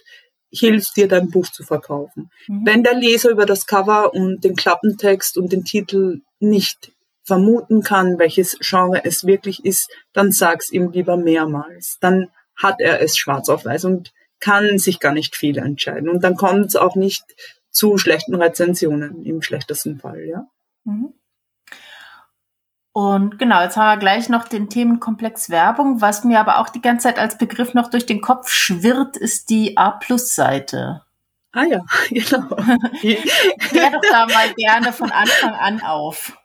hilft 0.50 0.96
dir 0.96 1.08
dein 1.08 1.30
Buch 1.30 1.48
zu 1.50 1.64
verkaufen. 1.64 2.30
Mhm. 2.46 2.62
Wenn 2.64 2.82
der 2.82 2.94
Leser 2.94 3.30
über 3.30 3.46
das 3.46 3.66
Cover 3.66 4.14
und 4.14 4.44
den 4.44 4.54
Klappentext 4.54 5.36
und 5.36 5.52
den 5.52 5.64
Titel 5.64 6.20
nicht 6.38 6.92
vermuten 7.24 7.82
kann, 7.82 8.18
welches 8.18 8.58
Genre 8.60 9.04
es 9.04 9.26
wirklich 9.26 9.64
ist, 9.64 9.90
dann 10.12 10.30
sag's 10.30 10.70
ihm 10.70 10.90
lieber 10.90 11.16
mehrmals. 11.16 11.98
Dann 12.00 12.30
hat 12.56 12.80
er 12.80 13.00
es 13.00 13.16
schwarz 13.16 13.48
auf 13.48 13.64
weiß 13.64 13.86
und 13.86 14.12
kann 14.40 14.78
sich 14.78 15.00
gar 15.00 15.12
nicht 15.12 15.36
viel 15.36 15.58
entscheiden. 15.58 16.08
Und 16.08 16.22
dann 16.22 16.36
kommt 16.36 16.66
es 16.66 16.76
auch 16.76 16.96
nicht 16.96 17.24
zu 17.70 17.98
schlechten 17.98 18.34
Rezensionen 18.34 19.24
im 19.24 19.42
schlechtesten 19.42 19.98
Fall, 19.98 20.24
ja. 20.26 20.46
Mhm. 20.84 21.14
Und 22.92 23.40
genau, 23.40 23.60
jetzt 23.60 23.76
haben 23.76 23.98
wir 23.98 24.00
gleich 24.00 24.28
noch 24.28 24.46
den 24.46 24.68
Themenkomplex 24.68 25.50
Werbung. 25.50 26.00
Was 26.00 26.22
mir 26.22 26.38
aber 26.38 26.60
auch 26.60 26.68
die 26.68 26.80
ganze 26.80 27.08
Zeit 27.08 27.18
als 27.18 27.36
Begriff 27.38 27.74
noch 27.74 27.90
durch 27.90 28.06
den 28.06 28.20
Kopf 28.20 28.50
schwirrt, 28.50 29.16
ist 29.16 29.50
die 29.50 29.76
A-Plus-Seite. 29.76 31.02
Ah 31.50 31.64
ja, 31.64 31.80
genau. 32.10 32.54
Klär 33.58 33.90
doch 33.90 34.00
da 34.10 34.26
mal 34.26 34.52
gerne 34.54 34.92
von 34.92 35.10
Anfang 35.10 35.54
an 35.54 35.82
auf. 35.82 36.38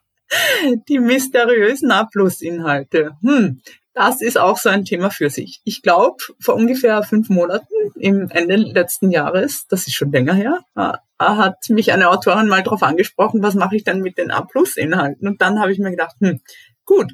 Die 0.88 1.00
mysteriösen 1.00 1.92
A-Plus-Inhalte. 1.92 3.18
Hm, 3.22 3.62
das 3.94 4.22
ist 4.22 4.38
auch 4.38 4.58
so 4.58 4.70
ein 4.70 4.86
Thema 4.86 5.10
für 5.10 5.30
sich. 5.30 5.62
Ich 5.66 5.82
glaube, 5.82 6.18
vor 6.40 6.56
ungefähr 6.56 7.04
fünf 7.04 7.30
Monaten, 7.30 7.74
im 7.96 8.30
Ende 8.30 8.56
letzten 8.56 9.12
Jahres, 9.12 9.66
das 9.68 9.88
ist 9.88 9.96
schon 9.96 10.12
länger 10.12 10.34
her, 10.34 10.60
äh, 10.76 10.94
hat 11.20 11.58
mich 11.70 11.92
eine 11.92 12.10
Autorin 12.10 12.48
mal 12.48 12.64
darauf 12.64 12.84
angesprochen, 12.84 13.44
was 13.44 13.56
mache 13.56 13.76
ich 13.76 13.84
denn 13.84 14.00
mit 14.02 14.18
den 14.18 14.32
A-Plus-Inhalten? 14.32 15.28
Und 15.28 15.42
dann 15.42 15.60
habe 15.60 15.72
ich 15.72 15.80
mir 15.80 15.92
gedacht, 15.92 16.16
hm, 16.20 16.40
gut, 16.86 17.14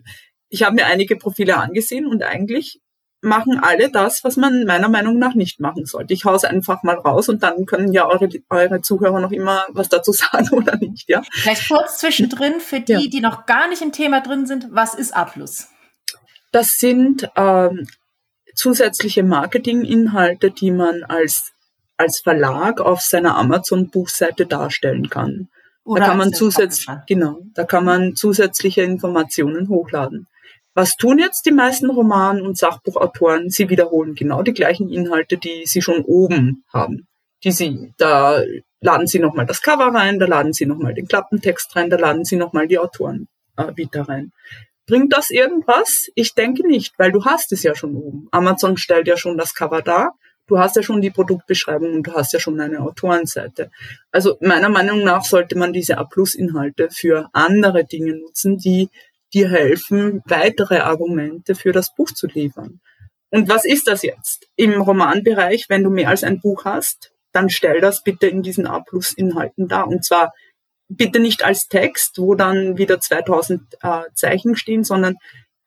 ich 0.50 0.64
habe 0.64 0.76
mir 0.76 0.86
einige 0.86 1.16
Profile 1.16 1.58
angesehen 1.58 2.06
und 2.06 2.24
eigentlich 2.24 2.82
machen 3.26 3.60
alle 3.62 3.90
das, 3.90 4.24
was 4.24 4.38
man 4.38 4.66
meiner 4.66 4.88
Meinung 4.88 5.20
nach 5.20 5.36
nicht 5.36 5.60
machen 5.60 5.86
sollte. 5.86 6.14
Ich 6.14 6.24
hau's 6.26 6.46
einfach 6.46 6.84
mal 6.84 6.96
raus 6.96 7.28
und 7.28 7.44
dann 7.44 7.66
können 7.66 7.92
ja 7.92 8.08
eure, 8.08 8.30
eure 8.50 8.82
Zuhörer 8.82 9.20
noch 9.20 9.32
immer 9.32 9.66
was 9.70 9.90
dazu 9.90 10.12
sagen 10.14 10.50
oder 10.52 10.78
nicht, 10.78 11.10
ja. 11.10 11.22
Vielleicht 11.32 11.68
kurz 11.68 12.00
zwischendrin 12.00 12.60
für 12.60 12.80
die, 12.80 12.94
ja. 12.94 13.00
die 13.00 13.22
noch 13.22 13.46
gar 13.46 13.68
nicht 13.68 13.82
im 13.82 13.92
Thema 13.92 14.22
drin 14.22 14.46
sind, 14.46 14.68
was 14.72 14.94
ist 14.94 15.16
A+. 15.16 15.30
Das 16.52 16.70
sind 16.78 17.30
ähm, 17.36 17.88
zusätzliche 18.54 19.24
Marketinginhalte, 19.24 20.52
die 20.52 20.72
man 20.72 21.04
als 21.04 21.52
als 21.98 22.22
Verlag 22.22 22.82
auf 22.82 23.02
seiner 23.02 23.38
Amazon-Buchseite 23.38 24.46
darstellen 24.46 25.10
kann. 25.10 25.48
Oder 25.84 26.02
da 26.02 26.08
kann 26.08 26.18
man 26.18 26.34
zusätzlich, 26.34 26.88
genau, 27.08 27.42
da 27.54 27.64
kann 27.64 27.86
man 27.86 28.16
zusätzliche 28.16 28.82
Informationen 28.82 29.70
hochladen. 29.70 30.28
Was 30.76 30.98
tun 30.98 31.20
jetzt 31.20 31.46
die 31.46 31.52
meisten 31.52 31.90
Roman- 31.90 32.42
und 32.42 32.58
Sachbuchautoren? 32.58 33.50
Sie 33.50 33.70
wiederholen 33.70 34.14
genau 34.14 34.44
die 34.44 34.54
gleichen 34.54 34.90
Inhalte, 34.90 35.38
die 35.38 35.64
sie 35.66 35.82
schon 35.82 36.04
oben 36.04 36.66
haben. 36.72 37.08
Die 37.46 37.52
sie, 37.52 37.94
da 37.98 38.42
laden 38.82 39.08
sie 39.08 39.20
nochmal 39.20 39.46
das 39.46 39.62
Cover 39.62 39.88
rein, 39.88 40.20
da 40.20 40.26
laden 40.26 40.52
sie 40.52 40.66
nochmal 40.66 40.94
den 40.94 41.08
Klappentext 41.08 41.74
rein, 41.78 41.90
da 41.90 41.98
laden 41.98 42.26
sie 42.26 42.36
nochmal 42.36 42.68
die 42.68 42.78
Autoren 42.78 43.30
äh, 43.56 43.72
wieder 43.76 44.02
rein. 44.02 44.34
Bringt 44.86 45.14
das 45.14 45.30
irgendwas? 45.30 46.10
Ich 46.14 46.34
denke 46.34 46.68
nicht, 46.68 46.94
weil 47.00 47.14
du 47.14 47.24
hast 47.24 47.54
es 47.54 47.64
ja 47.64 47.74
schon 47.74 47.96
oben. 47.96 48.28
Amazon 48.32 48.76
stellt 48.76 49.08
ja 49.08 49.16
schon 49.16 49.38
das 49.38 49.56
Cover 49.56 49.82
da. 49.82 50.10
Du 50.48 50.60
hast 50.60 50.76
ja 50.76 50.84
schon 50.84 51.02
die 51.02 51.10
Produktbeschreibung 51.10 51.94
und 51.94 52.04
du 52.04 52.14
hast 52.14 52.34
ja 52.34 52.40
schon 52.40 52.60
eine 52.60 52.82
Autorenseite. 52.82 53.72
Also 54.12 54.38
meiner 54.42 54.70
Meinung 54.70 55.04
nach 55.04 55.24
sollte 55.24 55.58
man 55.58 55.74
diese 55.74 55.98
A-Plus-Inhalte 55.98 56.90
für 56.92 57.30
andere 57.32 57.86
Dinge 57.86 58.18
nutzen, 58.18 58.58
die 58.58 58.90
dir 59.36 59.50
helfen, 59.50 60.24
weitere 60.26 60.80
Argumente 60.80 61.54
für 61.54 61.74
das 61.74 61.94
Buch 61.94 62.12
zu 62.12 62.28
liefern. 62.28 62.80
Und 63.30 63.50
was 63.50 63.66
ist 63.66 63.88
das 63.88 64.02
jetzt? 64.02 64.48
Im 64.56 64.82
Romanbereich, 64.82 65.66
wenn 65.68 65.84
du 65.84 65.90
mehr 65.90 66.10
als 66.10 66.24
ein 66.24 66.40
Buch 66.40 66.66
hast, 66.66 67.12
dann 67.34 67.50
stell 67.50 67.82
das 67.82 68.02
bitte 68.02 68.28
in 68.28 68.42
diesen 68.42 68.66
A-Plus-Inhalten 68.66 69.68
dar. 69.68 69.88
Und 69.88 70.06
zwar 70.06 70.34
bitte 70.88 71.20
nicht 71.20 71.44
als 71.44 71.68
Text, 71.68 72.18
wo 72.18 72.36
dann 72.36 72.78
wieder 72.78 73.00
2000 73.00 73.62
äh, 73.82 74.02
Zeichen 74.14 74.56
stehen, 74.56 74.86
sondern 74.86 75.16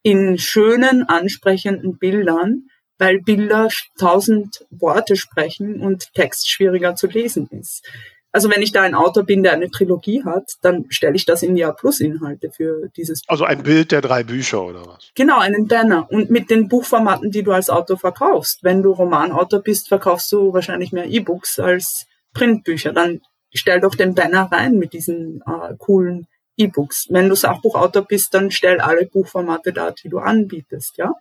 in 0.02 0.38
schönen, 0.38 1.02
ansprechenden 1.02 1.98
Bildern, 1.98 2.68
weil 2.98 3.20
Bilder 3.20 3.68
tausend 3.98 4.64
Worte 4.70 5.16
sprechen 5.16 5.80
und 5.80 6.12
Text 6.14 6.50
schwieriger 6.50 6.94
zu 6.94 7.06
lesen 7.06 7.48
ist. 7.50 7.86
Also 8.30 8.50
wenn 8.50 8.60
ich 8.60 8.72
da 8.72 8.82
ein 8.82 8.94
Autor 8.94 9.24
bin, 9.24 9.42
der 9.42 9.52
eine 9.52 9.70
Trilogie 9.70 10.22
hat, 10.24 10.44
dann 10.60 10.84
stelle 10.90 11.16
ich 11.16 11.24
das 11.24 11.42
in 11.42 11.54
die 11.54 11.64
A-Plus-Inhalte 11.64 12.50
für 12.50 12.88
dieses. 12.96 13.22
Also 13.26 13.44
ein 13.44 13.62
Bild 13.62 13.90
der 13.90 14.02
drei 14.02 14.22
Bücher 14.22 14.62
oder 14.62 14.86
was? 14.86 15.10
Genau, 15.14 15.38
einen 15.38 15.66
Banner. 15.66 16.06
Und 16.10 16.30
mit 16.30 16.50
den 16.50 16.68
Buchformaten, 16.68 17.30
die 17.30 17.42
du 17.42 17.52
als 17.52 17.70
Autor 17.70 17.98
verkaufst. 17.98 18.62
Wenn 18.62 18.82
du 18.82 18.92
Romanautor 18.92 19.60
bist, 19.60 19.88
verkaufst 19.88 20.30
du 20.32 20.52
wahrscheinlich 20.52 20.92
mehr 20.92 21.06
E-Books 21.06 21.58
als 21.58 22.06
Printbücher. 22.34 22.92
Dann 22.92 23.20
stell 23.54 23.80
doch 23.80 23.94
den 23.94 24.14
Banner 24.14 24.48
rein 24.52 24.74
mit 24.74 24.92
diesen 24.92 25.40
äh, 25.46 25.74
coolen 25.78 26.26
E-Books. 26.58 27.06
Wenn 27.08 27.28
du 27.30 27.34
Sachbuchautor 27.34 28.02
bist, 28.02 28.34
dann 28.34 28.50
stell 28.50 28.80
alle 28.80 29.06
Buchformate 29.06 29.72
da, 29.72 29.92
die 29.92 30.08
du 30.10 30.18
anbietest, 30.18 30.98
ja. 30.98 31.12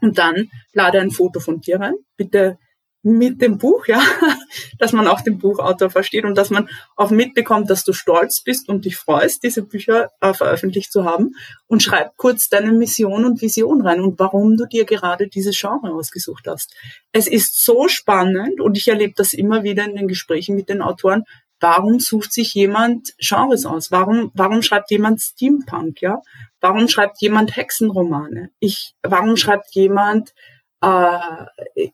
Und 0.00 0.18
dann 0.18 0.48
lade 0.72 1.00
ein 1.00 1.10
Foto 1.10 1.40
von 1.40 1.60
dir 1.60 1.78
rein. 1.78 1.94
Bitte 2.16 2.58
mit 3.02 3.42
dem 3.42 3.58
Buch, 3.58 3.86
ja, 3.86 4.00
dass 4.78 4.92
man 4.92 5.08
auch 5.08 5.20
den 5.20 5.38
Buchautor 5.38 5.90
versteht 5.90 6.24
und 6.24 6.36
dass 6.36 6.50
man 6.50 6.68
auch 6.96 7.10
mitbekommt, 7.10 7.68
dass 7.68 7.84
du 7.84 7.92
stolz 7.92 8.42
bist 8.42 8.68
und 8.68 8.84
dich 8.84 8.96
freust, 8.96 9.42
diese 9.42 9.62
Bücher 9.62 10.10
äh, 10.20 10.32
veröffentlicht 10.32 10.92
zu 10.92 11.04
haben 11.04 11.32
und 11.66 11.82
schreib 11.82 12.16
kurz 12.16 12.48
deine 12.48 12.72
Mission 12.72 13.24
und 13.24 13.42
Vision 13.42 13.82
rein 13.82 14.00
und 14.00 14.18
warum 14.18 14.56
du 14.56 14.66
dir 14.66 14.84
gerade 14.84 15.28
dieses 15.28 15.58
Genre 15.58 15.92
ausgesucht 15.92 16.46
hast. 16.46 16.74
Es 17.10 17.26
ist 17.26 17.64
so 17.64 17.88
spannend 17.88 18.60
und 18.60 18.78
ich 18.78 18.86
erlebe 18.86 19.14
das 19.16 19.32
immer 19.32 19.64
wieder 19.64 19.84
in 19.84 19.96
den 19.96 20.08
Gesprächen 20.08 20.54
mit 20.54 20.68
den 20.68 20.80
Autoren. 20.80 21.24
Warum 21.58 22.00
sucht 22.00 22.32
sich 22.32 22.54
jemand 22.54 23.14
Genres 23.18 23.66
aus? 23.66 23.92
Warum, 23.92 24.32
warum 24.34 24.62
schreibt 24.62 24.90
jemand 24.90 25.20
Steampunk, 25.20 26.02
ja? 26.02 26.20
Warum 26.60 26.88
schreibt 26.88 27.20
jemand 27.20 27.56
Hexenromane? 27.56 28.50
Ich, 28.58 28.94
warum 29.02 29.36
schreibt 29.36 29.74
jemand 29.74 30.34
äh, 30.82 31.18
äh 31.74 31.90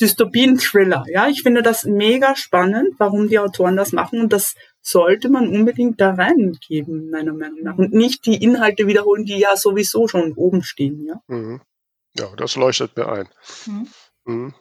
Dystopien-Thriller. 0.00 1.04
Ja, 1.08 1.28
ich 1.28 1.42
finde 1.42 1.62
das 1.62 1.84
mega 1.84 2.36
spannend, 2.36 2.94
warum 2.98 3.28
die 3.28 3.38
Autoren 3.38 3.76
das 3.76 3.92
machen 3.92 4.20
und 4.20 4.32
das 4.32 4.54
sollte 4.82 5.28
man 5.28 5.48
unbedingt 5.48 6.00
da 6.00 6.14
reingeben, 6.14 7.10
meiner 7.10 7.34
Meinung 7.34 7.62
nach. 7.62 7.76
Und 7.76 7.92
nicht 7.92 8.26
die 8.26 8.42
Inhalte 8.42 8.86
wiederholen, 8.86 9.24
die 9.24 9.38
ja 9.38 9.56
sowieso 9.56 10.08
schon 10.08 10.32
oben 10.34 10.62
stehen. 10.62 11.04
Ja, 11.06 11.20
mhm. 11.28 11.60
ja 12.16 12.26
das 12.36 12.56
leuchtet 12.56 12.96
mir 12.96 13.08
ein. 13.08 13.28
Mhm. 13.66 13.88
Mhm. 14.24 14.54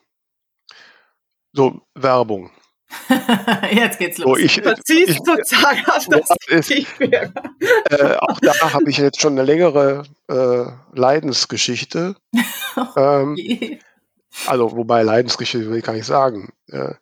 So, 1.54 1.82
Werbung. 1.96 2.52
Jetzt 3.72 4.00
geht's 4.00 4.18
los. 4.18 4.38
So, 4.38 4.38
ich, 4.38 4.58
ich, 4.58 5.18
sozusagen 5.18 5.86
auf 5.86 6.06
das 6.08 6.30
ist, 6.48 6.72
äh, 6.72 8.16
Auch 8.20 8.40
da 8.40 8.74
habe 8.74 8.90
ich 8.90 8.98
jetzt 8.98 9.22
schon 9.22 9.34
eine 9.34 9.44
längere 9.44 10.04
äh, 10.28 10.66
Leidensgeschichte. 10.98 12.16
ähm, 12.98 13.36
also, 14.48 14.76
wobei 14.76 15.04
Leidensgeschichte 15.04 15.70
will 15.70 15.78
ich 15.78 15.84
gar 15.84 15.94
nicht 15.94 16.06
sagen. 16.06 16.54
Äh, 16.68 16.94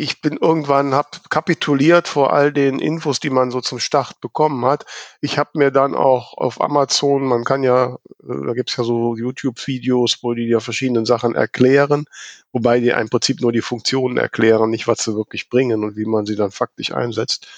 ich 0.00 0.20
bin 0.20 0.36
irgendwann, 0.36 0.94
habe 0.94 1.08
kapituliert 1.28 2.06
vor 2.06 2.32
all 2.32 2.52
den 2.52 2.78
Infos, 2.78 3.18
die 3.18 3.30
man 3.30 3.50
so 3.50 3.60
zum 3.60 3.80
Start 3.80 4.20
bekommen 4.20 4.64
hat. 4.64 4.86
Ich 5.20 5.38
habe 5.38 5.50
mir 5.54 5.72
dann 5.72 5.96
auch 5.96 6.34
auf 6.34 6.60
Amazon, 6.60 7.24
man 7.24 7.42
kann 7.42 7.64
ja, 7.64 7.96
äh, 8.22 8.46
da 8.46 8.52
gibt's 8.52 8.76
ja 8.76 8.84
so 8.84 9.16
YouTube-Videos, 9.16 10.18
wo 10.22 10.34
die 10.34 10.46
ja 10.46 10.60
verschiedene 10.60 11.04
Sachen 11.04 11.34
erklären, 11.34 12.04
wobei 12.52 12.78
die 12.78 12.90
im 12.90 13.08
Prinzip 13.08 13.40
nur 13.40 13.50
die 13.50 13.60
Funktionen 13.60 14.18
erklären, 14.18 14.70
nicht 14.70 14.86
was 14.86 15.02
sie 15.02 15.16
wirklich 15.16 15.48
bringen 15.48 15.82
und 15.82 15.96
wie 15.96 16.06
man 16.06 16.26
sie 16.26 16.36
dann 16.36 16.52
faktisch 16.52 16.92
einsetzt. 16.92 17.48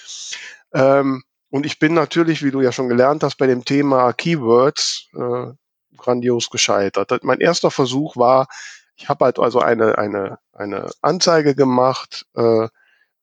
Ähm, 0.72 1.24
und 1.50 1.66
ich 1.66 1.78
bin 1.78 1.92
natürlich, 1.92 2.42
wie 2.42 2.52
du 2.52 2.62
ja 2.62 2.72
schon 2.72 2.88
gelernt 2.88 3.22
hast, 3.22 3.36
bei 3.36 3.48
dem 3.48 3.66
Thema 3.66 4.14
Keywords 4.14 5.08
äh, 5.14 5.52
grandios 5.98 6.48
gescheitert. 6.48 7.22
Mein 7.22 7.40
erster 7.40 7.70
Versuch 7.70 8.16
war, 8.16 8.46
ich 9.00 9.08
habe 9.08 9.24
halt 9.24 9.38
also 9.38 9.60
eine, 9.60 9.96
eine, 9.96 10.38
eine 10.52 10.90
Anzeige 11.00 11.54
gemacht, 11.54 12.26
äh, 12.36 12.68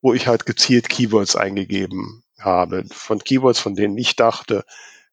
wo 0.02 0.14
ich 0.14 0.28
halt 0.28 0.46
gezielt 0.48 0.90
Keywords 0.90 1.36
eingegeben 1.36 2.24
habe. 2.40 2.84
Von 2.92 3.20
Keywords, 3.20 3.60
von 3.60 3.76
denen 3.76 3.96
ich 3.98 4.16
dachte, 4.16 4.64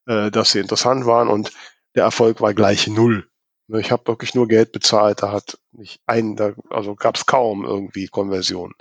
äh, 0.06 0.30
dass 0.30 0.52
sie 0.52 0.60
interessant 0.60 1.04
waren 1.04 1.28
und 1.28 1.52
der 1.94 2.04
Erfolg 2.04 2.40
war 2.40 2.54
gleich 2.54 2.86
null. 2.86 3.28
Ne, 3.68 3.80
ich 3.80 3.92
habe 3.92 4.06
wirklich 4.06 4.34
nur 4.34 4.48
Geld 4.48 4.72
bezahlt, 4.72 5.22
da 5.22 5.32
hat 5.32 5.58
nicht 5.72 6.00
ein, 6.06 6.34
da, 6.34 6.52
also 6.70 6.94
gab 6.94 7.16
es 7.16 7.26
kaum 7.26 7.64
irgendwie 7.64 8.08
Konversion. 8.08 8.72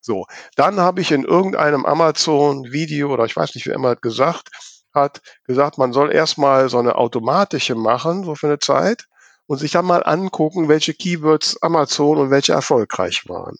So, 0.00 0.26
dann 0.56 0.80
habe 0.80 1.00
ich 1.00 1.12
in 1.12 1.22
irgendeinem 1.22 1.86
Amazon-Video 1.86 3.12
oder 3.12 3.26
ich 3.26 3.36
weiß 3.36 3.54
nicht, 3.54 3.66
wer 3.66 3.74
immer 3.74 3.94
gesagt 3.94 4.48
hat, 4.92 5.22
gesagt, 5.44 5.78
man 5.78 5.92
soll 5.92 6.12
erstmal 6.12 6.68
so 6.68 6.78
eine 6.78 6.96
automatische 6.96 7.76
machen, 7.76 8.24
so 8.24 8.34
für 8.34 8.48
eine 8.48 8.58
Zeit 8.58 9.06
und 9.46 9.58
sich 9.58 9.72
dann 9.72 9.86
mal 9.86 10.02
angucken, 10.04 10.68
welche 10.68 10.94
Keywords 10.94 11.62
Amazon 11.62 12.18
und 12.18 12.30
welche 12.30 12.52
erfolgreich 12.52 13.28
waren. 13.28 13.56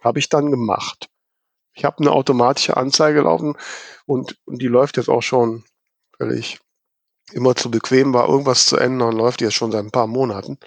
Habe 0.00 0.18
ich 0.18 0.28
dann 0.28 0.50
gemacht. 0.50 1.08
Ich 1.74 1.84
habe 1.84 1.98
eine 1.98 2.12
automatische 2.12 2.76
Anzeige 2.76 3.20
laufen 3.20 3.54
und, 4.06 4.36
und 4.46 4.62
die 4.62 4.68
läuft 4.68 4.96
jetzt 4.96 5.10
auch 5.10 5.22
schon, 5.22 5.64
weil 6.18 6.32
ich 6.32 6.58
immer 7.32 7.54
zu 7.54 7.70
bequem 7.70 8.14
war, 8.14 8.28
irgendwas 8.28 8.66
zu 8.66 8.76
ändern, 8.76 9.16
läuft 9.16 9.40
jetzt 9.40 9.54
schon 9.54 9.72
seit 9.72 9.84
ein 9.84 9.90
paar 9.90 10.06
Monaten. 10.06 10.58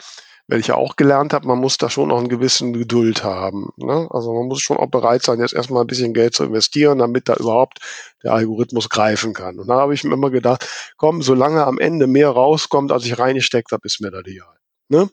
Weil 0.48 0.60
ich 0.60 0.68
ja 0.68 0.76
auch 0.76 0.96
gelernt 0.96 1.32
habe, 1.34 1.48
man 1.48 1.60
muss 1.60 1.78
da 1.78 1.92
schon 1.92 2.10
noch 2.10 2.18
einen 2.18 2.28
gewissen 2.28 2.74
Geduld 2.74 3.24
haben. 3.24 3.70
Ne? 3.78 4.08
Also 4.10 4.34
man 4.34 4.48
muss 4.48 4.62
schon 4.62 4.78
auch 4.78 4.90
bereit 4.90 5.22
sein, 5.22 5.40
jetzt 5.40 5.54
erstmal 5.54 5.84
ein 5.84 5.88
bisschen 5.88 6.14
Geld 6.14 6.34
zu 6.34 6.44
investieren, 6.44 6.98
damit 6.98 7.30
da 7.30 7.36
überhaupt 7.36 7.80
der 8.24 8.34
Algorithmus 8.34 8.90
greifen 8.90 9.34
kann. 9.34 9.60
Und 9.60 9.68
da 9.68 9.76
habe 9.76 9.94
ich 9.94 10.04
mir 10.04 10.16
immer 10.16 10.32
gedacht, 10.32 10.68
komm, 10.98 11.22
solange 11.22 11.66
am 11.66 11.78
Ende 11.78 12.08
mehr 12.08 12.32
rauskommt, 12.32 12.92
als 12.92 13.06
ich 13.06 13.20
reingesteckt 13.20 13.72
habe, 13.72 13.86
ist 13.86 14.02
mir 14.02 14.10
da 14.10 14.24
die 14.24 14.42
Ne? 14.90 15.10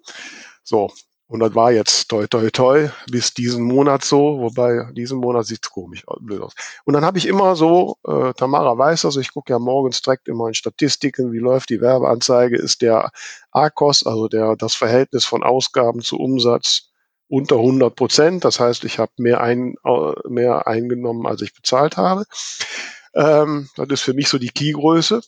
So, 0.65 0.91
und 1.29 1.41
das 1.41 1.55
war 1.55 1.73
jetzt 1.73 2.09
toi 2.09 2.27
toi 2.27 2.51
toi 2.51 2.89
bis 3.11 3.35
diesen 3.35 3.65
Monat 3.65 4.05
so, 4.05 4.39
wobei 4.39 4.89
diesen 4.93 5.19
Monat 5.19 5.47
sieht 5.47 5.71
komisch 5.71 6.05
blöd 6.21 6.41
aus. 6.41 6.55
Und 6.85 6.95
dann 6.95 7.05
habe 7.05 7.19
ich 7.19 7.27
immer 7.27 7.57
so, 7.57 7.97
äh, 8.07 8.33
Tamara 8.35 8.79
weiß 8.79 9.03
das, 9.03 9.17
ich 9.17 9.33
gucke 9.33 9.53
ja 9.53 9.59
morgens 9.59 10.03
direkt 10.03 10.29
immer 10.29 10.49
in 10.49 10.55
Statistiken, 10.55 11.33
wie 11.33 11.39
läuft 11.39 11.71
die 11.71 11.81
Werbeanzeige, 11.81 12.57
ist 12.57 12.81
der 12.83 13.11
AKOS, 13.51 14.07
also 14.07 14.29
der, 14.29 14.55
das 14.57 14.75
Verhältnis 14.75 15.25
von 15.25 15.43
Ausgaben 15.43 16.01
zu 16.01 16.17
Umsatz 16.19 16.91
unter 17.29 17.57
100 17.57 17.97
Prozent. 17.97 18.45
Das 18.45 18.61
heißt, 18.61 18.85
ich 18.85 18.99
habe 19.01 19.13
mehr, 19.17 19.41
ein, 19.41 19.75
mehr 20.29 20.69
eingenommen, 20.69 21.27
als 21.27 21.43
ich 21.43 21.55
bezahlt 21.55 21.97
habe. 21.97 22.25
Ähm, 23.15 23.69
das 23.77 23.89
ist 23.89 24.03
für 24.03 24.15
mich 24.15 24.29
so 24.29 24.39
die 24.39 24.51
Keygröße. 24.51 25.23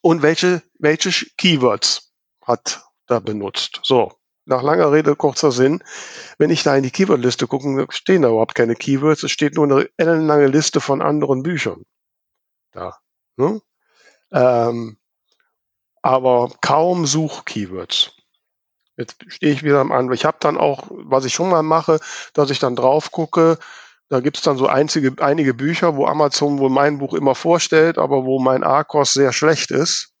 Und 0.00 0.22
welche, 0.22 0.62
welche 0.78 1.10
Keywords 1.36 2.12
hat 2.42 2.84
da 3.06 3.20
benutzt. 3.20 3.80
So, 3.82 4.12
nach 4.46 4.62
langer 4.62 4.92
Rede, 4.92 5.16
kurzer 5.16 5.52
Sinn. 5.52 5.82
Wenn 6.38 6.50
ich 6.50 6.62
da 6.62 6.76
in 6.76 6.82
die 6.82 6.90
Keywordliste 6.90 7.46
gucke, 7.46 7.86
stehen 7.90 8.22
da 8.22 8.28
überhaupt 8.28 8.54
keine 8.54 8.74
Keywords. 8.74 9.22
Es 9.22 9.30
steht 9.30 9.54
nur 9.54 9.64
eine 9.64 9.88
ellenlange 9.96 10.48
Liste 10.48 10.80
von 10.80 11.02
anderen 11.02 11.42
Büchern. 11.42 11.84
Da. 12.72 12.98
Ne? 13.36 13.60
Ähm, 14.32 14.98
aber 16.02 16.50
kaum 16.60 17.06
Such-Keywords. 17.06 18.12
Jetzt 18.96 19.24
stehe 19.28 19.52
ich 19.52 19.62
wieder 19.62 19.80
am 19.80 19.90
Anfang. 19.90 20.14
Ich 20.14 20.24
habe 20.24 20.36
dann 20.40 20.56
auch, 20.56 20.86
was 20.90 21.24
ich 21.24 21.34
schon 21.34 21.50
mal 21.50 21.62
mache, 21.62 21.98
dass 22.34 22.50
ich 22.50 22.58
dann 22.58 22.76
drauf 22.76 23.10
gucke, 23.10 23.58
da 24.08 24.20
gibt 24.20 24.36
es 24.36 24.42
dann 24.42 24.58
so 24.58 24.66
einzige, 24.66 25.14
einige 25.20 25.54
Bücher, 25.54 25.96
wo 25.96 26.06
Amazon 26.06 26.58
wohl 26.58 26.70
mein 26.70 26.98
Buch 26.98 27.14
immer 27.14 27.34
vorstellt, 27.34 27.98
aber 27.98 28.24
wo 28.24 28.38
mein 28.38 28.62
ARCOS 28.62 29.14
sehr 29.14 29.32
schlecht 29.32 29.70
ist. 29.70 30.13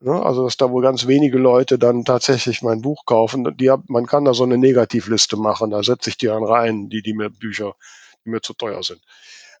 Ne? 0.00 0.22
Also, 0.22 0.44
dass 0.44 0.56
da 0.56 0.70
wohl 0.70 0.82
ganz 0.82 1.06
wenige 1.06 1.38
Leute 1.38 1.78
dann 1.78 2.04
tatsächlich 2.04 2.62
mein 2.62 2.80
Buch 2.80 3.04
kaufen. 3.04 3.56
Die, 3.58 3.70
man 3.88 4.06
kann 4.06 4.24
da 4.24 4.32
so 4.32 4.44
eine 4.44 4.56
Negativliste 4.56 5.36
machen, 5.36 5.70
da 5.70 5.82
setze 5.82 6.08
ich 6.10 6.16
die 6.16 6.26
dann 6.26 6.42
rein, 6.42 6.88
die, 6.88 7.02
die 7.02 7.12
mir 7.12 7.28
Bücher, 7.28 7.74
die 8.24 8.30
mir 8.30 8.40
zu 8.40 8.54
teuer 8.54 8.82
sind. 8.82 9.02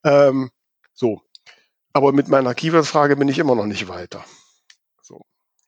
Ähm, 0.02 0.50
so. 0.94 1.20
Aber 1.92 2.12
mit 2.12 2.28
meiner 2.28 2.54
Keyword-Frage 2.54 3.16
bin 3.16 3.28
ich 3.28 3.38
immer 3.38 3.54
noch 3.54 3.66
nicht 3.66 3.88
weiter. 3.88 4.24
So. 5.02 5.20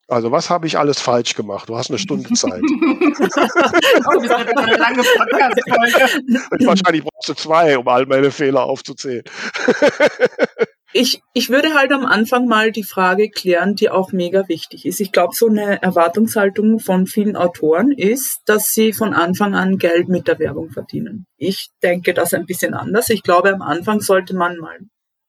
Also, 0.08 0.32
was 0.32 0.48
habe 0.48 0.66
ich 0.66 0.78
alles 0.78 1.00
falsch 1.00 1.34
gemacht? 1.34 1.68
Du 1.68 1.76
hast 1.76 1.90
eine 1.90 1.98
Stunde 1.98 2.30
Zeit. 2.34 2.62
oh, 2.62 3.10
das 3.18 4.30
wird 4.30 4.56
eine 4.56 4.76
lange 4.76 5.02
Podcast-Folge. 5.02 6.66
Wahrscheinlich 6.66 7.04
brauchst 7.04 7.28
du 7.28 7.34
zwei, 7.34 7.76
um 7.76 7.86
all 7.88 8.06
meine 8.06 8.30
Fehler 8.30 8.62
aufzuzählen. 8.62 9.24
Ich, 10.94 11.22
ich 11.32 11.48
würde 11.48 11.74
halt 11.74 11.90
am 11.92 12.04
Anfang 12.04 12.46
mal 12.46 12.70
die 12.70 12.82
Frage 12.82 13.30
klären, 13.30 13.74
die 13.74 13.88
auch 13.88 14.12
mega 14.12 14.48
wichtig 14.48 14.84
ist. 14.84 15.00
Ich 15.00 15.10
glaube, 15.10 15.34
so 15.34 15.48
eine 15.48 15.82
Erwartungshaltung 15.82 16.80
von 16.80 17.06
vielen 17.06 17.36
Autoren 17.36 17.92
ist, 17.92 18.40
dass 18.44 18.72
sie 18.72 18.92
von 18.92 19.14
Anfang 19.14 19.54
an 19.54 19.78
Geld 19.78 20.08
mit 20.08 20.28
der 20.28 20.38
Werbung 20.38 20.70
verdienen. 20.70 21.26
Ich 21.36 21.70
denke 21.82 22.12
das 22.12 22.34
ein 22.34 22.44
bisschen 22.44 22.74
anders. 22.74 23.08
Ich 23.08 23.22
glaube, 23.22 23.52
am 23.52 23.62
Anfang 23.62 24.00
sollte 24.00 24.34
man 24.34 24.58
mal, 24.58 24.78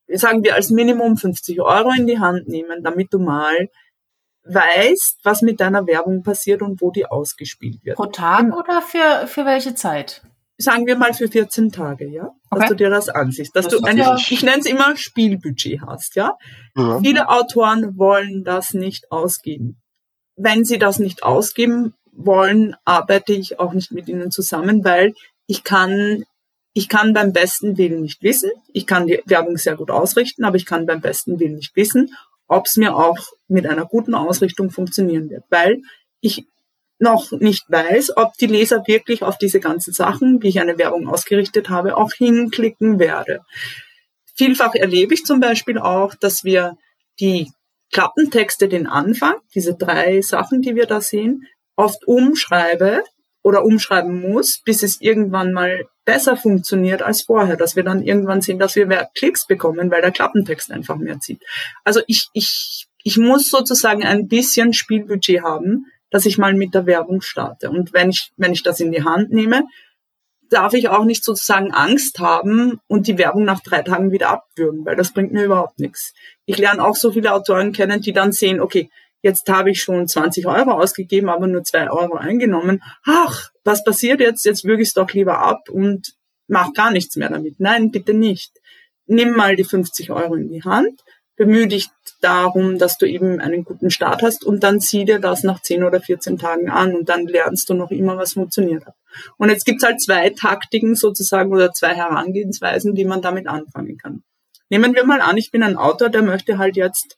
sagen 0.07 0.43
wir, 0.43 0.55
als 0.55 0.69
Minimum 0.69 1.15
50 1.15 1.61
Euro 1.61 1.91
in 1.97 2.07
die 2.07 2.19
Hand 2.19 2.47
nehmen, 2.49 2.83
damit 2.83 3.13
du 3.13 3.19
mal 3.19 3.69
weißt, 4.45 5.19
was 5.23 5.41
mit 5.41 5.61
deiner 5.61 5.87
Werbung 5.87 6.23
passiert 6.23 6.61
und 6.61 6.81
wo 6.81 6.91
die 6.91 7.05
ausgespielt 7.05 7.83
wird. 7.83 7.95
Pro 7.95 8.07
Tag 8.07 8.53
oder 8.53 8.81
für, 8.81 9.27
für 9.27 9.45
welche 9.45 9.75
Zeit? 9.75 10.21
Sagen 10.57 10.85
wir 10.85 10.95
mal 10.95 11.13
für 11.13 11.27
14 11.27 11.71
Tage, 11.71 12.07
ja, 12.07 12.29
okay. 12.49 12.59
dass 12.59 12.69
du 12.69 12.75
dir 12.75 12.89
das 12.89 13.09
ansiehst, 13.09 13.55
dass 13.55 13.67
das 13.67 13.79
du 13.79 13.85
ein, 13.85 13.97
ja. 13.97 14.15
ich 14.15 14.43
nenne 14.43 14.59
es 14.59 14.65
immer 14.65 14.95
Spielbudget 14.95 15.81
hast, 15.81 16.15
ja? 16.15 16.37
ja. 16.75 16.99
Viele 16.99 17.29
Autoren 17.29 17.97
wollen 17.97 18.43
das 18.43 18.73
nicht 18.73 19.11
ausgeben. 19.11 19.81
Wenn 20.35 20.63
sie 20.65 20.79
das 20.79 20.99
nicht 20.99 21.23
ausgeben 21.23 21.93
wollen, 22.11 22.75
arbeite 22.85 23.33
ich 23.33 23.59
auch 23.59 23.73
nicht 23.73 23.91
mit 23.91 24.07
ihnen 24.07 24.31
zusammen, 24.31 24.83
weil 24.83 25.13
ich 25.47 25.63
kann 25.63 26.23
ich 26.73 26.89
kann 26.89 27.13
beim 27.13 27.33
besten 27.33 27.77
Willen 27.77 28.01
nicht 28.01 28.23
wissen. 28.23 28.49
Ich 28.71 28.87
kann 28.87 29.05
die 29.05 29.21
Werbung 29.25 29.57
sehr 29.57 29.75
gut 29.75 29.91
ausrichten, 29.91 30.43
aber 30.43 30.57
ich 30.57 30.65
kann 30.65 30.87
beim 30.87 31.01
besten 31.01 31.39
Willen 31.39 31.55
nicht 31.55 31.75
wissen, 31.75 32.15
ob 32.47 32.65
es 32.65 32.77
mir 32.77 32.95
auch 32.95 33.17
mit 33.47 33.67
einer 33.67 33.85
guten 33.85 34.15
Ausrichtung 34.15 34.71
funktionieren 34.71 35.29
wird, 35.29 35.43
weil 35.49 35.81
ich 36.19 36.47
noch 36.99 37.31
nicht 37.31 37.63
weiß, 37.67 38.17
ob 38.17 38.33
die 38.37 38.47
Leser 38.47 38.83
wirklich 38.87 39.23
auf 39.23 39.37
diese 39.37 39.59
ganzen 39.59 39.93
Sachen, 39.93 40.41
wie 40.41 40.49
ich 40.49 40.59
eine 40.59 40.77
Werbung 40.77 41.07
ausgerichtet 41.07 41.69
habe, 41.69 41.97
auch 41.97 42.13
hinklicken 42.13 42.99
werde. 42.99 43.41
Vielfach 44.35 44.73
erlebe 44.73 45.13
ich 45.13 45.25
zum 45.25 45.39
Beispiel 45.39 45.77
auch, 45.77 46.15
dass 46.15 46.43
wir 46.43 46.77
die 47.19 47.51
Klappentexte, 47.91 48.67
den 48.67 48.87
Anfang, 48.87 49.35
diese 49.53 49.75
drei 49.75 50.21
Sachen, 50.21 50.61
die 50.61 50.75
wir 50.75 50.87
da 50.87 51.01
sehen, 51.01 51.47
oft 51.75 52.07
umschreibe 52.07 53.03
oder 53.43 53.63
umschreiben 53.65 54.21
muss, 54.21 54.61
bis 54.63 54.83
es 54.83 55.01
irgendwann 55.01 55.51
mal 55.53 55.85
besser 56.05 56.35
funktioniert 56.35 57.01
als 57.01 57.23
vorher, 57.23 57.55
dass 57.55 57.75
wir 57.75 57.83
dann 57.83 58.01
irgendwann 58.01 58.41
sehen, 58.41 58.59
dass 58.59 58.75
wir 58.75 58.87
mehr 58.87 59.09
Klicks 59.15 59.45
bekommen, 59.45 59.91
weil 59.91 60.01
der 60.01 60.11
Klappentext 60.11 60.71
einfach 60.71 60.97
mehr 60.97 61.19
zieht. 61.19 61.41
Also 61.83 62.01
ich, 62.07 62.27
ich, 62.33 62.87
ich 63.03 63.17
muss 63.17 63.49
sozusagen 63.49 64.03
ein 64.03 64.27
bisschen 64.27 64.73
Spielbudget 64.73 65.43
haben, 65.43 65.85
dass 66.13 66.27
ich 66.27 66.37
mal 66.37 66.53
mit 66.53 66.75
der 66.75 66.85
Werbung 66.85 67.21
starte. 67.21 67.71
Und 67.71 67.91
wenn 67.91 68.11
ich, 68.11 68.31
wenn 68.37 68.53
ich 68.53 68.61
das 68.61 68.79
in 68.79 68.91
die 68.91 69.03
Hand 69.03 69.31
nehme, 69.31 69.63
darf 70.47 70.73
ich 70.73 70.87
auch 70.87 71.05
nicht 71.05 71.23
sozusagen 71.23 71.73
Angst 71.73 72.19
haben 72.19 72.79
und 72.87 73.07
die 73.07 73.17
Werbung 73.17 73.45
nach 73.45 73.61
drei 73.61 73.81
Tagen 73.81 74.11
wieder 74.11 74.29
abwürgen, 74.29 74.85
weil 74.85 74.95
das 74.95 75.11
bringt 75.11 75.33
mir 75.33 75.45
überhaupt 75.45 75.79
nichts. 75.79 76.13
Ich 76.45 76.59
lerne 76.59 76.85
auch 76.85 76.95
so 76.95 77.11
viele 77.11 77.33
Autoren 77.33 77.71
kennen, 77.71 77.99
die 77.99 78.13
dann 78.13 78.31
sehen, 78.31 78.61
okay, 78.61 78.91
jetzt 79.23 79.49
habe 79.49 79.71
ich 79.71 79.81
schon 79.81 80.07
20 80.07 80.45
Euro 80.45 80.73
ausgegeben, 80.73 81.29
aber 81.29 81.47
nur 81.47 81.63
zwei 81.63 81.89
Euro 81.89 82.13
eingenommen. 82.13 82.83
Ach, 83.05 83.49
was 83.63 83.83
passiert 83.83 84.19
jetzt? 84.19 84.45
Jetzt 84.45 84.65
würge 84.65 84.83
ich 84.83 84.89
es 84.89 84.93
doch 84.93 85.11
lieber 85.13 85.39
ab 85.39 85.67
und 85.67 86.13
mach 86.47 86.73
gar 86.73 86.91
nichts 86.91 87.15
mehr 87.15 87.29
damit. 87.29 87.59
Nein, 87.59 87.89
bitte 87.89 88.13
nicht. 88.13 88.51
Nimm 89.07 89.31
mal 89.31 89.55
die 89.55 89.63
50 89.63 90.11
Euro 90.11 90.35
in 90.35 90.49
die 90.49 90.63
Hand, 90.63 91.01
bemühe 91.37 91.67
dich 91.67 91.89
darum, 92.23 92.77
dass 92.77 92.97
du 92.97 93.05
eben 93.05 93.39
einen 93.39 93.63
guten 93.63 93.89
Start 93.91 94.21
hast 94.21 94.43
und 94.43 94.63
dann 94.63 94.79
zieh 94.79 95.05
dir 95.05 95.19
das 95.19 95.43
nach 95.43 95.61
10 95.61 95.83
oder 95.83 96.01
14 96.01 96.37
Tagen 96.37 96.69
an 96.69 96.95
und 96.95 97.09
dann 97.09 97.27
lernst 97.27 97.69
du 97.69 97.73
noch 97.73 97.91
immer, 97.91 98.17
was 98.17 98.33
funktioniert 98.33 98.85
hat. 98.85 98.95
Und 99.37 99.49
jetzt 99.49 99.65
gibt's 99.65 99.83
halt 99.83 100.01
zwei 100.01 100.29
Taktiken 100.29 100.95
sozusagen 100.95 101.51
oder 101.51 101.71
zwei 101.71 101.93
Herangehensweisen, 101.93 102.95
die 102.95 103.05
man 103.05 103.21
damit 103.21 103.47
anfangen 103.47 103.97
kann. 103.97 104.23
Nehmen 104.69 104.95
wir 104.95 105.05
mal 105.05 105.21
an, 105.21 105.37
ich 105.37 105.51
bin 105.51 105.63
ein 105.63 105.77
Autor, 105.77 106.09
der 106.09 106.23
möchte 106.23 106.57
halt 106.57 106.75
jetzt 106.75 107.17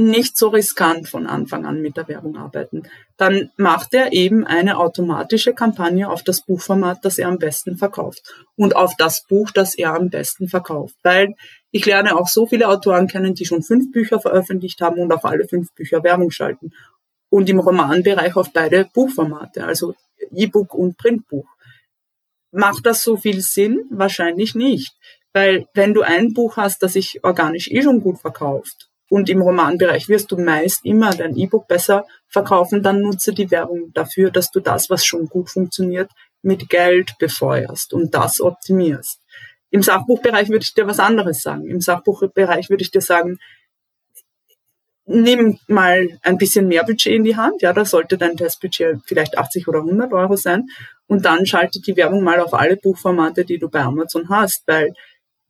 nicht 0.00 0.36
so 0.36 0.48
riskant 0.48 1.08
von 1.08 1.26
Anfang 1.26 1.66
an 1.66 1.82
mit 1.82 1.96
der 1.96 2.08
Werbung 2.08 2.36
arbeiten. 2.36 2.84
Dann 3.16 3.50
macht 3.56 3.92
er 3.92 4.12
eben 4.12 4.46
eine 4.46 4.78
automatische 4.78 5.52
Kampagne 5.52 6.08
auf 6.08 6.22
das 6.22 6.44
Buchformat, 6.44 7.04
das 7.04 7.18
er 7.18 7.28
am 7.28 7.38
besten 7.38 7.76
verkauft 7.76 8.22
und 8.56 8.74
auf 8.76 8.96
das 8.96 9.26
Buch, 9.26 9.50
das 9.50 9.74
er 9.74 9.94
am 9.94 10.08
besten 10.08 10.48
verkauft. 10.48 10.96
Weil 11.02 11.34
ich 11.70 11.86
lerne 11.86 12.16
auch 12.16 12.28
so 12.28 12.46
viele 12.46 12.68
Autoren 12.68 13.06
kennen, 13.06 13.34
die 13.34 13.46
schon 13.46 13.62
fünf 13.62 13.92
Bücher 13.92 14.20
veröffentlicht 14.20 14.80
haben 14.80 15.00
und 15.00 15.12
auf 15.12 15.24
alle 15.24 15.46
fünf 15.46 15.72
Bücher 15.74 16.02
Werbung 16.02 16.30
schalten. 16.30 16.72
Und 17.28 17.48
im 17.48 17.60
Romanbereich 17.60 18.34
auf 18.34 18.52
beide 18.52 18.88
Buchformate, 18.92 19.64
also 19.64 19.94
E-Book 20.32 20.74
und 20.74 20.98
Printbuch. 20.98 21.46
Macht 22.50 22.84
das 22.86 23.02
so 23.02 23.16
viel 23.16 23.40
Sinn? 23.40 23.84
Wahrscheinlich 23.90 24.56
nicht. 24.56 24.92
Weil 25.32 25.68
wenn 25.74 25.94
du 25.94 26.02
ein 26.02 26.34
Buch 26.34 26.56
hast, 26.56 26.82
das 26.82 26.94
sich 26.94 27.22
organisch 27.22 27.70
eh 27.70 27.82
schon 27.82 28.00
gut 28.00 28.18
verkauft 28.18 28.88
und 29.08 29.28
im 29.28 29.42
Romanbereich 29.42 30.08
wirst 30.08 30.32
du 30.32 30.38
meist 30.38 30.84
immer 30.84 31.10
dein 31.10 31.36
E-Book 31.36 31.68
besser 31.68 32.04
verkaufen, 32.26 32.82
dann 32.82 33.00
nutze 33.00 33.32
die 33.32 33.50
Werbung 33.52 33.92
dafür, 33.92 34.32
dass 34.32 34.50
du 34.50 34.58
das, 34.58 34.90
was 34.90 35.04
schon 35.06 35.26
gut 35.26 35.50
funktioniert, 35.50 36.10
mit 36.42 36.68
Geld 36.68 37.16
befeuerst 37.18 37.92
und 37.92 38.12
das 38.14 38.40
optimierst. 38.40 39.19
Im 39.70 39.82
Sachbuchbereich 39.82 40.48
würde 40.48 40.64
ich 40.64 40.74
dir 40.74 40.86
was 40.86 40.98
anderes 40.98 41.42
sagen. 41.42 41.66
Im 41.66 41.80
Sachbuchbereich 41.80 42.70
würde 42.70 42.82
ich 42.82 42.90
dir 42.90 43.00
sagen, 43.00 43.38
nimm 45.06 45.58
mal 45.66 46.08
ein 46.22 46.38
bisschen 46.38 46.68
mehr 46.68 46.84
Budget 46.84 47.14
in 47.14 47.24
die 47.24 47.36
Hand. 47.36 47.62
Ja, 47.62 47.72
da 47.72 47.84
sollte 47.84 48.16
dein 48.16 48.36
Testbudget 48.36 49.00
vielleicht 49.04 49.38
80 49.38 49.68
oder 49.68 49.80
100 49.80 50.12
Euro 50.12 50.36
sein. 50.36 50.66
Und 51.06 51.24
dann 51.24 51.46
schalte 51.46 51.80
die 51.80 51.96
Werbung 51.96 52.22
mal 52.22 52.40
auf 52.40 52.54
alle 52.54 52.76
Buchformate, 52.76 53.44
die 53.44 53.58
du 53.58 53.68
bei 53.68 53.80
Amazon 53.80 54.28
hast, 54.28 54.62
weil 54.66 54.92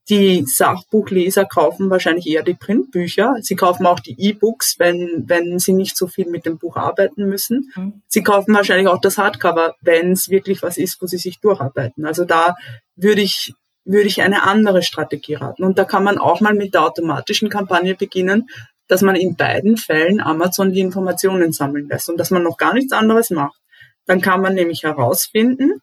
die 0.08 0.44
Sachbuchleser 0.44 1.44
kaufen 1.44 1.88
wahrscheinlich 1.88 2.26
eher 2.26 2.42
die 2.42 2.54
Printbücher. 2.54 3.36
Sie 3.42 3.54
kaufen 3.54 3.86
auch 3.86 4.00
die 4.00 4.16
E-Books, 4.18 4.76
wenn, 4.78 5.24
wenn 5.26 5.58
sie 5.58 5.72
nicht 5.72 5.96
so 5.96 6.08
viel 6.08 6.28
mit 6.28 6.46
dem 6.46 6.58
Buch 6.58 6.76
arbeiten 6.76 7.26
müssen. 7.26 7.70
Mhm. 7.76 8.02
Sie 8.08 8.22
kaufen 8.22 8.54
wahrscheinlich 8.54 8.88
auch 8.88 9.00
das 9.00 9.18
Hardcover, 9.18 9.74
wenn 9.82 10.12
es 10.12 10.28
wirklich 10.28 10.62
was 10.62 10.78
ist, 10.78 11.00
wo 11.00 11.06
sie 11.06 11.18
sich 11.18 11.38
durcharbeiten. 11.38 12.06
Also 12.06 12.24
da 12.24 12.56
würde 12.96 13.20
ich 13.20 13.54
würde 13.84 14.06
ich 14.06 14.22
eine 14.22 14.42
andere 14.42 14.82
Strategie 14.82 15.34
raten. 15.34 15.64
Und 15.64 15.78
da 15.78 15.84
kann 15.84 16.04
man 16.04 16.18
auch 16.18 16.40
mal 16.40 16.54
mit 16.54 16.74
der 16.74 16.84
automatischen 16.84 17.48
Kampagne 17.48 17.94
beginnen, 17.94 18.48
dass 18.88 19.02
man 19.02 19.16
in 19.16 19.36
beiden 19.36 19.76
Fällen 19.76 20.20
Amazon 20.20 20.72
die 20.72 20.80
Informationen 20.80 21.52
sammeln 21.52 21.88
lässt 21.88 22.08
und 22.08 22.18
dass 22.18 22.30
man 22.30 22.42
noch 22.42 22.56
gar 22.56 22.74
nichts 22.74 22.92
anderes 22.92 23.30
macht. 23.30 23.60
Dann 24.06 24.20
kann 24.20 24.40
man 24.42 24.54
nämlich 24.54 24.82
herausfinden, 24.82 25.80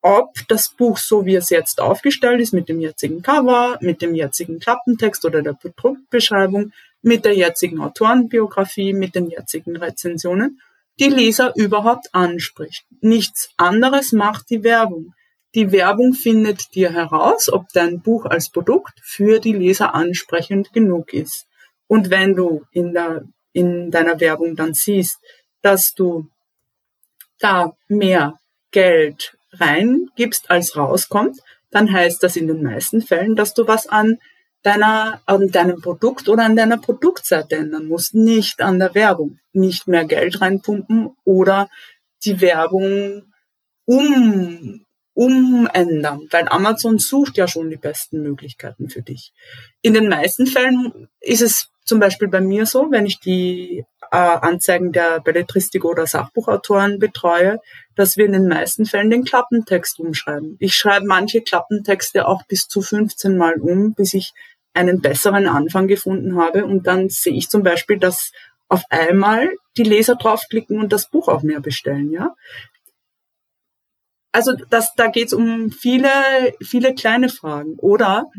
ob 0.00 0.32
das 0.48 0.70
Buch 0.70 0.96
so 0.96 1.26
wie 1.26 1.34
es 1.34 1.50
jetzt 1.50 1.80
aufgestellt 1.80 2.40
ist, 2.40 2.52
mit 2.52 2.68
dem 2.68 2.80
jetzigen 2.80 3.20
Cover, 3.20 3.78
mit 3.80 4.00
dem 4.00 4.14
jetzigen 4.14 4.58
Klappentext 4.58 5.24
oder 5.24 5.42
der 5.42 5.52
Produktbeschreibung, 5.52 6.72
mit 7.02 7.24
der 7.24 7.34
jetzigen 7.34 7.80
Autorenbiografie, 7.80 8.92
mit 8.92 9.14
den 9.14 9.28
jetzigen 9.28 9.76
Rezensionen, 9.76 10.60
die 10.98 11.08
Leser 11.08 11.52
überhaupt 11.56 12.08
anspricht. 12.12 12.86
Nichts 13.00 13.50
anderes 13.56 14.12
macht 14.12 14.50
die 14.50 14.64
Werbung. 14.64 15.14
Die 15.58 15.72
Werbung 15.72 16.12
findet 16.14 16.76
dir 16.76 16.92
heraus, 16.92 17.52
ob 17.52 17.68
dein 17.72 18.00
Buch 18.00 18.26
als 18.26 18.48
Produkt 18.48 19.00
für 19.02 19.40
die 19.40 19.54
Leser 19.54 19.92
ansprechend 19.92 20.72
genug 20.72 21.12
ist. 21.12 21.48
Und 21.88 22.10
wenn 22.10 22.36
du 22.36 22.62
in, 22.70 22.92
der, 22.92 23.24
in 23.52 23.90
deiner 23.90 24.20
Werbung 24.20 24.54
dann 24.54 24.72
siehst, 24.72 25.18
dass 25.60 25.94
du 25.94 26.28
da 27.40 27.76
mehr 27.88 28.38
Geld 28.70 29.36
reingibst, 29.50 30.48
als 30.48 30.76
rauskommt, 30.76 31.40
dann 31.72 31.92
heißt 31.92 32.22
das 32.22 32.36
in 32.36 32.46
den 32.46 32.62
meisten 32.62 33.02
Fällen, 33.02 33.34
dass 33.34 33.52
du 33.52 33.66
was 33.66 33.88
an 33.88 34.18
deiner, 34.62 35.20
an 35.26 35.48
deinem 35.50 35.82
Produkt 35.82 36.28
oder 36.28 36.44
an 36.44 36.54
deiner 36.54 36.78
Produktseite 36.78 37.56
ändern 37.56 37.88
musst, 37.88 38.14
nicht 38.14 38.62
an 38.62 38.78
der 38.78 38.94
Werbung. 38.94 39.40
Nicht 39.52 39.88
mehr 39.88 40.04
Geld 40.04 40.40
reinpumpen 40.40 41.16
oder 41.24 41.68
die 42.24 42.40
Werbung 42.40 43.24
um, 43.86 44.84
umändern, 45.18 46.28
weil 46.30 46.46
Amazon 46.48 47.00
sucht 47.00 47.36
ja 47.36 47.48
schon 47.48 47.70
die 47.70 47.76
besten 47.76 48.22
Möglichkeiten 48.22 48.88
für 48.88 49.02
dich. 49.02 49.32
In 49.82 49.92
den 49.92 50.08
meisten 50.08 50.46
Fällen 50.46 51.08
ist 51.20 51.42
es 51.42 51.70
zum 51.84 51.98
Beispiel 51.98 52.28
bei 52.28 52.40
mir 52.40 52.66
so, 52.66 52.92
wenn 52.92 53.04
ich 53.04 53.18
die 53.18 53.84
äh, 54.12 54.16
Anzeigen 54.16 54.92
der 54.92 55.18
Belletristik 55.18 55.84
oder 55.84 56.06
Sachbuchautoren 56.06 57.00
betreue, 57.00 57.58
dass 57.96 58.16
wir 58.16 58.26
in 58.26 58.32
den 58.32 58.46
meisten 58.46 58.86
Fällen 58.86 59.10
den 59.10 59.24
Klappentext 59.24 59.98
umschreiben. 59.98 60.56
Ich 60.60 60.76
schreibe 60.76 61.06
manche 61.06 61.40
Klappentexte 61.40 62.28
auch 62.28 62.44
bis 62.46 62.68
zu 62.68 62.80
15 62.80 63.36
Mal 63.36 63.54
um, 63.54 63.94
bis 63.94 64.14
ich 64.14 64.32
einen 64.72 65.00
besseren 65.00 65.48
Anfang 65.48 65.88
gefunden 65.88 66.36
habe. 66.36 66.64
Und 66.64 66.86
dann 66.86 67.08
sehe 67.08 67.34
ich 67.34 67.48
zum 67.48 67.64
Beispiel, 67.64 67.98
dass 67.98 68.30
auf 68.68 68.84
einmal 68.90 69.50
die 69.76 69.82
Leser 69.82 70.14
draufklicken 70.14 70.78
und 70.78 70.92
das 70.92 71.10
Buch 71.10 71.26
auch 71.26 71.42
mehr 71.42 71.60
bestellen. 71.60 72.12
Ja, 72.12 72.36
also 74.32 74.52
das, 74.70 74.94
da 74.94 75.08
geht 75.08 75.28
es 75.28 75.32
um 75.32 75.70
viele, 75.70 76.10
viele 76.62 76.94
kleine 76.94 77.28
Fragen. 77.28 77.76
Oder 77.78 78.30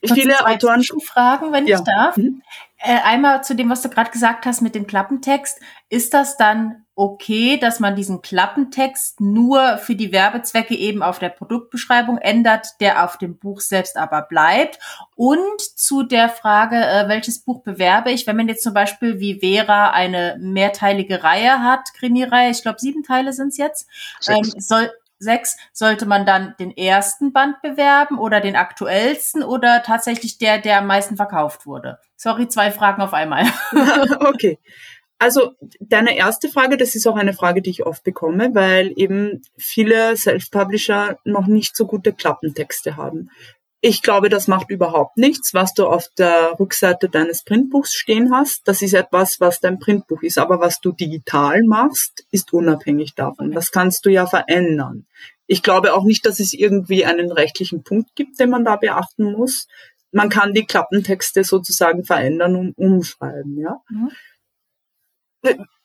Kannst 0.00 0.14
viele 0.14 0.46
Autoren. 0.46 0.82
Fragen, 1.04 1.52
wenn 1.52 1.66
ja. 1.66 1.78
ich 1.78 1.84
darf. 1.84 2.16
Mhm. 2.16 2.42
Äh, 2.78 2.98
einmal 3.04 3.44
zu 3.44 3.54
dem, 3.54 3.70
was 3.70 3.82
du 3.82 3.88
gerade 3.88 4.10
gesagt 4.10 4.46
hast 4.46 4.60
mit 4.60 4.74
dem 4.74 4.86
Klappentext. 4.86 5.60
Ist 5.88 6.14
das 6.14 6.36
dann 6.36 6.81
okay, 6.94 7.56
dass 7.56 7.80
man 7.80 7.96
diesen 7.96 8.20
Klappentext 8.20 9.20
nur 9.20 9.78
für 9.78 9.94
die 9.94 10.12
Werbezwecke 10.12 10.74
eben 10.74 11.02
auf 11.02 11.18
der 11.18 11.30
Produktbeschreibung 11.30 12.18
ändert, 12.18 12.66
der 12.80 13.04
auf 13.04 13.16
dem 13.16 13.38
Buch 13.38 13.60
selbst 13.60 13.96
aber 13.96 14.22
bleibt. 14.22 14.78
Und 15.16 15.60
zu 15.60 16.02
der 16.02 16.28
Frage, 16.28 16.76
äh, 16.76 17.08
welches 17.08 17.44
Buch 17.44 17.62
bewerbe 17.62 18.10
ich, 18.10 18.26
wenn 18.26 18.36
man 18.36 18.48
jetzt 18.48 18.62
zum 18.62 18.74
Beispiel 18.74 19.20
wie 19.20 19.40
Vera 19.40 19.90
eine 19.90 20.36
mehrteilige 20.38 21.24
Reihe 21.24 21.60
hat, 21.60 21.94
Krimireihe, 21.94 22.50
ich 22.50 22.62
glaube 22.62 22.78
sieben 22.78 23.02
Teile 23.02 23.32
sind 23.32 23.48
es 23.48 23.56
jetzt, 23.56 23.88
ähm, 24.28 24.44
soll, 24.58 24.90
sechs, 25.18 25.56
sollte 25.72 26.04
man 26.04 26.26
dann 26.26 26.54
den 26.58 26.76
ersten 26.76 27.32
Band 27.32 27.62
bewerben 27.62 28.18
oder 28.18 28.40
den 28.40 28.56
aktuellsten 28.56 29.42
oder 29.42 29.82
tatsächlich 29.82 30.36
der, 30.38 30.58
der 30.58 30.78
am 30.78 30.86
meisten 30.86 31.16
verkauft 31.16 31.64
wurde? 31.64 31.98
Sorry, 32.16 32.48
zwei 32.48 32.70
Fragen 32.70 33.00
auf 33.00 33.14
einmal. 33.14 33.46
okay. 34.20 34.58
Also 35.22 35.52
deine 35.78 36.16
erste 36.16 36.48
Frage, 36.48 36.76
das 36.76 36.96
ist 36.96 37.06
auch 37.06 37.14
eine 37.14 37.32
Frage, 37.32 37.62
die 37.62 37.70
ich 37.70 37.86
oft 37.86 38.02
bekomme, 38.02 38.56
weil 38.56 38.92
eben 38.96 39.42
viele 39.56 40.16
Self-Publisher 40.16 41.16
noch 41.24 41.46
nicht 41.46 41.76
so 41.76 41.86
gute 41.86 42.12
Klappentexte 42.12 42.96
haben. 42.96 43.30
Ich 43.80 44.02
glaube, 44.02 44.30
das 44.30 44.48
macht 44.48 44.68
überhaupt 44.70 45.18
nichts, 45.18 45.54
was 45.54 45.74
du 45.74 45.86
auf 45.86 46.08
der 46.18 46.56
Rückseite 46.58 47.08
deines 47.08 47.44
Printbuchs 47.44 47.94
stehen 47.94 48.34
hast. 48.34 48.66
Das 48.66 48.82
ist 48.82 48.94
etwas, 48.94 49.38
was 49.38 49.60
dein 49.60 49.78
Printbuch 49.78 50.22
ist. 50.22 50.38
Aber 50.38 50.58
was 50.58 50.80
du 50.80 50.90
digital 50.90 51.62
machst, 51.62 52.26
ist 52.32 52.52
unabhängig 52.52 53.14
davon. 53.14 53.52
Das 53.52 53.70
kannst 53.70 54.04
du 54.04 54.10
ja 54.10 54.26
verändern. 54.26 55.06
Ich 55.46 55.62
glaube 55.62 55.94
auch 55.94 56.02
nicht, 56.02 56.26
dass 56.26 56.40
es 56.40 56.52
irgendwie 56.52 57.04
einen 57.04 57.30
rechtlichen 57.30 57.84
Punkt 57.84 58.16
gibt, 58.16 58.40
den 58.40 58.50
man 58.50 58.64
da 58.64 58.74
beachten 58.74 59.30
muss. 59.30 59.68
Man 60.10 60.30
kann 60.30 60.52
die 60.52 60.66
Klappentexte 60.66 61.44
sozusagen 61.44 62.02
verändern 62.02 62.56
und 62.56 62.76
umschreiben, 62.76 63.56
ja. 63.56 63.80
Mhm 63.88 64.10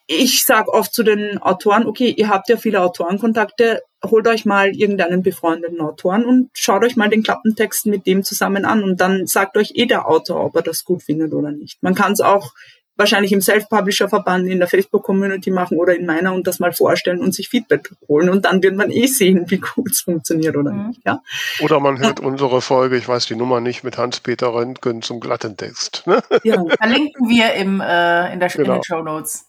ich 0.07 0.45
sage 0.45 0.73
oft 0.73 0.93
zu 0.93 1.03
den 1.03 1.37
Autoren, 1.37 1.85
okay, 1.85 2.13
ihr 2.15 2.29
habt 2.29 2.47
ja 2.47 2.55
viele 2.55 2.81
Autorenkontakte, 2.81 3.81
holt 4.05 4.27
euch 4.27 4.45
mal 4.45 4.69
irgendeinen 4.69 5.21
befreundeten 5.21 5.81
Autoren 5.81 6.25
und 6.25 6.49
schaut 6.53 6.83
euch 6.83 6.95
mal 6.95 7.09
den 7.09 7.23
Klappentext 7.23 7.87
mit 7.87 8.07
dem 8.07 8.23
zusammen 8.23 8.63
an 8.63 8.83
und 8.83 9.01
dann 9.01 9.27
sagt 9.27 9.57
euch 9.57 9.71
eh 9.75 9.85
der 9.85 10.07
Autor, 10.07 10.45
ob 10.45 10.55
er 10.55 10.61
das 10.61 10.85
gut 10.85 11.03
findet 11.03 11.33
oder 11.33 11.51
nicht. 11.51 11.83
Man 11.83 11.95
kann 11.95 12.13
es 12.13 12.21
auch 12.21 12.53
wahrscheinlich 12.97 13.31
im 13.31 13.41
Self-Publisher-Verband 13.41 14.47
in 14.47 14.59
der 14.59 14.67
Facebook-Community 14.67 15.51
machen 15.51 15.77
oder 15.77 15.95
in 15.95 16.05
meiner 16.05 16.33
und 16.33 16.47
das 16.47 16.59
mal 16.59 16.73
vorstellen 16.73 17.19
und 17.19 17.33
sich 17.33 17.49
Feedback 17.49 17.91
holen 18.07 18.29
und 18.29 18.45
dann 18.45 18.61
wird 18.61 18.75
man 18.75 18.91
eh 18.91 19.07
sehen, 19.07 19.45
wie 19.49 19.59
gut 19.59 19.91
es 19.91 20.01
funktioniert 20.01 20.57
oder 20.57 20.71
mhm. 20.71 20.87
nicht. 20.89 21.01
Ja? 21.05 21.21
Oder 21.61 21.79
man 21.79 21.99
hört 21.99 22.19
unsere 22.19 22.61
Folge, 22.61 22.97
ich 22.97 23.07
weiß 23.07 23.27
die 23.27 23.35
Nummer 23.35 23.61
nicht, 23.61 23.83
mit 23.83 23.97
Hans-Peter 23.97 24.53
Röntgen 24.53 25.01
zum 25.01 25.19
glatten 25.19 25.55
Text. 25.55 26.03
Ne? 26.05 26.21
Ja. 26.43 26.63
Verlinken 26.77 27.29
wir 27.29 27.53
im, 27.53 27.79
äh, 27.79 28.33
in, 28.33 28.39
der, 28.39 28.49
genau. 28.49 28.73
in 28.73 28.79
den 28.79 28.83
Show 28.83 29.01
Notes. 29.03 29.45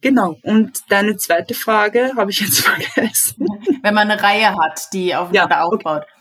Genau. 0.00 0.36
Und 0.42 0.82
deine 0.90 1.16
zweite 1.16 1.54
Frage 1.54 2.12
habe 2.16 2.30
ich 2.30 2.40
jetzt 2.40 2.60
vergessen. 2.66 3.46
Wenn 3.82 3.94
man 3.94 4.10
eine 4.10 4.22
Reihe 4.22 4.56
hat, 4.56 4.92
die 4.92 5.14
aufeinander 5.14 5.56
ja, 5.56 5.62
aufbaut. 5.62 6.02
Okay. 6.02 6.12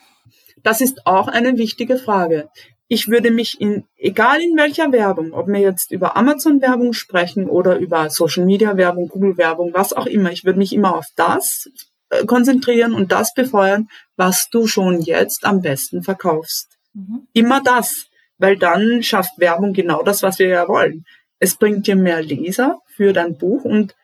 Das 0.63 0.81
ist 0.81 1.05
auch 1.05 1.27
eine 1.27 1.57
wichtige 1.57 1.97
Frage. 1.97 2.49
Ich 2.89 3.09
würde 3.09 3.31
mich 3.31 3.59
in, 3.59 3.83
egal 3.97 4.41
in 4.41 4.55
welcher 4.55 4.91
Werbung, 4.91 5.33
ob 5.33 5.47
wir 5.47 5.59
jetzt 5.59 5.91
über 5.91 6.15
Amazon-Werbung 6.15 6.93
sprechen 6.93 7.49
oder 7.49 7.77
über 7.77 8.09
Social-Media-Werbung, 8.09 9.09
Google-Werbung, 9.09 9.73
was 9.73 9.91
auch 9.91 10.05
immer, 10.05 10.31
ich 10.31 10.45
würde 10.45 10.59
mich 10.59 10.73
immer 10.73 10.95
auf 10.95 11.05
das 11.15 11.69
äh, 12.09 12.25
konzentrieren 12.25 12.93
und 12.93 13.11
das 13.11 13.33
befeuern, 13.33 13.89
was 14.15 14.47
du 14.49 14.67
schon 14.67 15.01
jetzt 15.01 15.43
am 15.43 15.61
besten 15.61 16.03
verkaufst. 16.03 16.77
Mhm. 16.93 17.27
Immer 17.33 17.61
das, 17.61 18.05
weil 18.37 18.57
dann 18.57 19.03
schafft 19.03 19.37
Werbung 19.37 19.73
genau 19.73 20.03
das, 20.03 20.23
was 20.23 20.39
wir 20.39 20.47
ja 20.47 20.67
wollen. 20.69 21.03
Es 21.39 21.57
bringt 21.57 21.87
dir 21.87 21.97
mehr 21.97 22.21
Leser 22.21 22.79
für 22.95 23.11
dein 23.11 23.37
Buch 23.37 23.65
und 23.65 23.95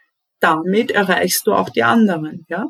damit 0.42 0.92
erreichst 0.92 1.48
du 1.48 1.54
auch 1.54 1.70
die 1.70 1.84
anderen, 1.84 2.46
ja. 2.50 2.68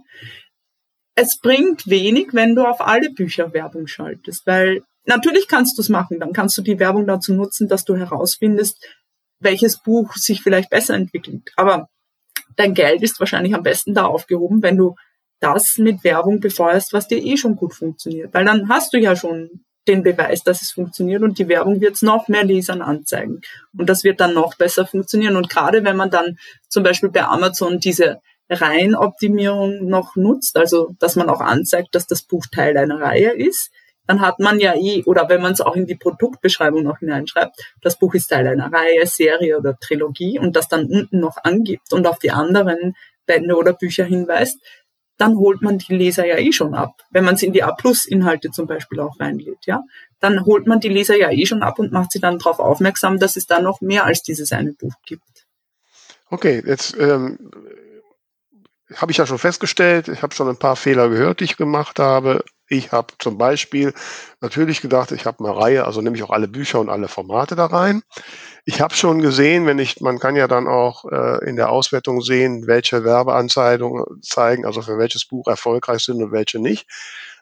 Es 1.15 1.39
bringt 1.39 1.87
wenig, 1.87 2.29
wenn 2.33 2.55
du 2.55 2.65
auf 2.65 2.81
alle 2.81 3.11
Bücher 3.11 3.53
Werbung 3.53 3.87
schaltest, 3.87 4.45
weil 4.45 4.83
natürlich 5.05 5.47
kannst 5.47 5.77
du 5.77 5.81
es 5.81 5.89
machen, 5.89 6.19
dann 6.19 6.33
kannst 6.33 6.57
du 6.57 6.61
die 6.61 6.79
Werbung 6.79 7.07
dazu 7.07 7.33
nutzen, 7.33 7.67
dass 7.67 7.85
du 7.85 7.95
herausfindest, 7.95 8.83
welches 9.39 9.81
Buch 9.81 10.13
sich 10.15 10.41
vielleicht 10.41 10.69
besser 10.69 10.95
entwickelt. 10.95 11.51
Aber 11.55 11.89
dein 12.55 12.73
Geld 12.73 13.03
ist 13.03 13.19
wahrscheinlich 13.19 13.53
am 13.53 13.63
besten 13.63 13.93
da 13.93 14.05
aufgehoben, 14.05 14.61
wenn 14.63 14.77
du 14.77 14.95
das 15.39 15.77
mit 15.77 16.03
Werbung 16.03 16.39
befeuerst, 16.39 16.93
was 16.93 17.07
dir 17.07 17.21
eh 17.21 17.35
schon 17.37 17.55
gut 17.55 17.73
funktioniert. 17.73 18.33
Weil 18.33 18.45
dann 18.45 18.69
hast 18.69 18.93
du 18.93 18.97
ja 18.97 19.15
schon 19.15 19.65
den 19.87 20.03
Beweis, 20.03 20.43
dass 20.43 20.61
es 20.61 20.71
funktioniert 20.71 21.23
und 21.23 21.37
die 21.37 21.49
Werbung 21.49 21.81
wird 21.81 21.95
es 21.95 22.01
noch 22.01 22.29
mehr 22.29 22.45
Lesern 22.45 22.81
anzeigen. 22.81 23.41
Und 23.77 23.89
das 23.89 24.05
wird 24.05 24.21
dann 24.21 24.33
noch 24.33 24.55
besser 24.55 24.87
funktionieren. 24.87 25.35
Und 25.35 25.49
gerade 25.49 25.83
wenn 25.83 25.97
man 25.97 26.09
dann 26.09 26.37
zum 26.69 26.83
Beispiel 26.83 27.09
bei 27.09 27.23
Amazon 27.25 27.79
diese 27.79 28.21
Reihenoptimierung 28.49 29.85
noch 29.85 30.15
nutzt, 30.15 30.55
also 30.57 30.95
dass 30.99 31.17
man 31.17 31.29
auch 31.29 31.41
anzeigt, 31.41 31.95
dass 31.95 32.07
das 32.07 32.23
Buch 32.23 32.45
Teil 32.49 32.77
einer 32.77 33.01
Reihe 33.01 33.31
ist, 33.31 33.71
dann 34.07 34.21
hat 34.21 34.39
man 34.39 34.59
ja 34.59 34.75
eh, 34.75 35.03
oder 35.05 35.29
wenn 35.29 35.41
man 35.41 35.53
es 35.53 35.61
auch 35.61 35.75
in 35.75 35.85
die 35.85 35.95
Produktbeschreibung 35.95 36.83
noch 36.83 36.99
hineinschreibt, 36.99 37.55
das 37.81 37.97
Buch 37.97 38.13
ist 38.13 38.27
Teil 38.27 38.47
einer 38.47 38.71
Reihe, 38.71 39.05
Serie 39.05 39.57
oder 39.57 39.77
Trilogie 39.79 40.39
und 40.39 40.55
das 40.55 40.67
dann 40.67 40.85
unten 40.85 41.19
noch 41.19 41.37
angibt 41.43 41.93
und 41.93 42.07
auf 42.07 42.19
die 42.19 42.31
anderen 42.31 42.95
Bände 43.25 43.55
oder 43.55 43.73
Bücher 43.73 44.03
hinweist, 44.03 44.59
dann 45.17 45.37
holt 45.37 45.61
man 45.61 45.77
die 45.77 45.95
Leser 45.95 46.25
ja 46.25 46.37
eh 46.37 46.51
schon 46.51 46.73
ab. 46.73 47.01
Wenn 47.11 47.23
man 47.23 47.35
es 47.35 47.43
in 47.43 47.53
die 47.53 47.63
A-Plus-Inhalte 47.63 48.51
zum 48.51 48.67
Beispiel 48.67 48.99
auch 48.99 49.19
reinlädt, 49.19 49.65
ja, 49.65 49.81
dann 50.19 50.45
holt 50.45 50.67
man 50.67 50.79
die 50.79 50.89
Leser 50.89 51.15
ja 51.17 51.31
eh 51.31 51.45
schon 51.45 51.63
ab 51.63 51.79
und 51.79 51.91
macht 51.91 52.11
sie 52.11 52.19
dann 52.19 52.39
darauf 52.39 52.59
aufmerksam, 52.59 53.19
dass 53.19 53.35
es 53.35 53.45
da 53.45 53.61
noch 53.61 53.81
mehr 53.81 54.05
als 54.05 54.23
dieses 54.23 54.51
eine 54.51 54.73
Buch 54.73 54.93
gibt. 55.05 55.45
Okay, 56.29 56.63
jetzt 56.65 56.97
ähm, 56.97 57.51
habe 58.95 59.11
ich 59.11 59.17
ja 59.17 59.25
schon 59.25 59.37
festgestellt, 59.37 60.07
ich 60.07 60.23
habe 60.23 60.33
schon 60.33 60.49
ein 60.49 60.57
paar 60.57 60.75
Fehler 60.75 61.09
gehört, 61.09 61.39
die 61.39 61.45
ich 61.45 61.57
gemacht 61.57 61.99
habe. 61.99 62.43
Ich 62.69 62.91
habe 62.91 63.13
zum 63.19 63.37
Beispiel 63.37 63.93
natürlich 64.39 64.81
gedacht, 64.81 65.11
ich 65.11 65.25
habe 65.25 65.43
eine 65.43 65.55
Reihe, 65.55 65.85
also 65.85 66.01
nehme 66.01 66.15
ich 66.15 66.23
auch 66.23 66.29
alle 66.29 66.47
Bücher 66.47 66.79
und 66.79 66.89
alle 66.89 67.09
Formate 67.09 67.55
da 67.55 67.65
rein. 67.65 68.03
Ich 68.65 68.79
habe 68.79 68.95
schon 68.95 69.21
gesehen, 69.21 69.65
wenn 69.65 69.79
ich, 69.79 69.99
man 69.99 70.17
kann 70.19 70.35
ja 70.37 70.47
dann 70.47 70.67
auch 70.67 71.03
äh, 71.11 71.43
in 71.47 71.57
der 71.57 71.69
Auswertung 71.69 72.21
sehen, 72.21 72.65
welche 72.65 73.03
Werbeanzeigen 73.03 74.03
zeigen, 74.21 74.65
also 74.65 74.81
für 74.81 74.97
welches 74.97 75.25
Buch 75.25 75.47
erfolgreich 75.47 76.03
sind 76.03 76.23
und 76.23 76.31
welche 76.31 76.59
nicht. 76.59 76.87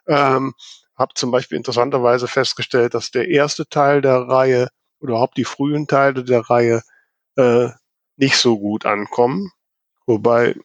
Ähm, 0.08 0.54
habe 0.96 1.14
zum 1.14 1.30
Beispiel 1.30 1.56
interessanterweise 1.56 2.26
festgestellt, 2.26 2.94
dass 2.94 3.12
der 3.12 3.28
erste 3.28 3.68
Teil 3.68 4.02
der 4.02 4.28
Reihe 4.28 4.68
oder 5.00 5.12
überhaupt 5.12 5.36
die 5.36 5.44
frühen 5.44 5.86
Teile 5.86 6.24
der 6.24 6.40
Reihe 6.40 6.82
äh, 7.36 7.68
nicht 8.16 8.36
so 8.36 8.58
gut 8.58 8.86
ankommen. 8.86 9.52
Wobei 10.06 10.56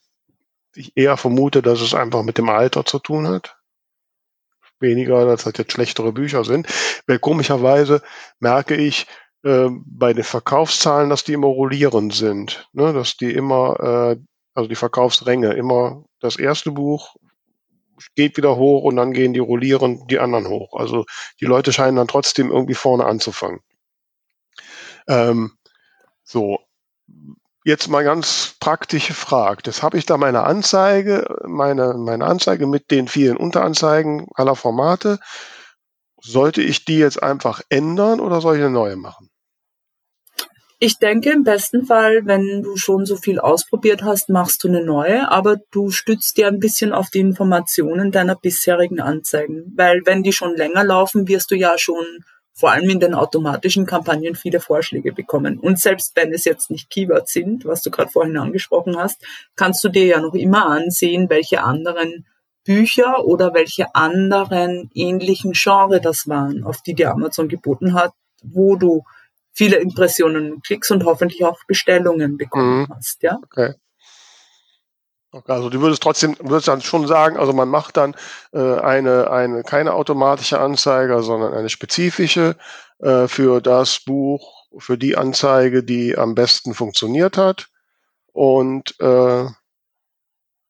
ich 0.75 0.97
eher 0.97 1.17
vermute, 1.17 1.61
dass 1.61 1.81
es 1.81 1.93
einfach 1.93 2.23
mit 2.23 2.37
dem 2.37 2.49
Alter 2.49 2.85
zu 2.85 2.99
tun 2.99 3.27
hat 3.27 3.56
weniger, 4.79 5.25
dass 5.25 5.43
das 5.43 5.53
jetzt 5.57 5.73
schlechtere 5.73 6.11
Bücher 6.11 6.43
sind. 6.43 6.67
Weil 7.07 7.19
komischerweise 7.19 8.01
merke 8.39 8.75
ich 8.75 9.07
äh, 9.43 9.69
bei 9.85 10.13
den 10.13 10.23
Verkaufszahlen, 10.23 11.09
dass 11.09 11.23
die 11.23 11.33
immer 11.33 11.47
rollierend 11.47 12.13
sind. 12.13 12.69
Ne? 12.73 12.93
Dass 12.93 13.17
die 13.17 13.31
immer, 13.31 13.79
äh, 13.79 14.17
also 14.53 14.67
die 14.67 14.75
Verkaufsränge, 14.75 15.53
immer 15.53 16.05
das 16.19 16.37
erste 16.37 16.71
Buch 16.71 17.15
geht 18.15 18.37
wieder 18.37 18.57
hoch 18.57 18.83
und 18.83 18.95
dann 18.95 19.11
gehen 19.11 19.33
die 19.33 19.39
rollierend 19.39 20.09
die 20.11 20.19
anderen 20.19 20.47
hoch. 20.47 20.73
Also 20.79 21.05
die 21.41 21.45
Leute 21.45 21.73
scheinen 21.73 21.97
dann 21.97 22.07
trotzdem 22.07 22.51
irgendwie 22.51 22.75
vorne 22.75 23.05
anzufangen. 23.05 23.59
Ähm, 25.07 25.57
so, 26.23 26.59
Jetzt 27.67 27.89
mal 27.89 28.05
ganz 28.05 28.55
praktische 28.61 29.13
Frage. 29.13 29.61
Das 29.61 29.83
habe 29.83 29.97
ich 29.97 30.05
da 30.05 30.15
meine 30.15 30.43
Anzeige, 30.43 31.25
meine, 31.45 31.95
meine 31.97 32.23
Anzeige 32.23 32.65
mit 32.65 32.91
den 32.91 33.09
vielen 33.09 33.35
Unteranzeigen 33.35 34.25
aller 34.35 34.55
Formate. 34.55 35.19
Sollte 36.21 36.61
ich 36.61 36.85
die 36.85 36.97
jetzt 36.97 37.21
einfach 37.21 37.59
ändern 37.67 38.21
oder 38.21 38.39
soll 38.39 38.55
ich 38.55 38.61
eine 38.61 38.71
neue 38.71 38.95
machen? 38.95 39.27
Ich 40.79 40.97
denke, 40.97 41.29
im 41.31 41.43
besten 41.43 41.85
Fall, 41.85 42.21
wenn 42.23 42.63
du 42.63 42.77
schon 42.77 43.05
so 43.05 43.17
viel 43.17 43.37
ausprobiert 43.37 44.01
hast, 44.01 44.29
machst 44.29 44.63
du 44.63 44.69
eine 44.69 44.85
neue, 44.85 45.29
aber 45.29 45.57
du 45.69 45.89
stützt 45.89 46.37
dir 46.37 46.47
ein 46.47 46.59
bisschen 46.59 46.93
auf 46.93 47.09
die 47.09 47.19
Informationen 47.19 48.13
deiner 48.13 48.37
bisherigen 48.37 49.01
Anzeigen. 49.01 49.73
Weil 49.75 50.03
wenn 50.05 50.23
die 50.23 50.31
schon 50.31 50.55
länger 50.55 50.85
laufen, 50.85 51.27
wirst 51.27 51.51
du 51.51 51.55
ja 51.55 51.77
schon 51.77 52.05
vor 52.57 52.71
allem 52.71 52.89
in 52.89 52.99
den 52.99 53.13
automatischen 53.13 53.85
Kampagnen 53.85 54.33
viele 54.33 54.59
Vorschläge 54.59 55.13
bekommen. 55.13 55.59
Und 55.59 55.79
selbst 55.79 56.15
wenn 56.15 56.33
es 56.33 56.43
jetzt 56.43 56.71
nicht 56.71 56.89
Keywords 56.89 57.31
sind, 57.31 57.65
was 57.65 57.83
du 57.83 57.91
gerade 57.91 58.09
vorhin 58.09 58.35
angesprochen 58.35 58.97
hast, 58.97 59.23
kannst 59.55 59.83
du 59.83 59.89
dir 59.89 60.05
ja 60.05 60.19
noch 60.19 60.33
immer 60.33 60.65
ansehen, 60.65 61.29
welche 61.29 61.61
anderen 61.61 62.25
Bücher 62.63 63.23
oder 63.25 63.53
welche 63.53 63.93
anderen 63.93 64.89
ähnlichen 64.95 65.51
Genre 65.53 66.01
das 66.01 66.27
waren, 66.27 66.63
auf 66.63 66.81
die 66.81 66.95
dir 66.95 67.11
Amazon 67.11 67.47
geboten 67.47 67.93
hat, 67.93 68.13
wo 68.43 68.75
du 68.75 69.03
viele 69.53 69.77
Impressionen 69.77 70.61
Klicks 70.63 70.89
und 70.89 71.05
hoffentlich 71.05 71.45
auch 71.45 71.59
Bestellungen 71.67 72.37
bekommen 72.37 72.81
mhm. 72.81 72.87
hast, 72.89 73.21
ja. 73.21 73.37
Okay. 73.43 73.75
Also 75.45 75.69
du 75.69 75.81
würdest 75.81 76.01
trotzdem, 76.01 76.35
würdest 76.39 76.67
dann 76.67 76.81
schon 76.81 77.07
sagen, 77.07 77.37
also 77.37 77.53
man 77.53 77.69
macht 77.69 77.97
dann 77.97 78.15
äh, 78.53 78.79
eine, 78.79 79.29
eine, 79.29 79.63
keine 79.63 79.93
automatische 79.93 80.59
Anzeige, 80.59 81.21
sondern 81.21 81.53
eine 81.53 81.69
spezifische 81.69 82.55
äh, 82.99 83.27
für 83.27 83.61
das 83.61 83.99
Buch, 83.99 84.67
für 84.77 84.97
die 84.97 85.17
Anzeige, 85.17 85.83
die 85.83 86.17
am 86.17 86.33
besten 86.33 86.73
funktioniert 86.73 87.37
hat. 87.37 87.67
Und 88.31 88.95
äh, 88.99 89.45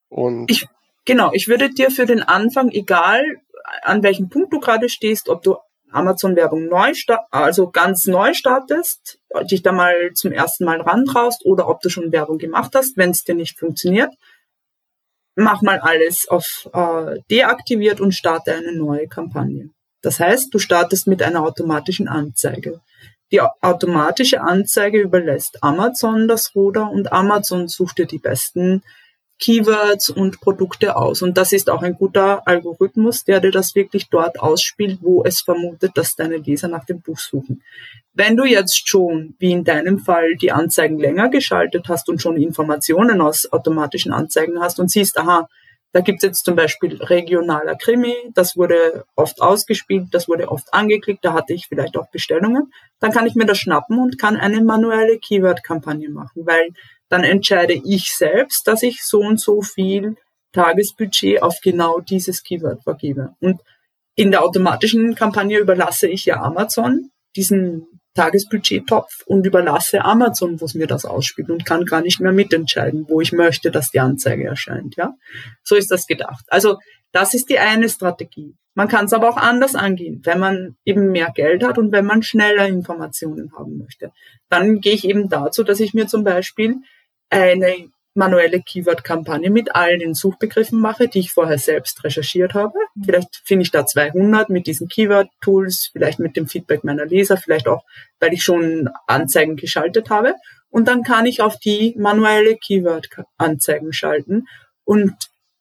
Und 0.10 0.50
ich, 0.50 0.68
genau, 1.06 1.32
ich 1.34 1.48
würde 1.48 1.70
dir 1.70 1.92
für 1.92 2.06
den 2.06 2.24
Anfang, 2.24 2.70
egal 2.70 3.24
an 3.84 4.04
welchem 4.04 4.30
Punkt 4.30 4.54
du 4.54 4.60
gerade 4.60 4.90
stehst, 4.90 5.30
ob 5.30 5.44
du 5.44 5.58
Amazon-Werbung 5.92 6.68
neu, 6.68 6.92
also 7.32 7.70
ganz 7.70 8.06
neu 8.08 8.34
startest, 8.34 9.20
dich 9.52 9.62
da 9.62 9.72
mal 9.72 10.12
zum 10.14 10.32
ersten 10.32 10.66
Mal 10.66 10.82
rantraust 10.82 11.46
oder 11.46 11.68
ob 11.68 11.82
du 11.82 11.90
schon 11.90 12.12
Werbung 12.12 12.38
gemacht 12.38 12.74
hast, 12.76 12.98
wenn 12.98 13.12
es 13.12 13.24
dir 13.24 13.36
nicht 13.36 13.60
funktioniert, 13.60 14.14
mach 15.38 15.62
mal 15.62 15.80
alles 15.80 16.28
auf 16.28 16.70
äh, 16.74 17.20
deaktiviert 17.30 18.02
und 18.02 18.14
starte 18.14 18.54
eine 18.54 18.76
neue 18.76 19.08
Kampagne. 19.08 19.70
Das 20.02 20.20
heißt, 20.20 20.54
du 20.54 20.60
startest 20.60 21.08
mit 21.08 21.22
einer 21.22 21.44
automatischen 21.44 22.08
Anzeige. 22.08 22.82
Die 23.32 23.42
automatische 23.42 24.42
Anzeige 24.42 25.00
überlässt 25.00 25.62
Amazon 25.62 26.28
das 26.28 26.56
Ruder 26.56 26.90
und 26.90 27.12
Amazon 27.12 27.68
sucht 27.68 28.00
dir 28.00 28.06
die 28.06 28.20
besten 28.20 28.84
Keywords 29.40 30.10
und 30.10 30.42
Produkte 30.42 30.96
aus. 30.96 31.22
Und 31.22 31.38
das 31.38 31.52
ist 31.52 31.70
auch 31.70 31.84
ein 31.84 31.94
guter 31.94 32.48
Algorithmus, 32.48 33.24
der 33.24 33.40
dir 33.40 33.52
das 33.52 33.76
wirklich 33.76 34.10
dort 34.10 34.40
ausspielt, 34.40 35.00
wo 35.02 35.24
es 35.24 35.42
vermutet, 35.42 35.92
dass 35.96 36.16
deine 36.16 36.38
Leser 36.38 36.68
nach 36.68 36.86
dem 36.86 37.02
Buch 37.02 37.20
suchen. 37.20 37.62
Wenn 38.14 38.36
du 38.36 38.46
jetzt 38.46 38.88
schon, 38.88 39.36
wie 39.38 39.52
in 39.52 39.64
deinem 39.64 40.00
Fall, 40.00 40.36
die 40.36 40.52
Anzeigen 40.52 40.98
länger 40.98 41.30
geschaltet 41.30 41.88
hast 41.88 42.10
und 42.10 42.22
schon 42.22 42.38
Informationen 42.38 43.22
aus 43.22 43.52
automatischen 43.52 44.12
Anzeigen 44.12 44.60
hast 44.60 44.80
und 44.80 44.90
siehst, 44.90 45.18
aha, 45.20 45.48
da 45.94 46.02
gibt's 46.02 46.24
jetzt 46.24 46.46
zum 46.46 46.56
Beispiel 46.56 47.02
regionaler 47.02 47.76
Krimi, 47.76 48.14
das 48.34 48.58
wurde 48.58 49.06
oft 49.16 49.42
ausgespielt, 49.42 50.08
das 50.12 50.28
wurde 50.28 50.50
oft 50.50 50.74
angeklickt, 50.74 51.24
da 51.24 51.34
hatte 51.34 51.54
ich 51.54 51.68
vielleicht 51.68 51.96
auch 51.98 52.10
Bestellungen, 52.12 52.72
dann 53.00 53.12
kann 53.12 53.26
ich 53.26 53.36
mir 53.36 53.46
das 53.46 53.58
schnappen 53.58 53.98
und 53.98 54.20
kann 54.20 54.36
eine 54.36 54.62
manuelle 54.62 55.18
Keyword-Kampagne 55.18 56.10
machen, 56.10 56.46
weil 56.46 56.70
dann 57.10 57.24
entscheide 57.24 57.74
ich 57.74 58.14
selbst, 58.14 58.68
dass 58.68 58.84
ich 58.84 59.04
so 59.04 59.20
und 59.20 59.40
so 59.40 59.62
viel 59.62 60.16
Tagesbudget 60.54 61.42
auf 61.42 61.60
genau 61.62 62.00
dieses 62.00 62.44
Keyword 62.44 62.84
vergebe. 62.84 63.36
Und 63.40 63.62
in 64.16 64.32
der 64.32 64.44
automatischen 64.44 65.16
Kampagne 65.16 65.60
überlasse 65.60 66.08
ich 66.08 66.26
ja 66.26 66.42
Amazon 66.42 67.12
diesen 67.36 67.88
Tagesbudgettopf 68.16 69.24
und 69.28 69.46
überlasse 69.46 70.04
Amazon, 70.04 70.60
wo 70.60 70.66
es 70.66 70.74
mir 70.74 70.88
das 70.88 71.06
ausspielt 71.06 71.52
und 71.52 71.66
kann 71.66 71.86
gar 71.86 72.02
nicht 72.02 72.20
mehr 72.20 72.32
mitentscheiden, 72.32 73.06
wo 73.08 73.22
ich 73.22 73.32
möchte, 73.32 73.70
dass 73.70 73.92
die 73.92 74.00
Anzeige 74.00 74.46
erscheint. 74.46 74.96
Ja, 74.98 75.14
so 75.64 75.76
ist 75.76 75.92
das 75.92 76.08
gedacht. 76.08 76.44
Also 76.48 76.78
das 77.12 77.36
ist 77.36 77.50
die 77.50 77.60
eine 77.60 77.88
Strategie. 77.88 78.56
Man 78.74 78.88
kann 78.88 79.06
es 79.06 79.14
aber 79.14 79.30
auch 79.30 79.38
anders 79.38 79.76
angehen, 79.76 80.22
wenn 80.24 80.40
man 80.40 80.76
eben 80.84 81.12
mehr 81.12 81.32
Geld 81.34 81.64
hat 81.64 81.78
und 81.78 81.92
wenn 81.92 82.06
man 82.06 82.24
schneller 82.24 82.68
Informationen 82.68 83.52
haben 83.58 83.78
möchte. 83.78 84.12
Dann 84.50 84.82
gehe 84.82 84.94
ich 84.94 85.08
eben 85.08 85.30
dazu, 85.30 85.64
dass 85.64 85.80
ich 85.80 85.94
mir 85.94 86.08
zum 86.08 86.24
Beispiel 86.24 86.76
eine 87.30 87.90
manuelle 88.18 88.62
Keyword-Kampagne 88.62 89.52
mit 89.52 89.76
all 89.76 90.00
den 90.00 90.16
Suchbegriffen 90.16 90.80
mache, 90.80 91.08
die 91.08 91.20
ich 91.20 91.32
vorher 91.32 91.60
selbst 91.60 92.04
recherchiert 92.04 92.56
habe. 92.56 92.78
Mhm. 92.96 93.04
Vielleicht 93.04 93.42
finde 93.46 93.64
ich 93.64 93.72
da 93.72 93.86
200 93.86 94.50
mit 94.50 94.66
diesen 94.66 94.88
Keyword-Tools, 94.88 95.92
vielleicht 95.94 96.20
mit 96.20 96.36
dem 96.36 96.48
Feedback 96.48 96.84
meiner 96.84 97.06
Leser, 97.06 97.38
vielleicht 97.38 97.68
auch, 97.68 97.84
weil 98.20 98.34
ich 98.34 98.44
schon 98.44 98.90
Anzeigen 99.06 99.56
geschaltet 99.56 100.10
habe. 100.10 100.34
Und 100.70 100.88
dann 100.88 101.04
kann 101.04 101.28
ich 101.28 101.42
auf 101.42 101.58
die 101.60 101.96
manuelle 101.98 102.58
Keyword-Anzeigen 102.58 103.94
schalten 103.94 104.48
und 104.84 105.14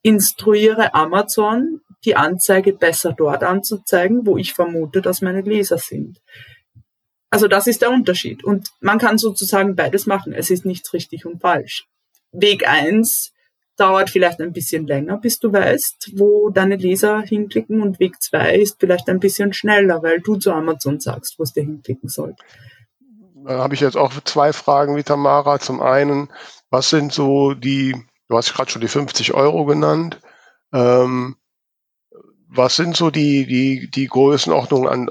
instruiere 0.02 0.94
Amazon, 0.94 1.80
die 2.04 2.16
Anzeige 2.16 2.72
besser 2.72 3.12
dort 3.12 3.42
anzuzeigen, 3.42 4.26
wo 4.26 4.38
ich 4.38 4.54
vermute, 4.54 5.02
dass 5.02 5.20
meine 5.20 5.42
Leser 5.42 5.78
sind. 5.78 6.18
Also 7.30 7.48
das 7.48 7.66
ist 7.66 7.82
der 7.82 7.90
Unterschied. 7.90 8.44
Und 8.44 8.68
man 8.80 8.98
kann 8.98 9.18
sozusagen 9.18 9.74
beides 9.74 10.06
machen. 10.06 10.32
Es 10.32 10.50
ist 10.50 10.64
nichts 10.64 10.92
richtig 10.92 11.26
und 11.26 11.40
falsch. 11.40 11.86
Weg 12.32 12.68
eins 12.68 13.32
dauert 13.76 14.10
vielleicht 14.10 14.40
ein 14.40 14.52
bisschen 14.52 14.86
länger, 14.86 15.18
bis 15.18 15.38
du 15.38 15.52
weißt, 15.52 16.12
wo 16.16 16.50
deine 16.50 16.76
Leser 16.76 17.20
hinklicken 17.20 17.82
und 17.82 18.00
Weg 18.00 18.22
zwei 18.22 18.56
ist 18.56 18.76
vielleicht 18.80 19.08
ein 19.08 19.20
bisschen 19.20 19.52
schneller, 19.52 20.02
weil 20.02 20.20
du 20.20 20.36
zu 20.36 20.52
Amazon 20.52 20.98
sagst, 20.98 21.38
wo 21.38 21.42
es 21.42 21.52
dir 21.52 21.62
hinklicken 21.62 22.08
soll. 22.08 22.34
Da 23.44 23.58
habe 23.58 23.74
ich 23.74 23.80
jetzt 23.80 23.96
auch 23.96 24.12
zwei 24.24 24.52
Fragen 24.52 24.96
wie 24.96 25.02
Tamara. 25.02 25.58
Zum 25.60 25.80
einen, 25.80 26.30
was 26.70 26.90
sind 26.90 27.12
so 27.12 27.54
die, 27.54 27.94
du 28.28 28.36
hast 28.36 28.54
gerade 28.54 28.70
schon 28.70 28.80
die 28.80 28.88
50 28.88 29.34
Euro 29.34 29.66
genannt, 29.66 30.20
ähm, 30.72 31.36
was 32.48 32.76
sind 32.76 32.96
so 32.96 33.10
die, 33.10 33.46
die, 33.46 33.90
die 33.90 34.06
Größenordnungen, 34.06 34.88
an 34.88 35.10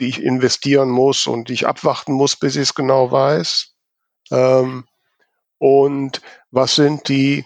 die 0.00 0.08
ich 0.08 0.22
investieren 0.22 0.90
muss 0.90 1.26
und 1.26 1.48
die 1.48 1.54
ich 1.54 1.66
abwarten 1.66 2.12
muss, 2.12 2.36
bis 2.36 2.56
ich 2.56 2.62
es 2.62 2.74
genau 2.74 3.10
weiß? 3.10 3.74
Ähm, 4.30 4.84
und 5.58 6.22
was 6.50 6.74
sind 6.74 7.08
die, 7.08 7.44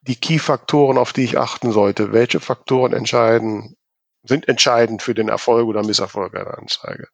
die 0.00 0.16
Key-Faktoren, 0.16 0.98
auf 0.98 1.12
die 1.12 1.24
ich 1.24 1.38
achten 1.38 1.70
sollte? 1.70 2.12
Welche 2.12 2.40
Faktoren 2.40 2.92
entscheiden, 2.92 3.76
sind 4.24 4.48
entscheidend 4.48 5.02
für 5.02 5.14
den 5.14 5.28
Erfolg 5.28 5.66
oder 5.68 5.84
Misserfolg 5.84 6.34
einer 6.34 6.58
Anzeige? 6.58 7.08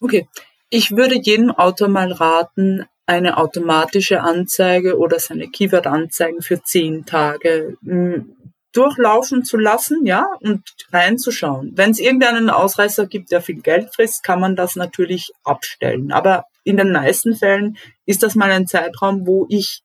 Okay. 0.00 0.28
Ich 0.70 0.92
würde 0.92 1.16
jedem 1.20 1.50
Autor 1.50 1.88
mal 1.88 2.12
raten, 2.12 2.86
eine 3.04 3.36
automatische 3.36 4.22
Anzeige 4.22 4.96
oder 4.96 5.18
seine 5.18 5.48
Keyword-Anzeigen 5.48 6.40
für 6.40 6.62
zehn 6.62 7.04
Tage 7.04 7.76
hm, 7.84 8.34
durchlaufen 8.72 9.44
zu 9.44 9.56
lassen, 9.56 10.06
ja, 10.06 10.26
und 10.40 10.62
reinzuschauen. 10.92 11.72
Wenn 11.74 11.90
es 11.90 12.00
irgendeinen 12.00 12.50
Ausreißer 12.50 13.06
gibt, 13.06 13.30
der 13.30 13.42
viel 13.42 13.60
Geld 13.60 13.94
frisst, 13.94 14.22
kann 14.22 14.40
man 14.40 14.56
das 14.56 14.76
natürlich 14.76 15.32
abstellen. 15.44 16.12
Aber 16.12 16.44
in 16.64 16.76
den 16.76 16.92
meisten 16.92 17.36
Fällen 17.36 17.76
ist 18.06 18.22
das 18.22 18.34
mal 18.34 18.50
ein 18.50 18.66
Zeitraum, 18.66 19.26
wo 19.26 19.46
ich 19.48 19.82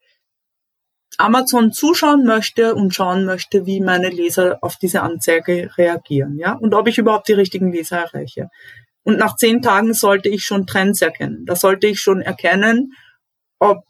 Amazon 1.17 1.71
zuschauen 1.71 2.25
möchte 2.25 2.75
und 2.75 2.93
schauen 2.93 3.25
möchte, 3.25 3.65
wie 3.65 3.81
meine 3.81 4.09
Leser 4.09 4.59
auf 4.61 4.77
diese 4.77 5.01
Anzeige 5.01 5.71
reagieren, 5.77 6.37
ja, 6.37 6.53
und 6.53 6.73
ob 6.73 6.87
ich 6.87 6.97
überhaupt 6.97 7.27
die 7.27 7.33
richtigen 7.33 7.71
Leser 7.71 7.97
erreiche. 7.97 8.49
Und 9.03 9.17
nach 9.17 9.35
zehn 9.35 9.61
Tagen 9.61 9.93
sollte 9.93 10.29
ich 10.29 10.43
schon 10.43 10.67
Trends 10.67 11.01
erkennen. 11.01 11.45
Da 11.45 11.55
sollte 11.55 11.87
ich 11.87 11.99
schon 11.99 12.21
erkennen, 12.21 12.93
ob 13.57 13.83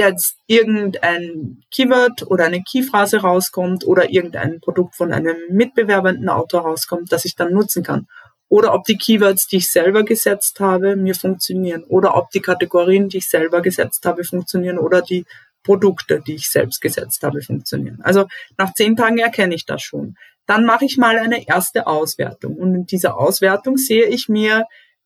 jetzt 0.00 0.36
irgendein 0.46 1.62
Keyword 1.70 2.30
oder 2.30 2.46
eine 2.46 2.62
Keyphrase 2.62 3.18
rauskommt 3.18 3.86
oder 3.86 4.10
irgendein 4.10 4.60
Produkt 4.60 4.96
von 4.96 5.12
einem 5.12 5.36
mitbewerbenden 5.50 6.28
Autor 6.28 6.62
rauskommt, 6.62 7.12
das 7.12 7.24
ich 7.24 7.36
dann 7.36 7.52
nutzen 7.52 7.82
kann. 7.82 8.06
Oder 8.48 8.74
ob 8.74 8.84
die 8.84 8.96
Keywords, 8.96 9.46
die 9.46 9.58
ich 9.58 9.70
selber 9.70 10.02
gesetzt 10.02 10.58
habe, 10.58 10.96
mir 10.96 11.14
funktionieren. 11.14 11.84
Oder 11.84 12.16
ob 12.16 12.30
die 12.30 12.40
Kategorien, 12.40 13.08
die 13.08 13.18
ich 13.18 13.28
selber 13.28 13.62
gesetzt 13.62 14.04
habe, 14.04 14.24
funktionieren. 14.24 14.78
Oder 14.78 15.02
die 15.02 15.24
Produkte, 15.62 16.20
die 16.26 16.34
ich 16.34 16.50
selbst 16.50 16.80
gesetzt 16.80 17.22
habe, 17.22 17.42
funktionieren. 17.42 18.00
Also 18.02 18.26
nach 18.58 18.74
zehn 18.74 18.96
Tagen 18.96 19.18
erkenne 19.18 19.54
ich 19.54 19.66
das 19.66 19.82
schon. 19.82 20.16
Dann 20.46 20.64
mache 20.64 20.84
ich 20.84 20.96
mal 20.96 21.16
eine 21.16 21.46
erste 21.46 21.86
Auswertung. 21.86 22.56
Und 22.56 22.74
in 22.74 22.86
dieser 22.86 23.16
Auswertung 23.16 23.76
sehe 23.76 24.06
ich 24.06 24.28
mir 24.28 24.64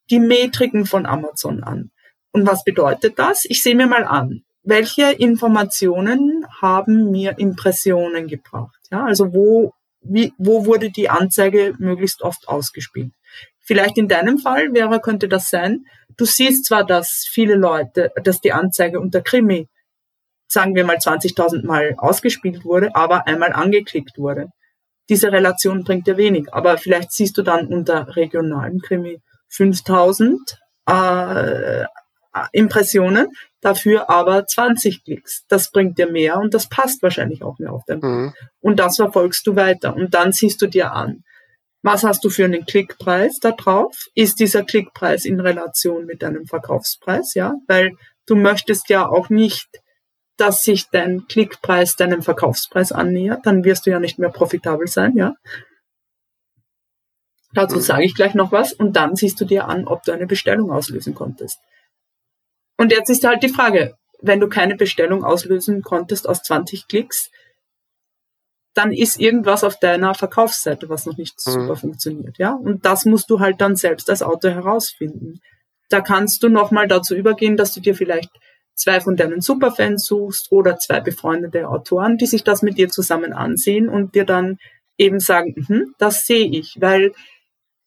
die 0.09 0.21
Metriken 0.21 0.87
von 0.87 1.05
Amazon 1.05 1.63
an. 1.63 1.91
Und 2.33 2.47
was 2.47 2.65
bedeutet 2.65 3.19
das? 3.19 3.45
Ich 3.45 3.63
sehe 3.63 3.77
mir 3.77 3.87
mal 3.87 4.05
an, 4.05 4.43
welche 4.65 5.13
Informationen 5.13 6.47
haben 6.61 7.11
mir 7.11 7.39
Impressionen 7.39 8.27
gebracht? 8.29 8.81
Ja, 8.91 9.05
also 9.05 9.33
wo, 9.33 9.73
wie, 10.01 10.33
wo 10.39 10.65
wurde 10.65 10.91
die 10.91 11.11
Anzeige 11.11 11.75
möglichst 11.79 12.23
oft 12.23 12.49
ausgespielt? 12.49 13.13
Vielleicht 13.61 13.99
in 13.99 14.09
deinem 14.09 14.39
Fall 14.39 14.73
wäre, 14.73 15.01
könnte 15.01 15.29
das 15.29 15.49
sein, 15.49 15.85
du 16.17 16.25
siehst 16.25 16.67
zwar, 16.67 16.85
dass 16.85 17.27
viele 17.31 17.55
Leute, 17.55 18.11
dass 18.23 18.41
die 18.41 18.53
Anzeige 18.53 19.01
unter 19.01 19.21
Krimi, 19.21 19.69
sagen 20.49 20.75
wir 20.75 20.85
mal 20.85 20.97
20.000 20.97 21.67
Mal 21.67 21.95
ausgespielt 21.99 22.65
wurde, 22.65 22.95
aber 22.95 23.27
einmal 23.27 23.53
angeklickt 23.53 24.19
wurde. 24.19 24.49
Diese 25.09 25.31
Relation 25.33 25.85
bringt 25.85 26.07
dir 26.07 26.17
wenig, 26.17 26.53
aber 26.53 26.79
vielleicht 26.79 27.13
siehst 27.13 27.37
du 27.37 27.43
dann 27.43 27.67
unter 27.67 28.17
regionalen 28.17 28.81
Krimi 28.81 29.21
5000 29.49 30.59
äh, 30.87 31.85
Impressionen, 32.53 33.29
dafür 33.61 34.11
aber 34.11 34.47
20 34.47 35.05
Klicks. 35.05 35.45
Das 35.49 35.71
bringt 35.71 35.99
dir 35.99 36.11
mehr 36.11 36.39
und 36.39 36.55
das 36.55 36.69
passt 36.69 37.03
wahrscheinlich 37.03 37.43
auch 37.43 37.59
mehr 37.59 37.73
auf 37.73 37.83
dein 37.87 38.01
mhm. 38.01 38.35
Und 38.61 38.81
das 38.81 38.97
verfolgst 38.97 39.47
du 39.47 39.57
weiter 39.57 39.95
und 39.95 40.15
dann 40.15 40.33
siehst 40.33 40.61
du 40.63 40.67
dir 40.67 40.93
an, 40.93 41.25
was 41.83 42.03
hast 42.03 42.25
du 42.25 42.31
für 42.31 42.47
einen 42.47 42.65
Klickpreis 42.65 43.41
da 43.41 43.53
drauf? 43.53 44.07
Ist 44.15 44.41
dieser 44.41 44.63
Klickpreis 44.65 45.27
in 45.27 45.39
Relation 45.39 46.07
mit 46.07 46.23
deinem 46.23 46.47
Verkaufspreis? 46.47 47.35
Ja, 47.35 47.55
weil 47.69 47.93
du 48.27 48.37
möchtest 48.37 48.89
ja 48.89 49.07
auch 49.07 49.29
nicht, 49.29 49.69
dass 50.39 50.63
sich 50.63 50.89
dein 50.91 51.27
Klickpreis 51.29 51.95
deinem 51.97 52.23
Verkaufspreis 52.23 52.91
annähert. 52.91 53.45
Dann 53.45 53.65
wirst 53.65 53.85
du 53.85 53.91
ja 53.91 54.01
nicht 54.01 54.19
mehr 54.19 54.31
profitabel 54.31 54.87
sein. 54.87 55.13
Ja, 55.15 55.35
Dazu 57.55 57.79
sage 57.79 58.05
ich 58.05 58.15
gleich 58.15 58.35
noch 58.35 58.51
was 58.51 58.73
und 58.73 58.97
dann 58.97 59.15
siehst 59.15 59.41
du 59.41 59.45
dir 59.45 59.69
an, 59.69 59.87
ob 59.87 60.03
du 60.03 60.13
eine 60.13 60.27
Bestellung 60.27 60.73
auslösen 60.73 61.15
konntest. 61.15 61.61
Und 62.77 62.93
jetzt 62.93 63.11
ist 63.11 63.25
halt 63.25 63.43
die 63.43 63.49
Frage, 63.49 63.97
wenn 64.21 64.41
du 64.41 64.49
keine 64.49 64.77
Bestellung 64.77 65.25
auslösen 65.25 65.83
konntest 65.83 66.29
aus 66.29 66.43
20 66.43 66.89
Klicks, 66.89 67.31
dann 68.75 68.93
ist 68.93 69.21
irgendwas 69.21 69.63
auf 69.63 69.79
deiner 69.79 70.15
Verkaufsseite, 70.15 70.89
was 70.89 71.07
noch 71.07 71.17
nicht 71.17 71.35
mhm. 71.47 71.53
super 71.53 71.77
funktioniert, 71.77 72.39
ja? 72.39 72.53
Und 72.53 72.85
das 72.85 73.05
musst 73.05 73.31
du 73.31 73.39
halt 73.39 73.61
dann 73.61 73.77
selbst 73.77 74.11
als 74.11 74.23
Autor 74.23 74.51
herausfinden. 74.51 75.41
Da 75.91 76.01
kannst 76.01 76.43
du 76.43 76.49
nochmal 76.49 76.89
dazu 76.89 77.15
übergehen, 77.15 77.57
dass 77.57 77.73
du 77.73 77.81
dir 77.81 77.95
vielleicht 77.95 78.31
zwei 78.75 79.01
von 79.01 79.17
deinen 79.17 79.41
Superfans 79.41 80.07
suchst 80.07 80.51
oder 80.51 80.77
zwei 80.79 81.01
befreundete 81.01 81.69
Autoren, 81.69 82.19
die 82.19 82.27
sich 82.27 82.43
das 82.43 82.63
mit 82.63 82.77
dir 82.77 82.89
zusammen 82.89 83.33
ansehen 83.33 83.89
und 83.89 84.17
dir 84.17 84.25
dann 84.25 84.59
eben 84.99 85.21
sagen, 85.21 85.55
hm, 85.67 85.95
das 85.99 86.27
sehe 86.27 86.47
ich, 86.47 86.77
weil 86.81 87.13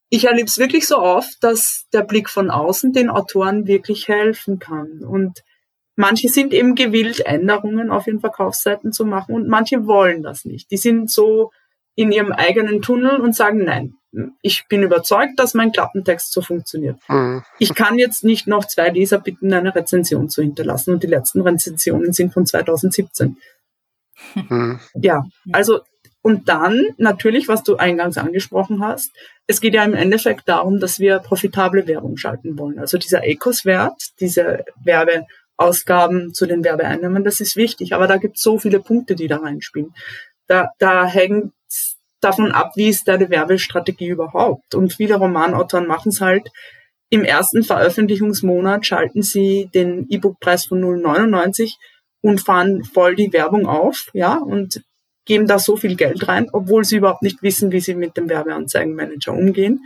ich 0.09 0.25
erlebe 0.25 0.47
es 0.47 0.57
wirklich 0.57 0.87
so 0.87 0.99
oft, 0.99 1.43
dass 1.43 1.85
der 1.93 2.03
Blick 2.03 2.29
von 2.29 2.49
außen 2.49 2.93
den 2.93 3.09
Autoren 3.09 3.67
wirklich 3.67 4.07
helfen 4.07 4.59
kann. 4.59 5.03
Und 5.03 5.43
manche 5.95 6.29
sind 6.29 6.53
eben 6.53 6.75
gewillt, 6.75 7.25
Änderungen 7.25 7.91
auf 7.91 8.07
ihren 8.07 8.21
Verkaufsseiten 8.21 8.93
zu 8.93 9.05
machen 9.05 9.35
und 9.35 9.47
manche 9.47 9.85
wollen 9.85 10.23
das 10.23 10.45
nicht. 10.45 10.71
Die 10.71 10.77
sind 10.77 11.11
so 11.11 11.51
in 11.95 12.11
ihrem 12.11 12.31
eigenen 12.31 12.81
Tunnel 12.81 13.19
und 13.19 13.35
sagen, 13.35 13.63
nein, 13.65 13.95
ich 14.41 14.67
bin 14.69 14.83
überzeugt, 14.83 15.39
dass 15.39 15.53
mein 15.53 15.71
Klappentext 15.71 16.31
so 16.31 16.41
funktioniert. 16.41 16.97
Mhm. 17.09 17.43
Ich 17.59 17.75
kann 17.75 17.97
jetzt 17.97 18.23
nicht 18.23 18.47
noch 18.47 18.65
zwei 18.65 18.89
Leser 18.89 19.19
bitten, 19.19 19.51
eine 19.51 19.75
Rezension 19.75 20.29
zu 20.29 20.41
hinterlassen 20.41 20.93
und 20.93 21.03
die 21.03 21.07
letzten 21.07 21.41
Rezensionen 21.41 22.13
sind 22.13 22.33
von 22.33 22.45
2017. 22.45 23.37
Mhm. 24.35 24.79
Ja, 24.95 25.25
also 25.51 25.81
und 26.27 26.49
dann 26.49 26.89
natürlich, 26.97 27.47
was 27.47 27.63
du 27.63 27.77
eingangs 27.77 28.17
angesprochen 28.17 28.83
hast, 28.83 29.13
es 29.47 29.61
geht 29.61 29.73
ja 29.73 29.85
im 29.85 29.93
Endeffekt 29.93 30.49
darum, 30.49 30.81
dass 30.81 30.99
wir 30.99 31.19
profitable 31.19 31.87
Werbung 31.87 32.17
schalten 32.17 32.59
wollen. 32.59 32.79
Also 32.79 32.97
dieser 32.97 33.23
Ecos-Wert, 33.23 34.09
diese 34.19 34.65
Werbeausgaben 34.83 36.33
zu 36.33 36.45
den 36.45 36.65
Werbeeinnahmen, 36.65 37.23
das 37.23 37.39
ist 37.39 37.55
wichtig, 37.55 37.93
aber 37.93 38.07
da 38.07 38.17
gibt 38.17 38.35
es 38.35 38.43
so 38.43 38.59
viele 38.59 38.81
Punkte, 38.81 39.15
die 39.15 39.29
da 39.29 39.37
reinspielen. 39.37 39.93
Da, 40.47 40.71
da 40.79 41.05
hängt 41.05 41.53
davon 42.19 42.51
ab, 42.51 42.73
wie 42.75 42.89
ist 42.89 43.07
deine 43.07 43.29
Werbestrategie 43.29 44.09
überhaupt. 44.09 44.75
Und 44.75 44.95
viele 44.95 45.15
Romanautoren 45.15 45.87
machen 45.87 46.09
es 46.09 46.19
halt, 46.19 46.49
im 47.09 47.23
ersten 47.23 47.63
Veröffentlichungsmonat 47.63 48.85
schalten 48.85 49.21
sie 49.21 49.69
den 49.73 50.07
E-Book-Preis 50.09 50.65
von 50.65 50.83
0,99 50.83 51.75
und 52.19 52.41
fahren 52.41 52.83
voll 52.83 53.15
die 53.15 53.31
Werbung 53.31 53.65
auf, 53.65 54.09
ja, 54.11 54.35
und 54.35 54.83
geben 55.27 55.45
da 55.45 55.59
so 55.59 55.77
viel 55.77 55.95
Geld 55.95 56.27
rein, 56.27 56.49
obwohl 56.51 56.83
sie 56.83 56.97
überhaupt 56.97 57.21
nicht 57.21 57.43
wissen, 57.43 57.71
wie 57.71 57.79
sie 57.79 57.93
mit 57.93 58.17
dem 58.17 58.29
Werbeanzeigenmanager 58.29 59.33
umgehen 59.33 59.85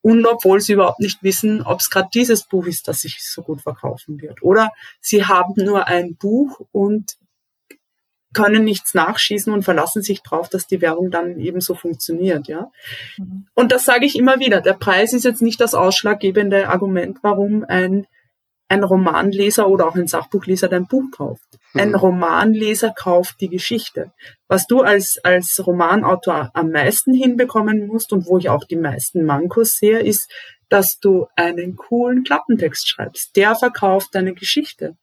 und 0.00 0.26
obwohl 0.26 0.60
sie 0.60 0.72
überhaupt 0.72 1.00
nicht 1.00 1.22
wissen, 1.22 1.62
ob 1.62 1.80
es 1.80 1.90
gerade 1.90 2.08
dieses 2.12 2.44
Buch 2.44 2.66
ist, 2.66 2.88
das 2.88 3.02
sich 3.02 3.22
so 3.22 3.42
gut 3.42 3.60
verkaufen 3.60 4.20
wird. 4.20 4.42
Oder 4.42 4.70
sie 5.00 5.24
haben 5.24 5.54
nur 5.56 5.86
ein 5.86 6.16
Buch 6.16 6.60
und 6.72 7.16
können 8.34 8.64
nichts 8.64 8.94
nachschießen 8.94 9.52
und 9.52 9.62
verlassen 9.62 10.02
sich 10.02 10.22
darauf, 10.22 10.48
dass 10.48 10.66
die 10.66 10.80
Werbung 10.80 11.10
dann 11.10 11.40
eben 11.40 11.60
so 11.60 11.74
funktioniert, 11.74 12.46
ja. 12.46 12.70
Mhm. 13.16 13.46
Und 13.54 13.72
das 13.72 13.84
sage 13.84 14.04
ich 14.06 14.16
immer 14.16 14.38
wieder. 14.38 14.60
Der 14.60 14.74
Preis 14.74 15.12
ist 15.12 15.24
jetzt 15.24 15.42
nicht 15.42 15.60
das 15.60 15.74
ausschlaggebende 15.74 16.68
Argument, 16.68 17.18
warum 17.22 17.64
ein 17.66 18.06
ein 18.68 18.84
Romanleser 18.84 19.68
oder 19.68 19.88
auch 19.88 19.94
ein 19.94 20.06
Sachbuchleser 20.06 20.68
dein 20.68 20.86
Buch 20.86 21.04
kauft. 21.10 21.58
Ein 21.74 21.90
mhm. 21.90 21.94
Romanleser 21.96 22.90
kauft 22.90 23.40
die 23.40 23.48
Geschichte. 23.48 24.12
Was 24.46 24.66
du 24.66 24.82
als, 24.82 25.18
als 25.22 25.66
Romanautor 25.66 26.50
am 26.54 26.70
meisten 26.70 27.14
hinbekommen 27.14 27.86
musst 27.86 28.12
und 28.12 28.26
wo 28.26 28.38
ich 28.38 28.48
auch 28.48 28.64
die 28.64 28.76
meisten 28.76 29.24
Mankos 29.24 29.78
sehe, 29.78 30.00
ist, 30.00 30.30
dass 30.68 30.98
du 30.98 31.26
einen 31.34 31.76
coolen 31.76 32.24
Klappentext 32.24 32.88
schreibst. 32.88 33.36
Der 33.36 33.54
verkauft 33.54 34.08
deine 34.12 34.34
Geschichte. 34.34 34.96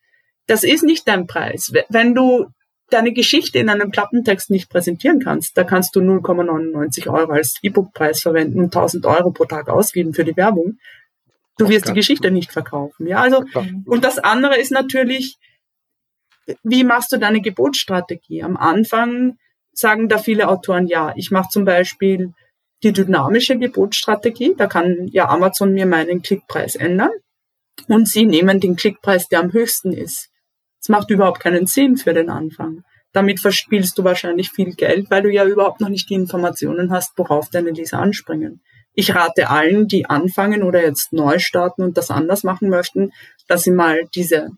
Das 0.47 0.63
ist 0.63 0.83
nicht 0.83 1.07
dein 1.07 1.25
Preis. 1.25 1.71
Wenn 1.89 2.13
du 2.13 2.47
deine 2.91 3.13
Geschichte 3.13 3.57
in 3.57 3.69
einem 3.69 3.89
Klappentext 3.89 4.51
nicht 4.51 4.69
präsentieren 4.69 5.19
kannst, 5.19 5.57
da 5.57 5.63
kannst 5.63 5.95
du 5.95 6.01
0,99 6.01 7.11
Euro 7.11 7.31
als 7.31 7.57
E-Book-Preis 7.63 8.21
verwenden 8.21 8.59
und 8.59 8.65
1000 8.65 9.05
Euro 9.07 9.31
pro 9.31 9.45
Tag 9.45 9.69
ausgeben 9.69 10.13
für 10.13 10.23
die 10.23 10.37
Werbung. 10.37 10.77
Du 11.57 11.69
wirst 11.69 11.87
die 11.87 11.93
Geschichte 11.93 12.31
nicht 12.31 12.51
verkaufen. 12.51 13.07
Ja, 13.07 13.21
also, 13.21 13.43
und 13.85 14.03
das 14.03 14.19
andere 14.19 14.57
ist 14.57 14.71
natürlich, 14.71 15.37
wie 16.63 16.83
machst 16.83 17.11
du 17.11 17.17
deine 17.17 17.41
Gebotsstrategie? 17.41 18.43
Am 18.43 18.57
Anfang 18.57 19.37
sagen 19.71 20.09
da 20.09 20.17
viele 20.17 20.47
Autoren, 20.47 20.87
ja, 20.87 21.13
ich 21.15 21.31
mache 21.31 21.49
zum 21.49 21.65
Beispiel 21.65 22.33
die 22.83 22.93
dynamische 22.93 23.57
Gebotsstrategie. 23.57 24.53
Da 24.57 24.67
kann 24.67 25.07
ja 25.11 25.29
Amazon 25.29 25.73
mir 25.73 25.85
meinen 25.85 26.21
Klickpreis 26.21 26.75
ändern. 26.75 27.11
Und 27.87 28.07
sie 28.07 28.25
nehmen 28.25 28.59
den 28.59 28.75
Klickpreis, 28.75 29.27
der 29.27 29.39
am 29.39 29.53
höchsten 29.53 29.91
ist. 29.91 30.29
Das 30.79 30.89
macht 30.89 31.09
überhaupt 31.09 31.39
keinen 31.39 31.65
Sinn 31.65 31.97
für 31.97 32.13
den 32.13 32.29
Anfang. 32.29 32.83
Damit 33.11 33.39
verspielst 33.39 33.97
du 33.97 34.03
wahrscheinlich 34.03 34.51
viel 34.51 34.73
Geld, 34.75 35.09
weil 35.09 35.23
du 35.23 35.31
ja 35.31 35.45
überhaupt 35.45 35.81
noch 35.81 35.89
nicht 35.89 36.09
die 36.09 36.15
Informationen 36.15 36.91
hast, 36.91 37.17
worauf 37.17 37.49
deine 37.49 37.71
Leser 37.71 37.99
anspringen. 37.99 38.61
Ich 38.95 39.13
rate 39.13 39.49
allen, 39.49 39.87
die 39.87 40.05
anfangen 40.05 40.63
oder 40.63 40.81
jetzt 40.81 41.13
neu 41.13 41.39
starten 41.39 41.83
und 41.83 41.97
das 41.97 42.09
anders 42.09 42.43
machen 42.43 42.69
möchten, 42.69 43.11
dass 43.47 43.63
sie 43.63 43.71
mal 43.71 44.01
diese 44.15 44.49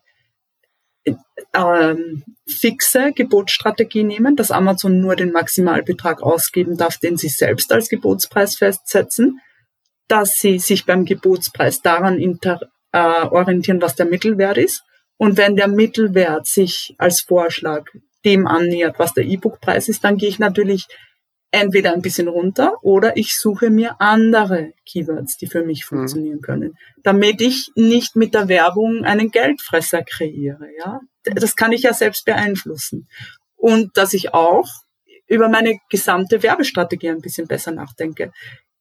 ähm, 1.53 2.23
fixe 2.47 3.11
Gebotsstrategie 3.13 4.03
nehmen, 4.03 4.35
dass 4.35 4.51
Amazon 4.51 4.99
nur 4.99 5.15
den 5.15 5.31
Maximalbetrag 5.31 6.21
ausgeben 6.21 6.77
darf, 6.77 6.97
den 6.97 7.17
sie 7.17 7.29
selbst 7.29 7.71
als 7.71 7.89
Gebotspreis 7.89 8.57
festsetzen, 8.57 9.39
dass 10.07 10.35
sie 10.38 10.59
sich 10.59 10.85
beim 10.85 11.05
Gebotspreis 11.05 11.81
daran 11.81 12.19
inter, 12.19 12.59
äh, 12.91 13.25
orientieren, 13.25 13.81
was 13.81 13.95
der 13.95 14.05
Mittelwert 14.05 14.57
ist. 14.57 14.83
Und 15.17 15.38
wenn 15.38 15.55
der 15.55 15.67
Mittelwert 15.67 16.47
sich 16.47 16.95
als 16.97 17.21
Vorschlag 17.21 17.85
dem 18.23 18.47
annähert, 18.47 18.99
was 18.99 19.13
der 19.13 19.25
E-Book-Preis 19.25 19.89
ist, 19.89 20.03
dann 20.03 20.17
gehe 20.17 20.29
ich 20.29 20.39
natürlich 20.39 20.88
entweder 21.52 21.93
ein 21.93 22.02
bisschen 22.02 22.28
runter 22.28 22.74
oder 22.82 23.16
ich 23.18 23.36
suche 23.38 23.70
mir 23.70 24.00
andere 24.00 24.74
Keywords, 24.86 25.38
die 25.38 25.48
für 25.48 25.64
mich 25.64 25.86
mhm. 25.86 25.98
funktionieren 25.98 26.41
können, 26.41 26.78
damit 27.04 27.41
ich 27.41 27.72
nicht 27.76 28.16
mit 28.16 28.34
der 28.34 28.48
Werbung 28.48 29.04
einen 29.04 29.32
Geldfresser 29.32 30.04
kreiere, 30.04 30.68
ja. 30.78 31.00
Das 31.24 31.56
kann 31.56 31.72
ich 31.72 31.84
ja 31.84 31.93
selbst 31.93 32.26
beeinflussen. 32.26 33.08
Und 33.56 33.98
dass 33.98 34.14
ich 34.14 34.34
auch 34.34 34.68
über 35.28 35.50
meine 35.50 35.78
gesamte 35.89 36.41
Werbestrategie 36.41 37.10
ein 37.10 37.22
bisschen 37.22 37.48
besser 37.48 37.72
nachdenke. 37.72 38.32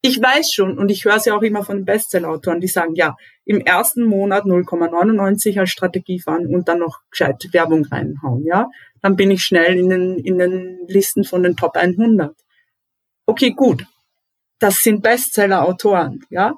Ich 0.00 0.22
weiß 0.22 0.52
schon, 0.52 0.78
und 0.78 0.90
ich 0.90 1.04
höre 1.04 1.16
es 1.16 1.24
ja 1.24 1.34
auch 1.36 1.42
immer 1.42 1.64
von 1.64 1.84
Bestsellerautoren, 1.84 2.60
die 2.60 2.68
sagen, 2.68 2.94
ja, 2.94 3.16
im 3.44 3.60
ersten 3.60 4.04
Monat 4.04 4.44
0,99 4.44 5.58
als 5.58 5.70
Strategie 5.70 6.20
fahren 6.20 6.46
und 6.46 6.68
dann 6.68 6.78
noch 6.78 7.00
gescheit 7.10 7.42
Werbung 7.52 7.84
reinhauen, 7.86 8.44
ja. 8.44 8.68
Dann 9.02 9.16
bin 9.16 9.30
ich 9.30 9.42
schnell 9.42 9.76
in 9.76 9.88
den, 9.88 10.18
in 10.18 10.38
den 10.38 10.78
Listen 10.86 11.24
von 11.24 11.42
den 11.42 11.56
Top 11.56 11.76
100 11.76 12.36
okay, 13.26 13.50
gut, 13.50 13.84
das 14.58 14.78
sind 14.78 15.02
Bestseller-Autoren, 15.02 16.24
ja. 16.30 16.54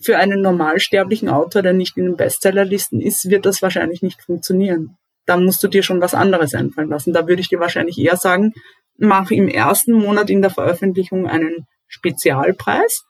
Für 0.00 0.18
einen 0.18 0.42
normalsterblichen 0.42 1.28
Autor, 1.28 1.62
der 1.62 1.72
nicht 1.72 1.96
in 1.96 2.04
den 2.04 2.16
Bestsellerlisten 2.16 3.00
ist, 3.00 3.30
wird 3.30 3.46
das 3.46 3.62
wahrscheinlich 3.62 4.02
nicht 4.02 4.22
funktionieren. 4.22 4.96
Dann 5.26 5.44
musst 5.44 5.62
du 5.62 5.68
dir 5.68 5.82
schon 5.82 6.00
was 6.00 6.14
anderes 6.14 6.54
einfallen 6.54 6.88
lassen. 6.88 7.12
Da 7.12 7.28
würde 7.28 7.40
ich 7.40 7.48
dir 7.48 7.60
wahrscheinlich 7.60 7.98
eher 7.98 8.16
sagen, 8.16 8.52
mach 8.98 9.30
im 9.30 9.48
ersten 9.48 9.92
Monat 9.92 10.28
in 10.28 10.42
der 10.42 10.50
Veröffentlichung 10.50 11.28
einen 11.28 11.66
Spezialpreis, 11.86 13.04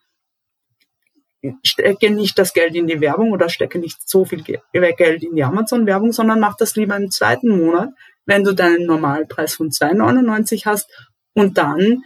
stecke 1.65 2.11
nicht 2.11 2.39
das 2.39 2.53
Geld 2.53 2.75
in 2.75 2.87
die 2.87 3.01
Werbung 3.01 3.33
oder 3.33 3.49
stecke 3.49 3.79
nicht 3.79 4.09
so 4.09 4.25
viel 4.25 4.43
Geld 4.43 5.23
in 5.23 5.35
die 5.35 5.45
Amazon-Werbung, 5.45 6.13
sondern 6.13 6.41
mach 6.41 6.57
das 6.57 6.77
lieber 6.77 6.97
im 6.97 7.11
zweiten 7.11 7.49
Monat, 7.49 7.91
wenn 8.27 8.45
du 8.45 8.55
deinen 8.55 8.87
Normalpreis 8.87 9.55
von 9.55 9.71
2,99 9.71 10.67
hast 10.67 10.89
und 11.35 11.59
dann 11.59 12.03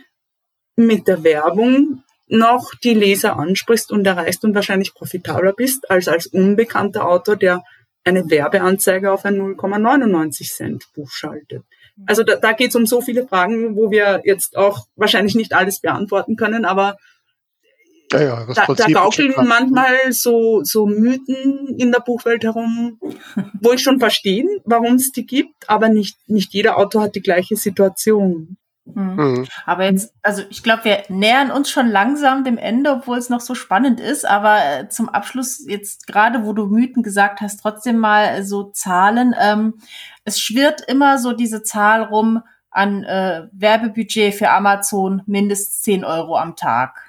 mit 0.76 1.08
der 1.08 1.24
Werbung 1.24 2.02
noch 2.28 2.72
die 2.82 2.94
Leser 2.94 3.38
ansprichst 3.38 3.92
und 3.92 4.06
erreichst 4.06 4.44
und 4.44 4.54
wahrscheinlich 4.54 4.94
profitabler 4.94 5.52
bist 5.52 5.90
als 5.90 6.08
als 6.08 6.26
unbekannter 6.26 7.08
Autor, 7.08 7.36
der 7.36 7.62
eine 8.04 8.28
Werbeanzeige 8.30 9.10
auf 9.10 9.24
ein 9.24 9.36
0,99 9.36 10.54
Cent 10.54 10.84
Buch 10.94 11.10
schaltet. 11.10 11.64
Also 12.06 12.22
da, 12.22 12.36
da 12.36 12.52
geht 12.52 12.70
es 12.70 12.76
um 12.76 12.86
so 12.86 13.00
viele 13.00 13.26
Fragen, 13.26 13.74
wo 13.74 13.90
wir 13.90 14.20
jetzt 14.24 14.56
auch 14.56 14.86
wahrscheinlich 14.96 15.34
nicht 15.34 15.54
alles 15.54 15.80
beantworten 15.80 16.36
können, 16.36 16.64
aber 16.64 16.96
ja, 18.12 18.22
ja, 18.22 18.46
da, 18.54 18.66
da 18.72 18.86
gaukeln 18.86 19.34
manchmal 19.44 20.12
so, 20.12 20.62
so 20.62 20.86
Mythen 20.86 21.74
in 21.76 21.90
der 21.90 22.00
Buchwelt 22.00 22.44
herum, 22.44 23.00
wo 23.60 23.72
ich 23.72 23.82
schon 23.82 23.98
verstehe, 23.98 24.46
warum 24.64 24.94
es 24.94 25.10
die 25.10 25.26
gibt, 25.26 25.68
aber 25.68 25.88
nicht, 25.88 26.16
nicht 26.28 26.52
jeder 26.52 26.78
Autor 26.78 27.02
hat 27.02 27.16
die 27.16 27.22
gleiche 27.22 27.56
Situation. 27.56 28.58
Mhm. 28.86 29.14
mhm. 29.16 29.46
Aber 29.64 29.84
jetzt, 29.84 30.14
also 30.22 30.42
ich 30.48 30.62
glaube, 30.62 30.84
wir 30.84 31.02
nähern 31.08 31.50
uns 31.50 31.70
schon 31.70 31.88
langsam 31.88 32.44
dem 32.44 32.58
Ende, 32.58 32.92
obwohl 32.92 33.18
es 33.18 33.28
noch 33.28 33.40
so 33.40 33.54
spannend 33.54 34.00
ist. 34.00 34.26
Aber 34.26 34.58
äh, 34.64 34.88
zum 34.88 35.08
Abschluss 35.08 35.64
jetzt 35.66 36.06
gerade, 36.06 36.44
wo 36.44 36.52
du 36.52 36.66
Mythen 36.66 37.02
gesagt 37.02 37.40
hast, 37.40 37.58
trotzdem 37.58 37.98
mal 37.98 38.42
so 38.42 38.64
Zahlen. 38.64 39.34
Ähm, 39.38 39.74
es 40.24 40.40
schwirrt 40.40 40.82
immer 40.86 41.18
so 41.18 41.32
diese 41.32 41.62
Zahl 41.62 42.02
rum 42.02 42.42
an 42.70 43.04
äh, 43.04 43.48
Werbebudget 43.52 44.34
für 44.34 44.50
Amazon 44.50 45.22
mindestens 45.26 45.82
10 45.82 46.04
Euro 46.04 46.36
am 46.36 46.56
Tag. 46.56 47.05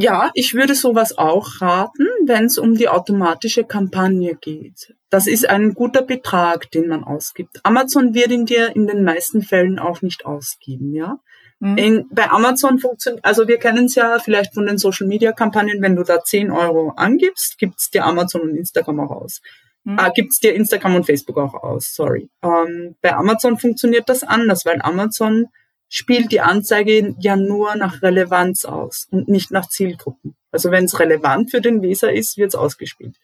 Ja, 0.00 0.30
ich 0.34 0.54
würde 0.54 0.74
sowas 0.74 1.18
auch 1.18 1.60
raten, 1.60 2.06
wenn 2.24 2.46
es 2.46 2.56
um 2.56 2.74
die 2.74 2.88
automatische 2.88 3.64
Kampagne 3.64 4.34
geht. 4.34 4.94
Das 5.10 5.26
ist 5.26 5.48
ein 5.48 5.74
guter 5.74 6.02
Betrag, 6.02 6.70
den 6.70 6.88
man 6.88 7.04
ausgibt. 7.04 7.60
Amazon 7.64 8.14
wird 8.14 8.30
ihn 8.30 8.46
dir 8.46 8.74
in 8.74 8.86
den 8.86 9.04
meisten 9.04 9.42
Fällen 9.42 9.78
auch 9.78 10.00
nicht 10.00 10.24
ausgeben, 10.24 10.94
ja. 10.94 11.18
Mhm. 11.58 11.76
In, 11.76 12.08
bei 12.10 12.30
Amazon 12.30 12.78
funktioniert, 12.78 13.22
also 13.24 13.46
wir 13.46 13.58
kennen 13.58 13.84
es 13.84 13.94
ja 13.94 14.18
vielleicht 14.18 14.54
von 14.54 14.66
den 14.66 14.78
Social 14.78 15.06
Media 15.06 15.32
Kampagnen, 15.32 15.82
wenn 15.82 15.96
du 15.96 16.02
da 16.02 16.22
10 16.24 16.50
Euro 16.50 16.94
angibst, 16.96 17.58
gibt's 17.58 17.90
dir 17.90 18.06
Amazon 18.06 18.40
und 18.40 18.56
Instagram 18.56 19.00
auch 19.00 19.10
aus. 19.10 19.42
Hm. 19.84 19.98
Ah, 19.98 20.08
gibt's 20.08 20.38
dir 20.40 20.54
Instagram 20.54 20.96
und 20.96 21.04
Facebook 21.04 21.36
auch 21.36 21.54
aus, 21.54 21.92
sorry. 21.94 22.30
Ähm, 22.42 22.96
bei 23.02 23.14
Amazon 23.14 23.58
funktioniert 23.58 24.08
das 24.08 24.22
anders, 24.22 24.64
weil 24.64 24.80
Amazon 24.80 25.48
spielt 25.90 26.32
die 26.32 26.40
Anzeige 26.40 27.14
ja 27.18 27.36
nur 27.36 27.74
nach 27.74 28.00
Relevanz 28.00 28.64
aus 28.64 29.08
und 29.10 29.28
nicht 29.28 29.50
nach 29.50 29.68
Zielgruppen. 29.68 30.36
Also 30.52 30.70
wenn 30.70 30.84
es 30.84 30.98
relevant 30.98 31.50
für 31.50 31.60
den 31.60 31.82
Leser 31.82 32.12
ist, 32.12 32.38
wird's 32.38 32.54
ausgespielt. 32.54 33.16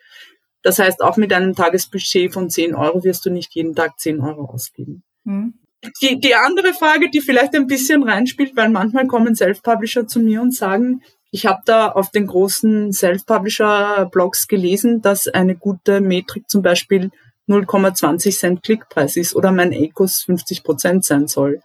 Das 0.63 0.81
heißt, 0.81 1.01
auch 1.01 1.17
mit 1.17 1.33
einem 1.33 1.55
Tagesbudget 1.55 2.33
von 2.33 2.51
10 2.51 2.75
Euro 2.75 3.05
wirst 3.05 3.25
du 3.25 3.31
nicht 3.31 3.55
jeden 3.55 3.75
Tag 3.77 3.99
10 4.01 4.21
Euro 4.21 4.47
ausgeben. 4.47 5.05
Hm. 5.25 5.55
Die, 6.03 6.19
die 6.19 6.35
andere 6.35 6.75
Frage, 6.75 7.09
die 7.09 7.21
vielleicht 7.21 7.55
ein 7.55 7.69
bisschen 7.69 8.03
reinspielt, 8.03 8.57
weil 8.57 8.69
manchmal 8.69 9.07
kommen 9.07 9.37
Self-Publisher 9.37 10.09
zu 10.09 10.19
mir 10.19 10.43
und 10.43 10.53
sagen, 10.53 11.03
ich 11.31 11.47
habe 11.47 11.61
da 11.65 11.89
auf 11.89 12.11
den 12.11 12.27
großen 12.27 12.93
Self-Publisher-Blogs 12.93 14.49
gelesen, 14.49 15.03
dass 15.03 15.29
eine 15.29 15.55
gute 15.55 16.01
Metrik 16.01 16.51
zum 16.51 16.63
Beispiel 16.63 17.11
0,20 17.49 18.37
Cent 18.37 18.63
Klickpreis 18.65 19.17
ist 19.17 19.37
oder 19.37 19.53
mein 19.53 19.71
Ecos 19.71 20.23
50 20.23 20.65
Prozent 20.65 21.05
sein 21.05 21.29
soll. 21.29 21.61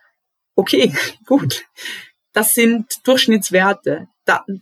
Okay, 0.62 0.94
gut. 1.26 1.64
Das 2.34 2.54
sind 2.54 2.86
Durchschnittswerte. 3.04 4.08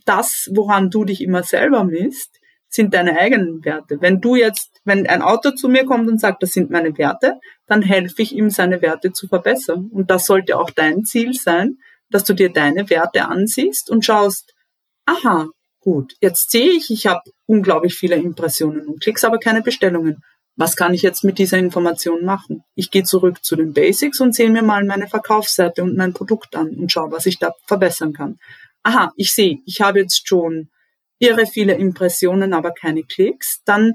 das, 0.06 0.48
woran 0.50 0.88
du 0.88 1.04
dich 1.04 1.20
immer 1.20 1.42
selber 1.42 1.84
misst, 1.84 2.40
sind 2.70 2.94
deine 2.94 3.18
eigenen 3.18 3.62
Werte. 3.66 4.00
Wenn 4.00 4.22
du 4.22 4.34
jetzt, 4.34 4.80
wenn 4.84 5.06
ein 5.06 5.20
Autor 5.20 5.54
zu 5.56 5.68
mir 5.68 5.84
kommt 5.84 6.08
und 6.08 6.18
sagt, 6.18 6.42
das 6.42 6.52
sind 6.52 6.70
meine 6.70 6.96
Werte, 6.96 7.38
dann 7.66 7.82
helfe 7.82 8.22
ich 8.22 8.32
ihm, 8.32 8.48
seine 8.48 8.80
Werte 8.80 9.12
zu 9.12 9.28
verbessern. 9.28 9.90
Und 9.92 10.10
das 10.10 10.24
sollte 10.24 10.56
auch 10.56 10.70
dein 10.70 11.04
Ziel 11.04 11.34
sein, 11.34 11.76
dass 12.08 12.24
du 12.24 12.32
dir 12.32 12.50
deine 12.50 12.88
Werte 12.88 13.26
ansiehst 13.26 13.90
und 13.90 14.02
schaust, 14.02 14.54
aha, 15.04 15.48
gut, 15.80 16.14
jetzt 16.22 16.50
sehe 16.50 16.70
ich, 16.70 16.90
ich 16.90 17.06
habe 17.06 17.30
unglaublich 17.44 17.94
viele 17.94 18.16
Impressionen 18.16 18.86
und 18.86 19.02
Klicks, 19.02 19.24
aber 19.24 19.38
keine 19.38 19.60
Bestellungen. 19.60 20.22
Was 20.60 20.76
kann 20.76 20.92
ich 20.92 21.00
jetzt 21.00 21.24
mit 21.24 21.38
dieser 21.38 21.56
Information 21.56 22.22
machen? 22.22 22.64
Ich 22.74 22.90
gehe 22.90 23.02
zurück 23.02 23.42
zu 23.42 23.56
den 23.56 23.72
Basics 23.72 24.20
und 24.20 24.34
sehe 24.34 24.50
mir 24.50 24.60
mal 24.60 24.84
meine 24.84 25.08
Verkaufsseite 25.08 25.82
und 25.82 25.96
mein 25.96 26.12
Produkt 26.12 26.54
an 26.54 26.68
und 26.74 26.92
schaue, 26.92 27.12
was 27.12 27.24
ich 27.24 27.38
da 27.38 27.54
verbessern 27.64 28.12
kann. 28.12 28.38
Aha, 28.82 29.10
ich 29.16 29.32
sehe, 29.32 29.60
ich 29.64 29.80
habe 29.80 30.00
jetzt 30.00 30.28
schon 30.28 30.68
irre 31.18 31.46
viele 31.46 31.76
Impressionen, 31.76 32.52
aber 32.52 32.72
keine 32.72 33.04
Klicks, 33.04 33.62
dann 33.64 33.94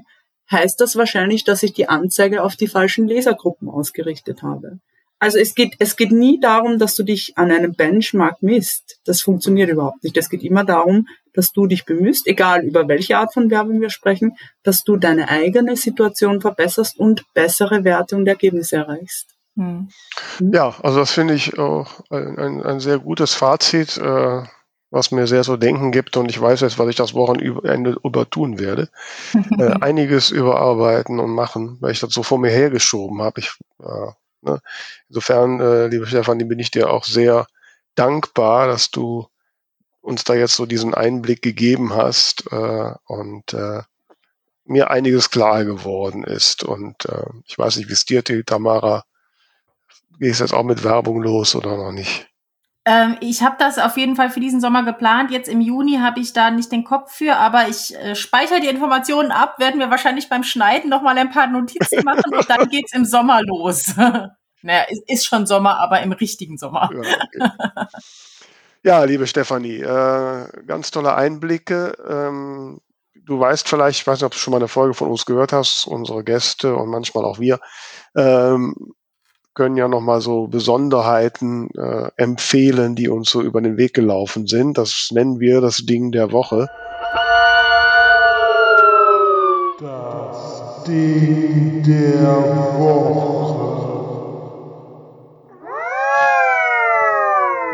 heißt 0.50 0.80
das 0.80 0.96
wahrscheinlich, 0.96 1.44
dass 1.44 1.62
ich 1.62 1.72
die 1.72 1.88
Anzeige 1.88 2.42
auf 2.42 2.56
die 2.56 2.66
falschen 2.66 3.06
Lesergruppen 3.06 3.68
ausgerichtet 3.68 4.42
habe. 4.42 4.80
Also 5.18 5.38
es 5.38 5.54
geht, 5.54 5.76
es 5.78 5.96
geht 5.96 6.12
nie 6.12 6.38
darum, 6.40 6.78
dass 6.78 6.94
du 6.94 7.02
dich 7.02 7.32
an 7.36 7.50
einem 7.50 7.72
Benchmark 7.72 8.42
misst. 8.42 8.98
Das 9.04 9.22
funktioniert 9.22 9.70
überhaupt 9.70 10.04
nicht. 10.04 10.16
Es 10.16 10.28
geht 10.28 10.42
immer 10.42 10.64
darum, 10.64 11.06
dass 11.32 11.52
du 11.52 11.66
dich 11.66 11.84
bemühst, 11.84 12.26
egal 12.26 12.64
über 12.64 12.86
welche 12.88 13.16
Art 13.18 13.32
von 13.32 13.50
Werbung 13.50 13.80
wir 13.80 13.90
sprechen, 13.90 14.36
dass 14.62 14.84
du 14.84 14.96
deine 14.96 15.28
eigene 15.28 15.76
Situation 15.76 16.40
verbesserst 16.40 16.98
und 16.98 17.24
bessere 17.34 17.84
Werte 17.84 18.16
und 18.16 18.26
Ergebnisse 18.26 18.76
erreichst. 18.76 19.34
Hm. 19.56 19.88
Ja, 20.40 20.74
also 20.82 20.98
das 20.98 21.12
finde 21.12 21.34
ich 21.34 21.58
auch 21.58 22.00
ein, 22.10 22.38
ein, 22.38 22.62
ein, 22.62 22.80
sehr 22.80 22.98
gutes 22.98 23.32
Fazit. 23.32 23.96
Äh, 23.96 24.42
was 24.90 25.10
mir 25.10 25.26
sehr 25.26 25.42
zu 25.42 25.56
denken 25.56 25.90
gibt 25.90 26.16
und 26.16 26.30
ich 26.30 26.40
weiß 26.40 26.60
jetzt, 26.60 26.78
was 26.78 26.88
ich 26.88 26.96
das 26.96 27.12
Wochenende 27.12 27.96
über 28.04 28.30
tun 28.30 28.58
werde. 28.58 28.88
äh, 29.58 29.72
einiges 29.80 30.30
überarbeiten 30.30 31.18
und 31.18 31.30
machen, 31.30 31.76
weil 31.80 31.92
ich 31.92 32.00
das 32.00 32.12
so 32.12 32.22
vor 32.22 32.38
mir 32.38 32.50
hergeschoben 32.50 33.20
habe. 33.20 33.40
Ich, 33.40 33.52
äh, 33.80 34.12
ne? 34.46 34.60
Insofern, 35.08 35.60
äh, 35.60 35.88
liebe 35.88 36.06
Stefanie, 36.06 36.44
bin 36.44 36.58
ich 36.58 36.70
dir 36.70 36.90
auch 36.90 37.04
sehr 37.04 37.46
dankbar, 37.94 38.66
dass 38.66 38.90
du 38.90 39.28
uns 40.00 40.24
da 40.24 40.34
jetzt 40.34 40.54
so 40.54 40.66
diesen 40.66 40.94
Einblick 40.94 41.42
gegeben 41.42 41.94
hast 41.94 42.50
äh, 42.52 42.92
und 43.06 43.52
äh, 43.52 43.82
mir 44.64 44.90
einiges 44.90 45.30
klar 45.30 45.64
geworden 45.64 46.24
ist. 46.24 46.62
Und 46.62 47.04
äh, 47.06 47.26
ich 47.46 47.58
weiß 47.58 47.76
nicht, 47.76 47.88
wie 47.88 47.92
es 47.92 48.04
dir, 48.04 48.22
Tamara, 48.22 49.04
gehst 50.18 50.40
jetzt 50.40 50.54
auch 50.54 50.64
mit 50.64 50.84
Werbung 50.84 51.22
los 51.22 51.54
oder 51.54 51.76
noch 51.76 51.92
nicht? 51.92 52.28
Ähm, 52.88 53.16
ich 53.20 53.42
habe 53.42 53.56
das 53.58 53.78
auf 53.80 53.96
jeden 53.96 54.14
Fall 54.14 54.30
für 54.30 54.38
diesen 54.38 54.60
Sommer 54.60 54.84
geplant. 54.84 55.32
Jetzt 55.32 55.48
im 55.48 55.60
Juni 55.60 55.98
habe 55.98 56.20
ich 56.20 56.32
da 56.32 56.52
nicht 56.52 56.70
den 56.70 56.84
Kopf 56.84 57.12
für, 57.12 57.36
aber 57.36 57.68
ich 57.68 57.96
äh, 57.96 58.14
speichere 58.14 58.60
die 58.60 58.68
Informationen 58.68 59.32
ab, 59.32 59.58
werden 59.58 59.80
wir 59.80 59.90
wahrscheinlich 59.90 60.28
beim 60.28 60.44
Schneiden 60.44 60.88
noch 60.88 61.02
mal 61.02 61.18
ein 61.18 61.30
paar 61.32 61.48
Notizen 61.48 62.04
machen 62.04 62.32
und 62.32 62.48
dann 62.48 62.68
geht's 62.70 62.94
im 62.94 63.04
Sommer 63.04 63.42
los. 63.42 63.92
naja, 64.62 64.84
ist, 64.88 65.02
ist 65.08 65.26
schon 65.26 65.46
Sommer, 65.46 65.80
aber 65.80 66.00
im 66.02 66.12
richtigen 66.12 66.58
Sommer. 66.58 66.88
Ja, 66.92 67.00
okay. 67.00 67.86
ja 68.84 69.04
liebe 69.04 69.26
Stefanie, 69.26 69.80
äh, 69.80 70.46
ganz 70.64 70.92
tolle 70.92 71.16
Einblicke. 71.16 71.96
Ähm, 72.08 72.80
du 73.14 73.40
weißt 73.40 73.68
vielleicht, 73.68 74.00
ich 74.00 74.06
weiß 74.06 74.20
nicht, 74.20 74.26
ob 74.26 74.32
du 74.32 74.38
schon 74.38 74.52
mal 74.52 74.58
eine 74.58 74.68
Folge 74.68 74.94
von 74.94 75.10
uns 75.10 75.26
gehört 75.26 75.52
hast, 75.52 75.88
unsere 75.88 76.22
Gäste 76.22 76.76
und 76.76 76.88
manchmal 76.88 77.24
auch 77.24 77.40
wir, 77.40 77.58
ähm, 78.14 78.94
können 79.56 79.76
ja 79.78 79.88
nochmal 79.88 80.20
so 80.20 80.46
Besonderheiten 80.46 81.70
äh, 81.76 82.10
empfehlen, 82.16 82.94
die 82.94 83.08
uns 83.08 83.30
so 83.30 83.40
über 83.40 83.62
den 83.62 83.78
Weg 83.78 83.94
gelaufen 83.94 84.46
sind. 84.46 84.76
Das 84.76 85.08
nennen 85.12 85.40
wir 85.40 85.62
das 85.62 85.78
Ding 85.78 86.12
der 86.12 86.30
Woche. 86.30 86.68
Das 89.80 90.84
Ding 90.86 91.82
der 91.82 92.26
Woche. 92.78 93.56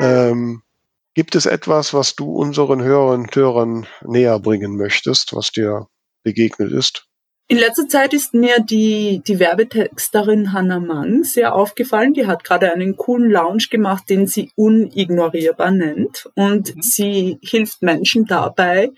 Ähm, 0.00 0.62
gibt 1.14 1.34
es 1.34 1.46
etwas, 1.46 1.92
was 1.92 2.14
du 2.14 2.32
unseren 2.32 2.80
Hörern 2.82 3.22
und 3.22 3.34
Hörern 3.34 3.86
näher 4.02 4.38
bringen 4.38 4.76
möchtest, 4.76 5.34
was 5.34 5.50
dir 5.50 5.88
begegnet 6.22 6.70
ist? 6.70 7.08
In 7.53 7.59
letzter 7.59 7.86
Zeit 7.86 8.14
ist 8.14 8.32
mir 8.32 8.61
die, 8.61 9.20
die 9.26 9.38
Werbetexterin 9.38 10.55
Hannah 10.55 10.80
Mang 10.80 11.22
sehr 11.22 11.55
aufgefallen. 11.55 12.14
Die 12.14 12.26
hat 12.26 12.44
gerade 12.44 12.72
einen 12.72 12.96
coolen 12.96 13.30
Lounge 13.30 13.64
gemacht, 13.70 14.05
den 14.09 14.26
sie 14.26 14.50
unignorierbar 14.57 15.70
nennt. 15.70 16.30
Und 16.34 16.74
mhm. 16.74 16.80
sie 16.80 17.38
hilft 17.42 17.82
Menschen 17.82 18.24
dabei, 18.24 18.88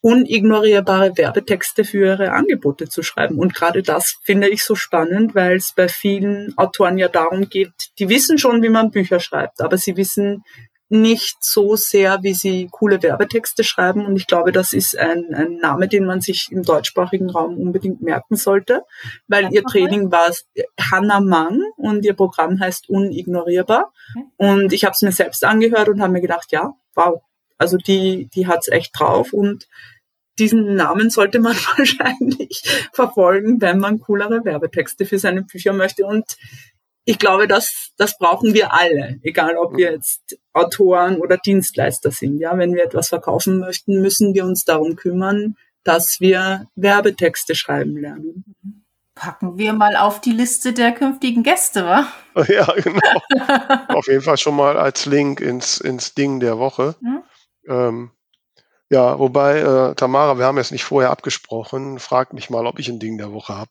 unignorierbare 0.00 1.18
Werbetexte 1.18 1.82
für 1.82 2.06
ihre 2.06 2.30
Angebote 2.30 2.88
zu 2.88 3.02
schreiben. 3.02 3.40
Und 3.40 3.52
gerade 3.52 3.82
das 3.82 4.14
finde 4.22 4.48
ich 4.48 4.62
so 4.62 4.76
spannend, 4.76 5.34
weil 5.34 5.56
es 5.56 5.72
bei 5.74 5.88
vielen 5.88 6.56
Autoren 6.56 6.98
ja 6.98 7.08
darum 7.08 7.48
geht, 7.48 7.72
die 7.98 8.08
wissen 8.08 8.38
schon, 8.38 8.62
wie 8.62 8.68
man 8.68 8.92
Bücher 8.92 9.18
schreibt, 9.18 9.60
aber 9.60 9.76
sie 9.76 9.96
wissen 9.96 10.44
nicht 10.92 11.42
so 11.42 11.74
sehr, 11.74 12.22
wie 12.22 12.34
sie 12.34 12.68
coole 12.70 13.02
Werbetexte 13.02 13.64
schreiben. 13.64 14.04
Und 14.04 14.16
ich 14.16 14.26
glaube, 14.26 14.52
das 14.52 14.74
ist 14.74 14.96
ein, 14.96 15.32
ein 15.34 15.56
Name, 15.56 15.88
den 15.88 16.04
man 16.04 16.20
sich 16.20 16.48
im 16.50 16.62
deutschsprachigen 16.62 17.30
Raum 17.30 17.56
unbedingt 17.56 18.02
merken 18.02 18.36
sollte, 18.36 18.82
weil 19.26 19.50
ihr 19.54 19.64
Training 19.64 20.12
war 20.12 20.30
Hannah 20.78 21.20
Mang 21.20 21.62
und 21.78 22.04
ihr 22.04 22.12
Programm 22.12 22.60
heißt 22.60 22.90
Unignorierbar. 22.90 23.90
Und 24.36 24.74
ich 24.74 24.84
habe 24.84 24.92
es 24.92 25.00
mir 25.00 25.12
selbst 25.12 25.44
angehört 25.46 25.88
und 25.88 26.02
habe 26.02 26.12
mir 26.12 26.20
gedacht, 26.20 26.52
ja, 26.52 26.74
wow, 26.94 27.22
also 27.56 27.78
die, 27.78 28.28
die 28.34 28.46
hat's 28.46 28.68
echt 28.68 28.90
drauf 28.98 29.32
und 29.32 29.68
diesen 30.38 30.74
Namen 30.74 31.08
sollte 31.08 31.38
man 31.38 31.56
wahrscheinlich 31.76 32.62
verfolgen, 32.92 33.62
wenn 33.62 33.78
man 33.78 33.98
coolere 33.98 34.44
Werbetexte 34.44 35.06
für 35.06 35.18
seine 35.18 35.42
Bücher 35.42 35.72
möchte. 35.72 36.04
Und 36.04 36.36
ich 37.04 37.18
glaube, 37.18 37.48
das, 37.48 37.92
das 37.96 38.16
brauchen 38.16 38.54
wir 38.54 38.72
alle, 38.72 39.18
egal 39.22 39.56
ob 39.56 39.76
wir 39.76 39.92
jetzt 39.92 40.38
Autoren 40.52 41.18
oder 41.18 41.36
Dienstleister 41.36 42.10
sind. 42.10 42.38
Ja, 42.38 42.56
wenn 42.58 42.74
wir 42.74 42.84
etwas 42.84 43.08
verkaufen 43.08 43.58
möchten, 43.58 44.00
müssen 44.00 44.34
wir 44.34 44.44
uns 44.44 44.64
darum 44.64 44.96
kümmern, 44.96 45.56
dass 45.84 46.18
wir 46.20 46.68
Werbetexte 46.76 47.54
schreiben 47.54 47.96
lernen. 47.96 48.44
Packen 49.14 49.58
wir 49.58 49.72
mal 49.72 49.96
auf 49.96 50.20
die 50.20 50.32
Liste 50.32 50.72
der 50.72 50.92
künftigen 50.92 51.42
Gäste, 51.42 51.84
wa? 51.84 52.06
Ja, 52.48 52.72
genau. 52.72 53.00
auf 53.88 54.06
jeden 54.06 54.22
Fall 54.22 54.38
schon 54.38 54.56
mal 54.56 54.78
als 54.78 55.04
Link 55.04 55.40
ins, 55.40 55.80
ins 55.80 56.14
Ding 56.14 56.40
der 56.40 56.58
Woche. 56.58 56.94
Hm? 57.00 57.22
Ähm, 57.68 58.10
ja, 58.92 59.18
wobei, 59.18 59.60
äh, 59.60 59.94
Tamara, 59.94 60.36
wir 60.36 60.44
haben 60.44 60.58
jetzt 60.58 60.70
nicht 60.70 60.84
vorher 60.84 61.10
abgesprochen. 61.10 61.98
Frag 61.98 62.34
mich 62.34 62.50
mal, 62.50 62.66
ob 62.66 62.78
ich 62.78 62.90
ein 62.90 62.98
Ding 62.98 63.16
der 63.16 63.32
Woche 63.32 63.56
habe. 63.56 63.70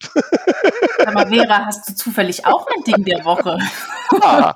Aber 1.06 1.28
Vera, 1.30 1.66
hast 1.68 1.88
du 1.88 1.94
zufällig 1.94 2.48
auch 2.48 2.66
ein 2.66 2.84
Ding 2.84 3.06
der 3.06 3.24
Woche? 3.24 3.60
Ah. 4.20 4.56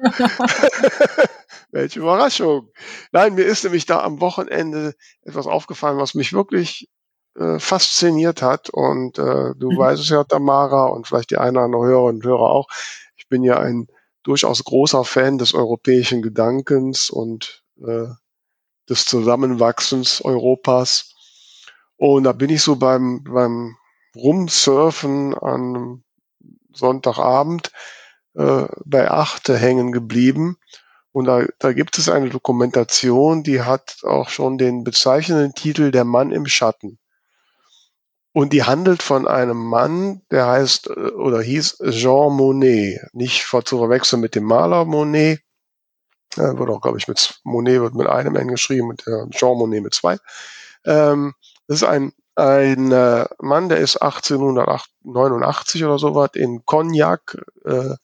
Welche 1.72 2.00
Überraschung. 2.00 2.72
Nein, 3.12 3.36
mir 3.36 3.46
ist 3.46 3.64
nämlich 3.64 3.86
da 3.86 4.02
am 4.02 4.20
Wochenende 4.22 4.96
etwas 5.22 5.46
aufgefallen, 5.46 6.00
was 6.00 6.16
mich 6.16 6.34
wirklich 6.34 6.90
äh, 7.38 7.60
fasziniert 7.60 8.42
hat. 8.42 8.72
Und 8.72 9.20
äh, 9.20 9.54
du 9.56 9.70
mhm. 9.70 9.78
weißt 9.78 10.02
es 10.02 10.10
ja, 10.10 10.24
Tamara, 10.24 10.88
und 10.88 11.06
vielleicht 11.06 11.30
die 11.30 11.38
eine 11.38 11.60
oder 11.60 11.66
andere 11.66 11.86
Hörer 11.86 12.06
und 12.06 12.26
Hörer 12.26 12.50
auch. 12.50 12.68
Ich 13.18 13.30
bin 13.30 13.44
ja 13.44 13.60
ein 13.60 13.86
durchaus 14.24 14.64
großer 14.64 15.04
Fan 15.04 15.38
des 15.38 15.54
europäischen 15.54 16.24
Gedankens 16.24 17.12
und 17.12 17.62
äh, 17.86 18.08
des 18.90 19.06
Zusammenwachsens 19.06 20.22
Europas. 20.22 21.14
Und 21.98 22.24
da 22.24 22.32
bin 22.32 22.50
ich 22.50 22.62
so 22.62 22.76
beim, 22.76 23.24
beim 23.24 23.78
Rumsurfen 24.16 25.34
an 25.34 26.04
Sonntagabend 26.74 27.72
äh, 28.36 28.66
bei 28.86 29.10
Achte 29.10 29.58
hängen 29.58 29.92
geblieben. 29.92 30.58
Und 31.12 31.26
da, 31.26 31.46
da 31.60 31.72
gibt 31.72 31.98
es 31.98 32.10
eine 32.10 32.30
Dokumentation, 32.30 33.44
die 33.44 33.62
hat 33.62 34.00
auch 34.04 34.30
schon 34.30 34.58
den 34.58 34.84
bezeichnenden 34.84 35.54
Titel 35.54 35.92
Der 35.92 36.04
Mann 36.04 36.32
im 36.32 36.46
Schatten. 36.46 37.00
Und 38.34 38.52
die 38.52 38.64
handelt 38.64 39.02
von 39.02 39.26
einem 39.26 39.56
Mann, 39.56 40.22
der 40.30 40.48
heißt 40.48 40.88
äh, 40.88 41.12
oder 41.12 41.42
hieß 41.42 41.78
Jean 41.92 42.34
Monnet. 42.34 43.00
Nicht 43.14 43.46
zu 43.46 43.78
verwechseln 43.78 44.20
mit 44.20 44.36
dem 44.36 44.44
Maler 44.44 44.84
Monet. 44.84 45.40
Er 46.38 46.58
wird 46.58 46.70
auch, 46.70 46.82
glaube 46.82 46.98
ich, 46.98 47.08
mit 47.08 47.40
Monet 47.44 47.82
wird 47.82 47.96
mit 47.96 48.08
einem 48.08 48.36
N 48.36 48.48
geschrieben 48.48 48.90
und 48.90 49.34
Jean 49.34 49.58
Monnet 49.58 49.84
mit 49.84 49.94
zwei. 49.94 50.18
Ähm, 50.86 51.34
das 51.68 51.78
ist 51.78 51.84
ein, 51.88 52.14
ein 52.36 52.92
äh, 52.92 53.26
Mann, 53.40 53.70
der 53.70 53.78
ist 53.78 53.98
1889 53.98 55.84
oder 55.86 55.98
so 55.98 56.16
was 56.16 56.32
in 56.34 56.66
Cognac 56.66 57.38
äh, 57.64 57.96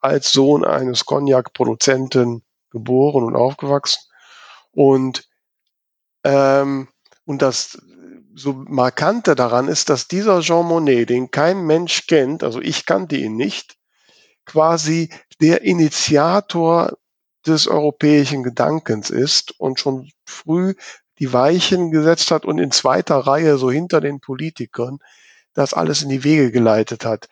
als 0.00 0.32
Sohn 0.32 0.64
eines 0.64 1.04
Cognac-Produzenten 1.04 2.42
geboren 2.70 3.24
und 3.24 3.36
aufgewachsen. 3.36 4.00
Und, 4.72 5.28
ähm, 6.24 6.88
und 7.24 7.42
das 7.42 7.78
so 8.34 8.52
markante 8.52 9.34
daran 9.34 9.68
ist, 9.68 9.90
dass 9.90 10.08
dieser 10.08 10.40
Jean 10.40 10.66
Monnet, 10.66 11.10
den 11.10 11.30
kein 11.30 11.62
Mensch 11.66 12.06
kennt, 12.06 12.42
also 12.42 12.60
ich 12.60 12.86
kannte 12.86 13.16
ihn 13.16 13.36
nicht, 13.36 13.76
quasi 14.46 15.10
der 15.40 15.62
Initiator 15.62 16.96
des 17.46 17.66
europäischen 17.68 18.42
Gedankens 18.42 19.10
ist 19.10 19.58
und 19.58 19.80
schon 19.80 20.10
früh 20.24 20.74
die 21.18 21.32
Weichen 21.32 21.90
gesetzt 21.90 22.30
hat 22.30 22.44
und 22.44 22.58
in 22.58 22.70
zweiter 22.70 23.16
Reihe 23.16 23.58
so 23.58 23.70
hinter 23.70 24.00
den 24.00 24.20
Politikern 24.20 24.98
das 25.54 25.74
alles 25.74 26.02
in 26.02 26.08
die 26.08 26.24
Wege 26.24 26.50
geleitet 26.50 27.04
hat. 27.04 27.28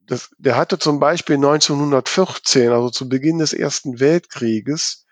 Das, 0.00 0.30
der 0.38 0.56
hatte 0.56 0.78
zum 0.78 0.98
Beispiel 0.98 1.36
1914, 1.36 2.72
also 2.72 2.90
zu 2.90 3.08
Beginn 3.08 3.38
des 3.38 3.52
Ersten 3.52 4.00
Weltkrieges, 4.00 5.06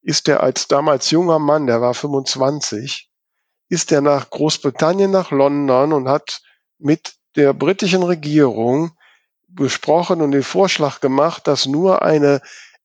ist 0.00 0.28
er 0.28 0.42
als 0.42 0.68
damals 0.68 1.10
junger 1.10 1.38
Mann, 1.38 1.66
der 1.66 1.80
war 1.80 1.94
25, 1.94 3.10
ist 3.68 3.92
er 3.92 4.00
nach 4.00 4.30
Großbritannien, 4.30 5.10
nach 5.10 5.30
London 5.30 5.92
und 5.92 6.08
hat 6.08 6.42
mit 6.78 7.14
der 7.36 7.52
britischen 7.52 8.02
Regierung 8.02 8.92
besprochen 9.48 10.20
und 10.20 10.32
den 10.32 10.42
Vorschlag 10.42 11.00
gemacht, 11.00 11.46
dass 11.46 11.66
nur 11.66 12.02
eine 12.02 12.40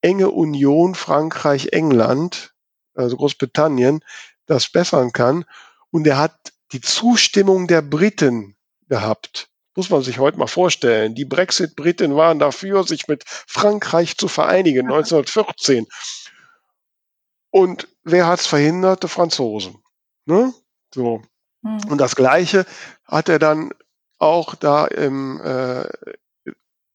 enge 0.08 0.30
Union 0.30 0.96
Frankreich-England, 0.96 2.54
also 2.96 3.18
Großbritannien, 3.18 4.00
das 4.46 4.70
bessern 4.70 5.12
kann. 5.12 5.44
Und 5.92 6.08
er 6.08 6.18
hat 6.18 6.54
die 6.72 6.80
Zustimmung 6.80 7.68
der 7.68 7.82
Briten 7.82 8.56
gehabt. 8.88 9.50
Muss 9.76 9.90
man 9.90 10.02
sich 10.02 10.18
heute 10.18 10.40
mal 10.40 10.48
vorstellen. 10.48 11.14
Die 11.14 11.26
Brexit-Briten 11.26 12.16
waren 12.16 12.40
dafür, 12.40 12.86
sich 12.86 13.10
mit 13.10 13.26
Frankreich 13.28 14.18
zu 14.18 14.30
vereinigen, 14.30 14.88
1914. 14.88 15.86
Und 17.52 17.90
wer 18.04 18.28
hat 18.28 18.40
es 18.40 18.48
verhindert? 18.48 19.04
Die 19.04 19.10
Franzosen. 19.10 19.84
Ne? 20.26 20.54
So. 20.96 21.22
Mhm. 21.64 21.82
Und 21.90 21.98
das 21.98 22.16
Gleiche 22.16 22.66
hat 23.06 23.28
er 23.28 23.40
dann 23.40 23.72
auch 24.20 24.56
da 24.56 24.86
im, 24.88 25.42
äh, 25.42 25.86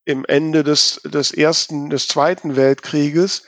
im 0.04 0.24
Ende 0.24 0.64
des, 0.64 1.00
des 1.04 1.32
ersten, 1.32 1.90
des 1.90 2.08
zweiten 2.08 2.56
Weltkrieges 2.56 3.44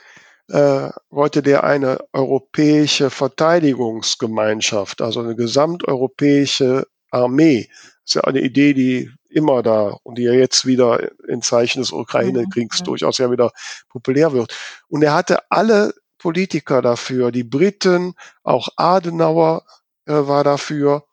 äh, 0.49 0.89
wollte 1.09 1.41
der 1.41 1.63
eine 1.63 1.99
europäische 2.13 3.09
Verteidigungsgemeinschaft, 3.09 5.01
also 5.01 5.21
eine 5.21 5.35
gesamteuropäische 5.35 6.87
Armee. 7.09 7.67
Das 7.69 8.05
ist 8.05 8.15
ja 8.15 8.23
eine 8.23 8.41
Idee, 8.41 8.73
die 8.73 9.11
immer 9.29 9.63
da 9.63 9.97
und 10.03 10.17
die 10.17 10.23
ja 10.23 10.33
jetzt 10.33 10.65
wieder 10.65 11.11
in 11.27 11.41
Zeichen 11.41 11.81
des 11.81 11.91
Ukraine-Kriegs 11.91 12.81
mhm. 12.81 12.85
durchaus 12.85 13.17
ja 13.17 13.31
wieder 13.31 13.51
populär 13.89 14.33
wird. 14.33 14.55
Und 14.87 15.03
er 15.03 15.13
hatte 15.13 15.51
alle 15.51 15.93
Politiker 16.17 16.81
dafür, 16.81 17.31
die 17.31 17.43
Briten, 17.43 18.13
auch 18.43 18.69
Adenauer, 18.77 19.65
äh, 20.05 20.13
war 20.13 20.43
dafür. 20.43 21.05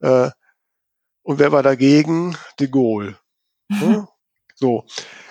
Äh, 0.00 0.30
und 1.22 1.38
wer 1.38 1.52
war 1.52 1.62
dagegen? 1.62 2.36
De 2.60 2.68
Gaulle. 2.68 3.18
Hm? 3.72 4.06
So. 4.54 4.86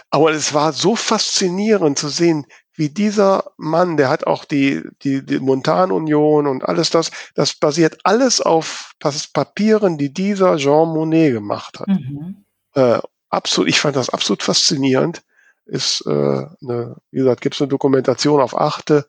Aber 0.10 0.32
es 0.32 0.54
war 0.54 0.74
so 0.74 0.96
faszinierend 0.96 1.98
zu 1.98 2.10
sehen, 2.10 2.46
wie 2.76 2.90
dieser 2.90 3.52
Mann, 3.58 3.98
der 3.98 4.10
hat 4.10 4.26
auch 4.26 4.46
die, 4.46 4.82
die, 5.04 5.24
die 5.26 5.40
Montanunion 5.40 6.48
und 6.48 6.64
alles 6.64 6.90
das, 6.90 7.12
das 7.36 7.56
basiert 7.56 8.00
alles 8.04 8.42
auf 8.42 8.94
Papieren, 9.34 9.98
die 9.98 10.12
dieser 10.12 10.58
Jean 10.58 10.90
Monnet 10.90 11.34
gemacht 11.34 11.80
hat. 11.80 11.88
Mhm. 11.88 12.46
Äh, 12.74 13.00
absolut, 13.30 13.70
ich 13.70 13.80
fand 13.80 13.96
das 13.96 14.10
absolut 14.10 14.44
faszinierend. 14.44 15.22
Ist, 15.66 16.04
äh, 16.08 16.10
eine, 16.10 16.98
wie 17.12 17.20
gesagt, 17.20 17.42
gibt 17.42 17.56
es 17.56 17.62
eine 17.62 17.70
Dokumentation 17.70 18.42
auf 18.42 18.58
Achte. 18.58 19.08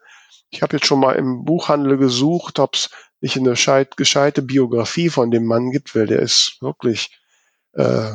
Ich 0.51 0.63
habe 0.63 0.77
jetzt 0.77 0.87
schon 0.87 1.01
mal 1.01 1.17
im 1.17 1.45
Buchhandel 1.45 1.97
gesucht, 1.97 2.59
habe 2.59 2.73
es 2.75 2.91
nicht 3.21 3.37
eine 3.37 3.57
scheit, 3.57 3.97
gescheite 3.97 4.43
Biografie 4.43 5.09
von 5.09 5.31
dem 5.31 5.47
Mann 5.47 5.71
gibt, 5.71 5.95
weil 5.97 6.07
der 6.07 6.21
ist 6.21 6.59
wirklich 6.61 7.19
äh, 7.73 8.13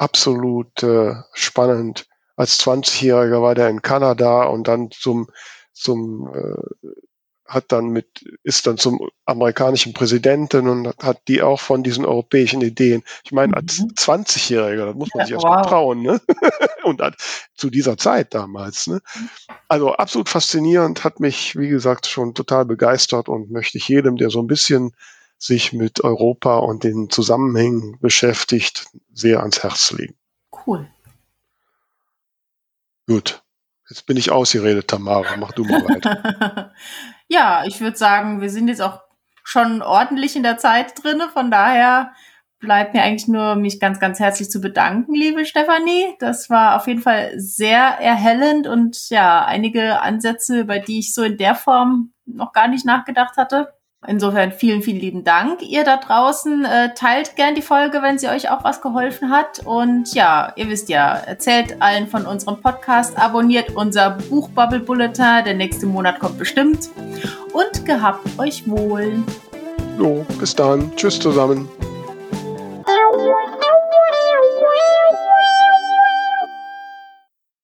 absolut 0.00 0.82
äh, 0.82 1.14
spannend. 1.32 2.06
Als 2.36 2.58
20-Jähriger 2.60 3.42
war 3.42 3.54
der 3.54 3.68
in 3.68 3.82
Kanada 3.82 4.44
und 4.44 4.66
dann 4.66 4.90
zum 4.90 5.28
zum 5.72 6.30
äh, 6.34 6.88
hat 7.50 7.72
dann 7.72 7.88
mit, 7.88 8.24
ist 8.44 8.68
dann 8.68 8.78
zum 8.78 9.10
amerikanischen 9.24 9.92
Präsidenten 9.92 10.68
und 10.68 10.96
hat 11.02 11.26
die 11.26 11.42
auch 11.42 11.58
von 11.58 11.82
diesen 11.82 12.06
europäischen 12.06 12.62
Ideen. 12.62 13.02
Ich 13.24 13.32
meine, 13.32 13.56
als 13.56 13.80
20-Jähriger, 13.80 14.84
mhm. 14.84 14.86
das 14.86 14.94
muss 14.94 15.08
man 15.14 15.20
ja, 15.20 15.26
sich 15.26 15.34
erst 15.34 15.44
wow. 15.44 15.56
mal 15.56 15.62
trauen, 15.62 16.02
ne? 16.02 16.20
und 16.84 17.02
hat, 17.02 17.16
zu 17.56 17.68
dieser 17.68 17.96
Zeit 17.96 18.34
damals, 18.34 18.86
ne? 18.86 19.00
Also 19.66 19.94
absolut 19.94 20.28
faszinierend, 20.28 21.02
hat 21.02 21.18
mich, 21.18 21.56
wie 21.56 21.68
gesagt, 21.68 22.06
schon 22.06 22.34
total 22.34 22.66
begeistert 22.66 23.28
und 23.28 23.50
möchte 23.50 23.78
ich 23.78 23.88
jedem, 23.88 24.16
der 24.16 24.30
so 24.30 24.40
ein 24.40 24.46
bisschen 24.46 24.92
sich 25.40 25.72
mit 25.72 26.04
Europa 26.04 26.58
und 26.58 26.84
den 26.84 27.08
Zusammenhängen 27.08 27.98
beschäftigt, 27.98 28.86
sehr 29.12 29.40
ans 29.40 29.62
Herz 29.62 29.90
legen. 29.90 30.14
Cool. 30.66 30.86
Gut. 33.08 33.42
Jetzt 33.88 34.06
bin 34.06 34.18
ich 34.18 34.30
ausgeredet, 34.30 34.88
Tamara. 34.88 35.36
Mach 35.36 35.52
du 35.52 35.64
mal 35.64 35.82
weiter. 35.82 36.72
ja, 37.28 37.64
ich 37.64 37.80
würde 37.80 37.96
sagen, 37.96 38.40
wir 38.40 38.50
sind 38.50 38.68
jetzt 38.68 38.82
auch 38.82 39.00
schon 39.42 39.82
ordentlich 39.82 40.36
in 40.36 40.42
der 40.42 40.58
Zeit 40.58 41.02
drinne. 41.02 41.28
Von 41.30 41.50
daher 41.50 42.12
bleibt 42.60 42.92
mir 42.92 43.02
eigentlich 43.02 43.26
nur, 43.26 43.56
mich 43.56 43.80
ganz, 43.80 43.98
ganz 43.98 44.20
herzlich 44.20 44.50
zu 44.50 44.60
bedanken, 44.60 45.14
liebe 45.14 45.46
Stefanie. 45.46 46.14
Das 46.18 46.50
war 46.50 46.76
auf 46.76 46.86
jeden 46.86 47.00
Fall 47.00 47.32
sehr 47.36 47.80
erhellend 47.80 48.66
und 48.66 49.08
ja, 49.08 49.44
einige 49.44 50.00
Ansätze, 50.02 50.60
über 50.60 50.78
die 50.78 50.98
ich 50.98 51.14
so 51.14 51.22
in 51.22 51.38
der 51.38 51.54
Form 51.54 52.12
noch 52.26 52.52
gar 52.52 52.68
nicht 52.68 52.84
nachgedacht 52.84 53.38
hatte. 53.38 53.72
Insofern 54.06 54.50
vielen, 54.50 54.82
vielen 54.82 54.98
lieben 54.98 55.24
Dank. 55.24 55.60
Ihr 55.60 55.84
da 55.84 55.98
draußen 55.98 56.64
äh, 56.64 56.94
teilt 56.94 57.36
gern 57.36 57.54
die 57.54 57.60
Folge, 57.60 58.00
wenn 58.00 58.18
sie 58.18 58.28
euch 58.28 58.50
auch 58.50 58.64
was 58.64 58.80
geholfen 58.80 59.30
hat. 59.30 59.60
Und 59.66 60.14
ja, 60.14 60.52
ihr 60.56 60.70
wisst 60.70 60.88
ja, 60.88 61.16
erzählt 61.16 61.82
allen 61.82 62.06
von 62.06 62.24
unserem 62.24 62.62
Podcast, 62.62 63.18
abonniert 63.18 63.76
unser 63.76 64.12
Buchbubble 64.30 64.80
Bulletin. 64.80 65.44
Der 65.44 65.54
nächste 65.54 65.84
Monat 65.84 66.18
kommt 66.18 66.38
bestimmt. 66.38 66.88
Und 67.52 67.84
gehabt 67.84 68.26
euch 68.38 68.66
wohl. 68.66 69.22
Jo, 69.98 70.24
bis 70.38 70.56
dann. 70.56 70.96
Tschüss 70.96 71.20
zusammen. 71.20 71.68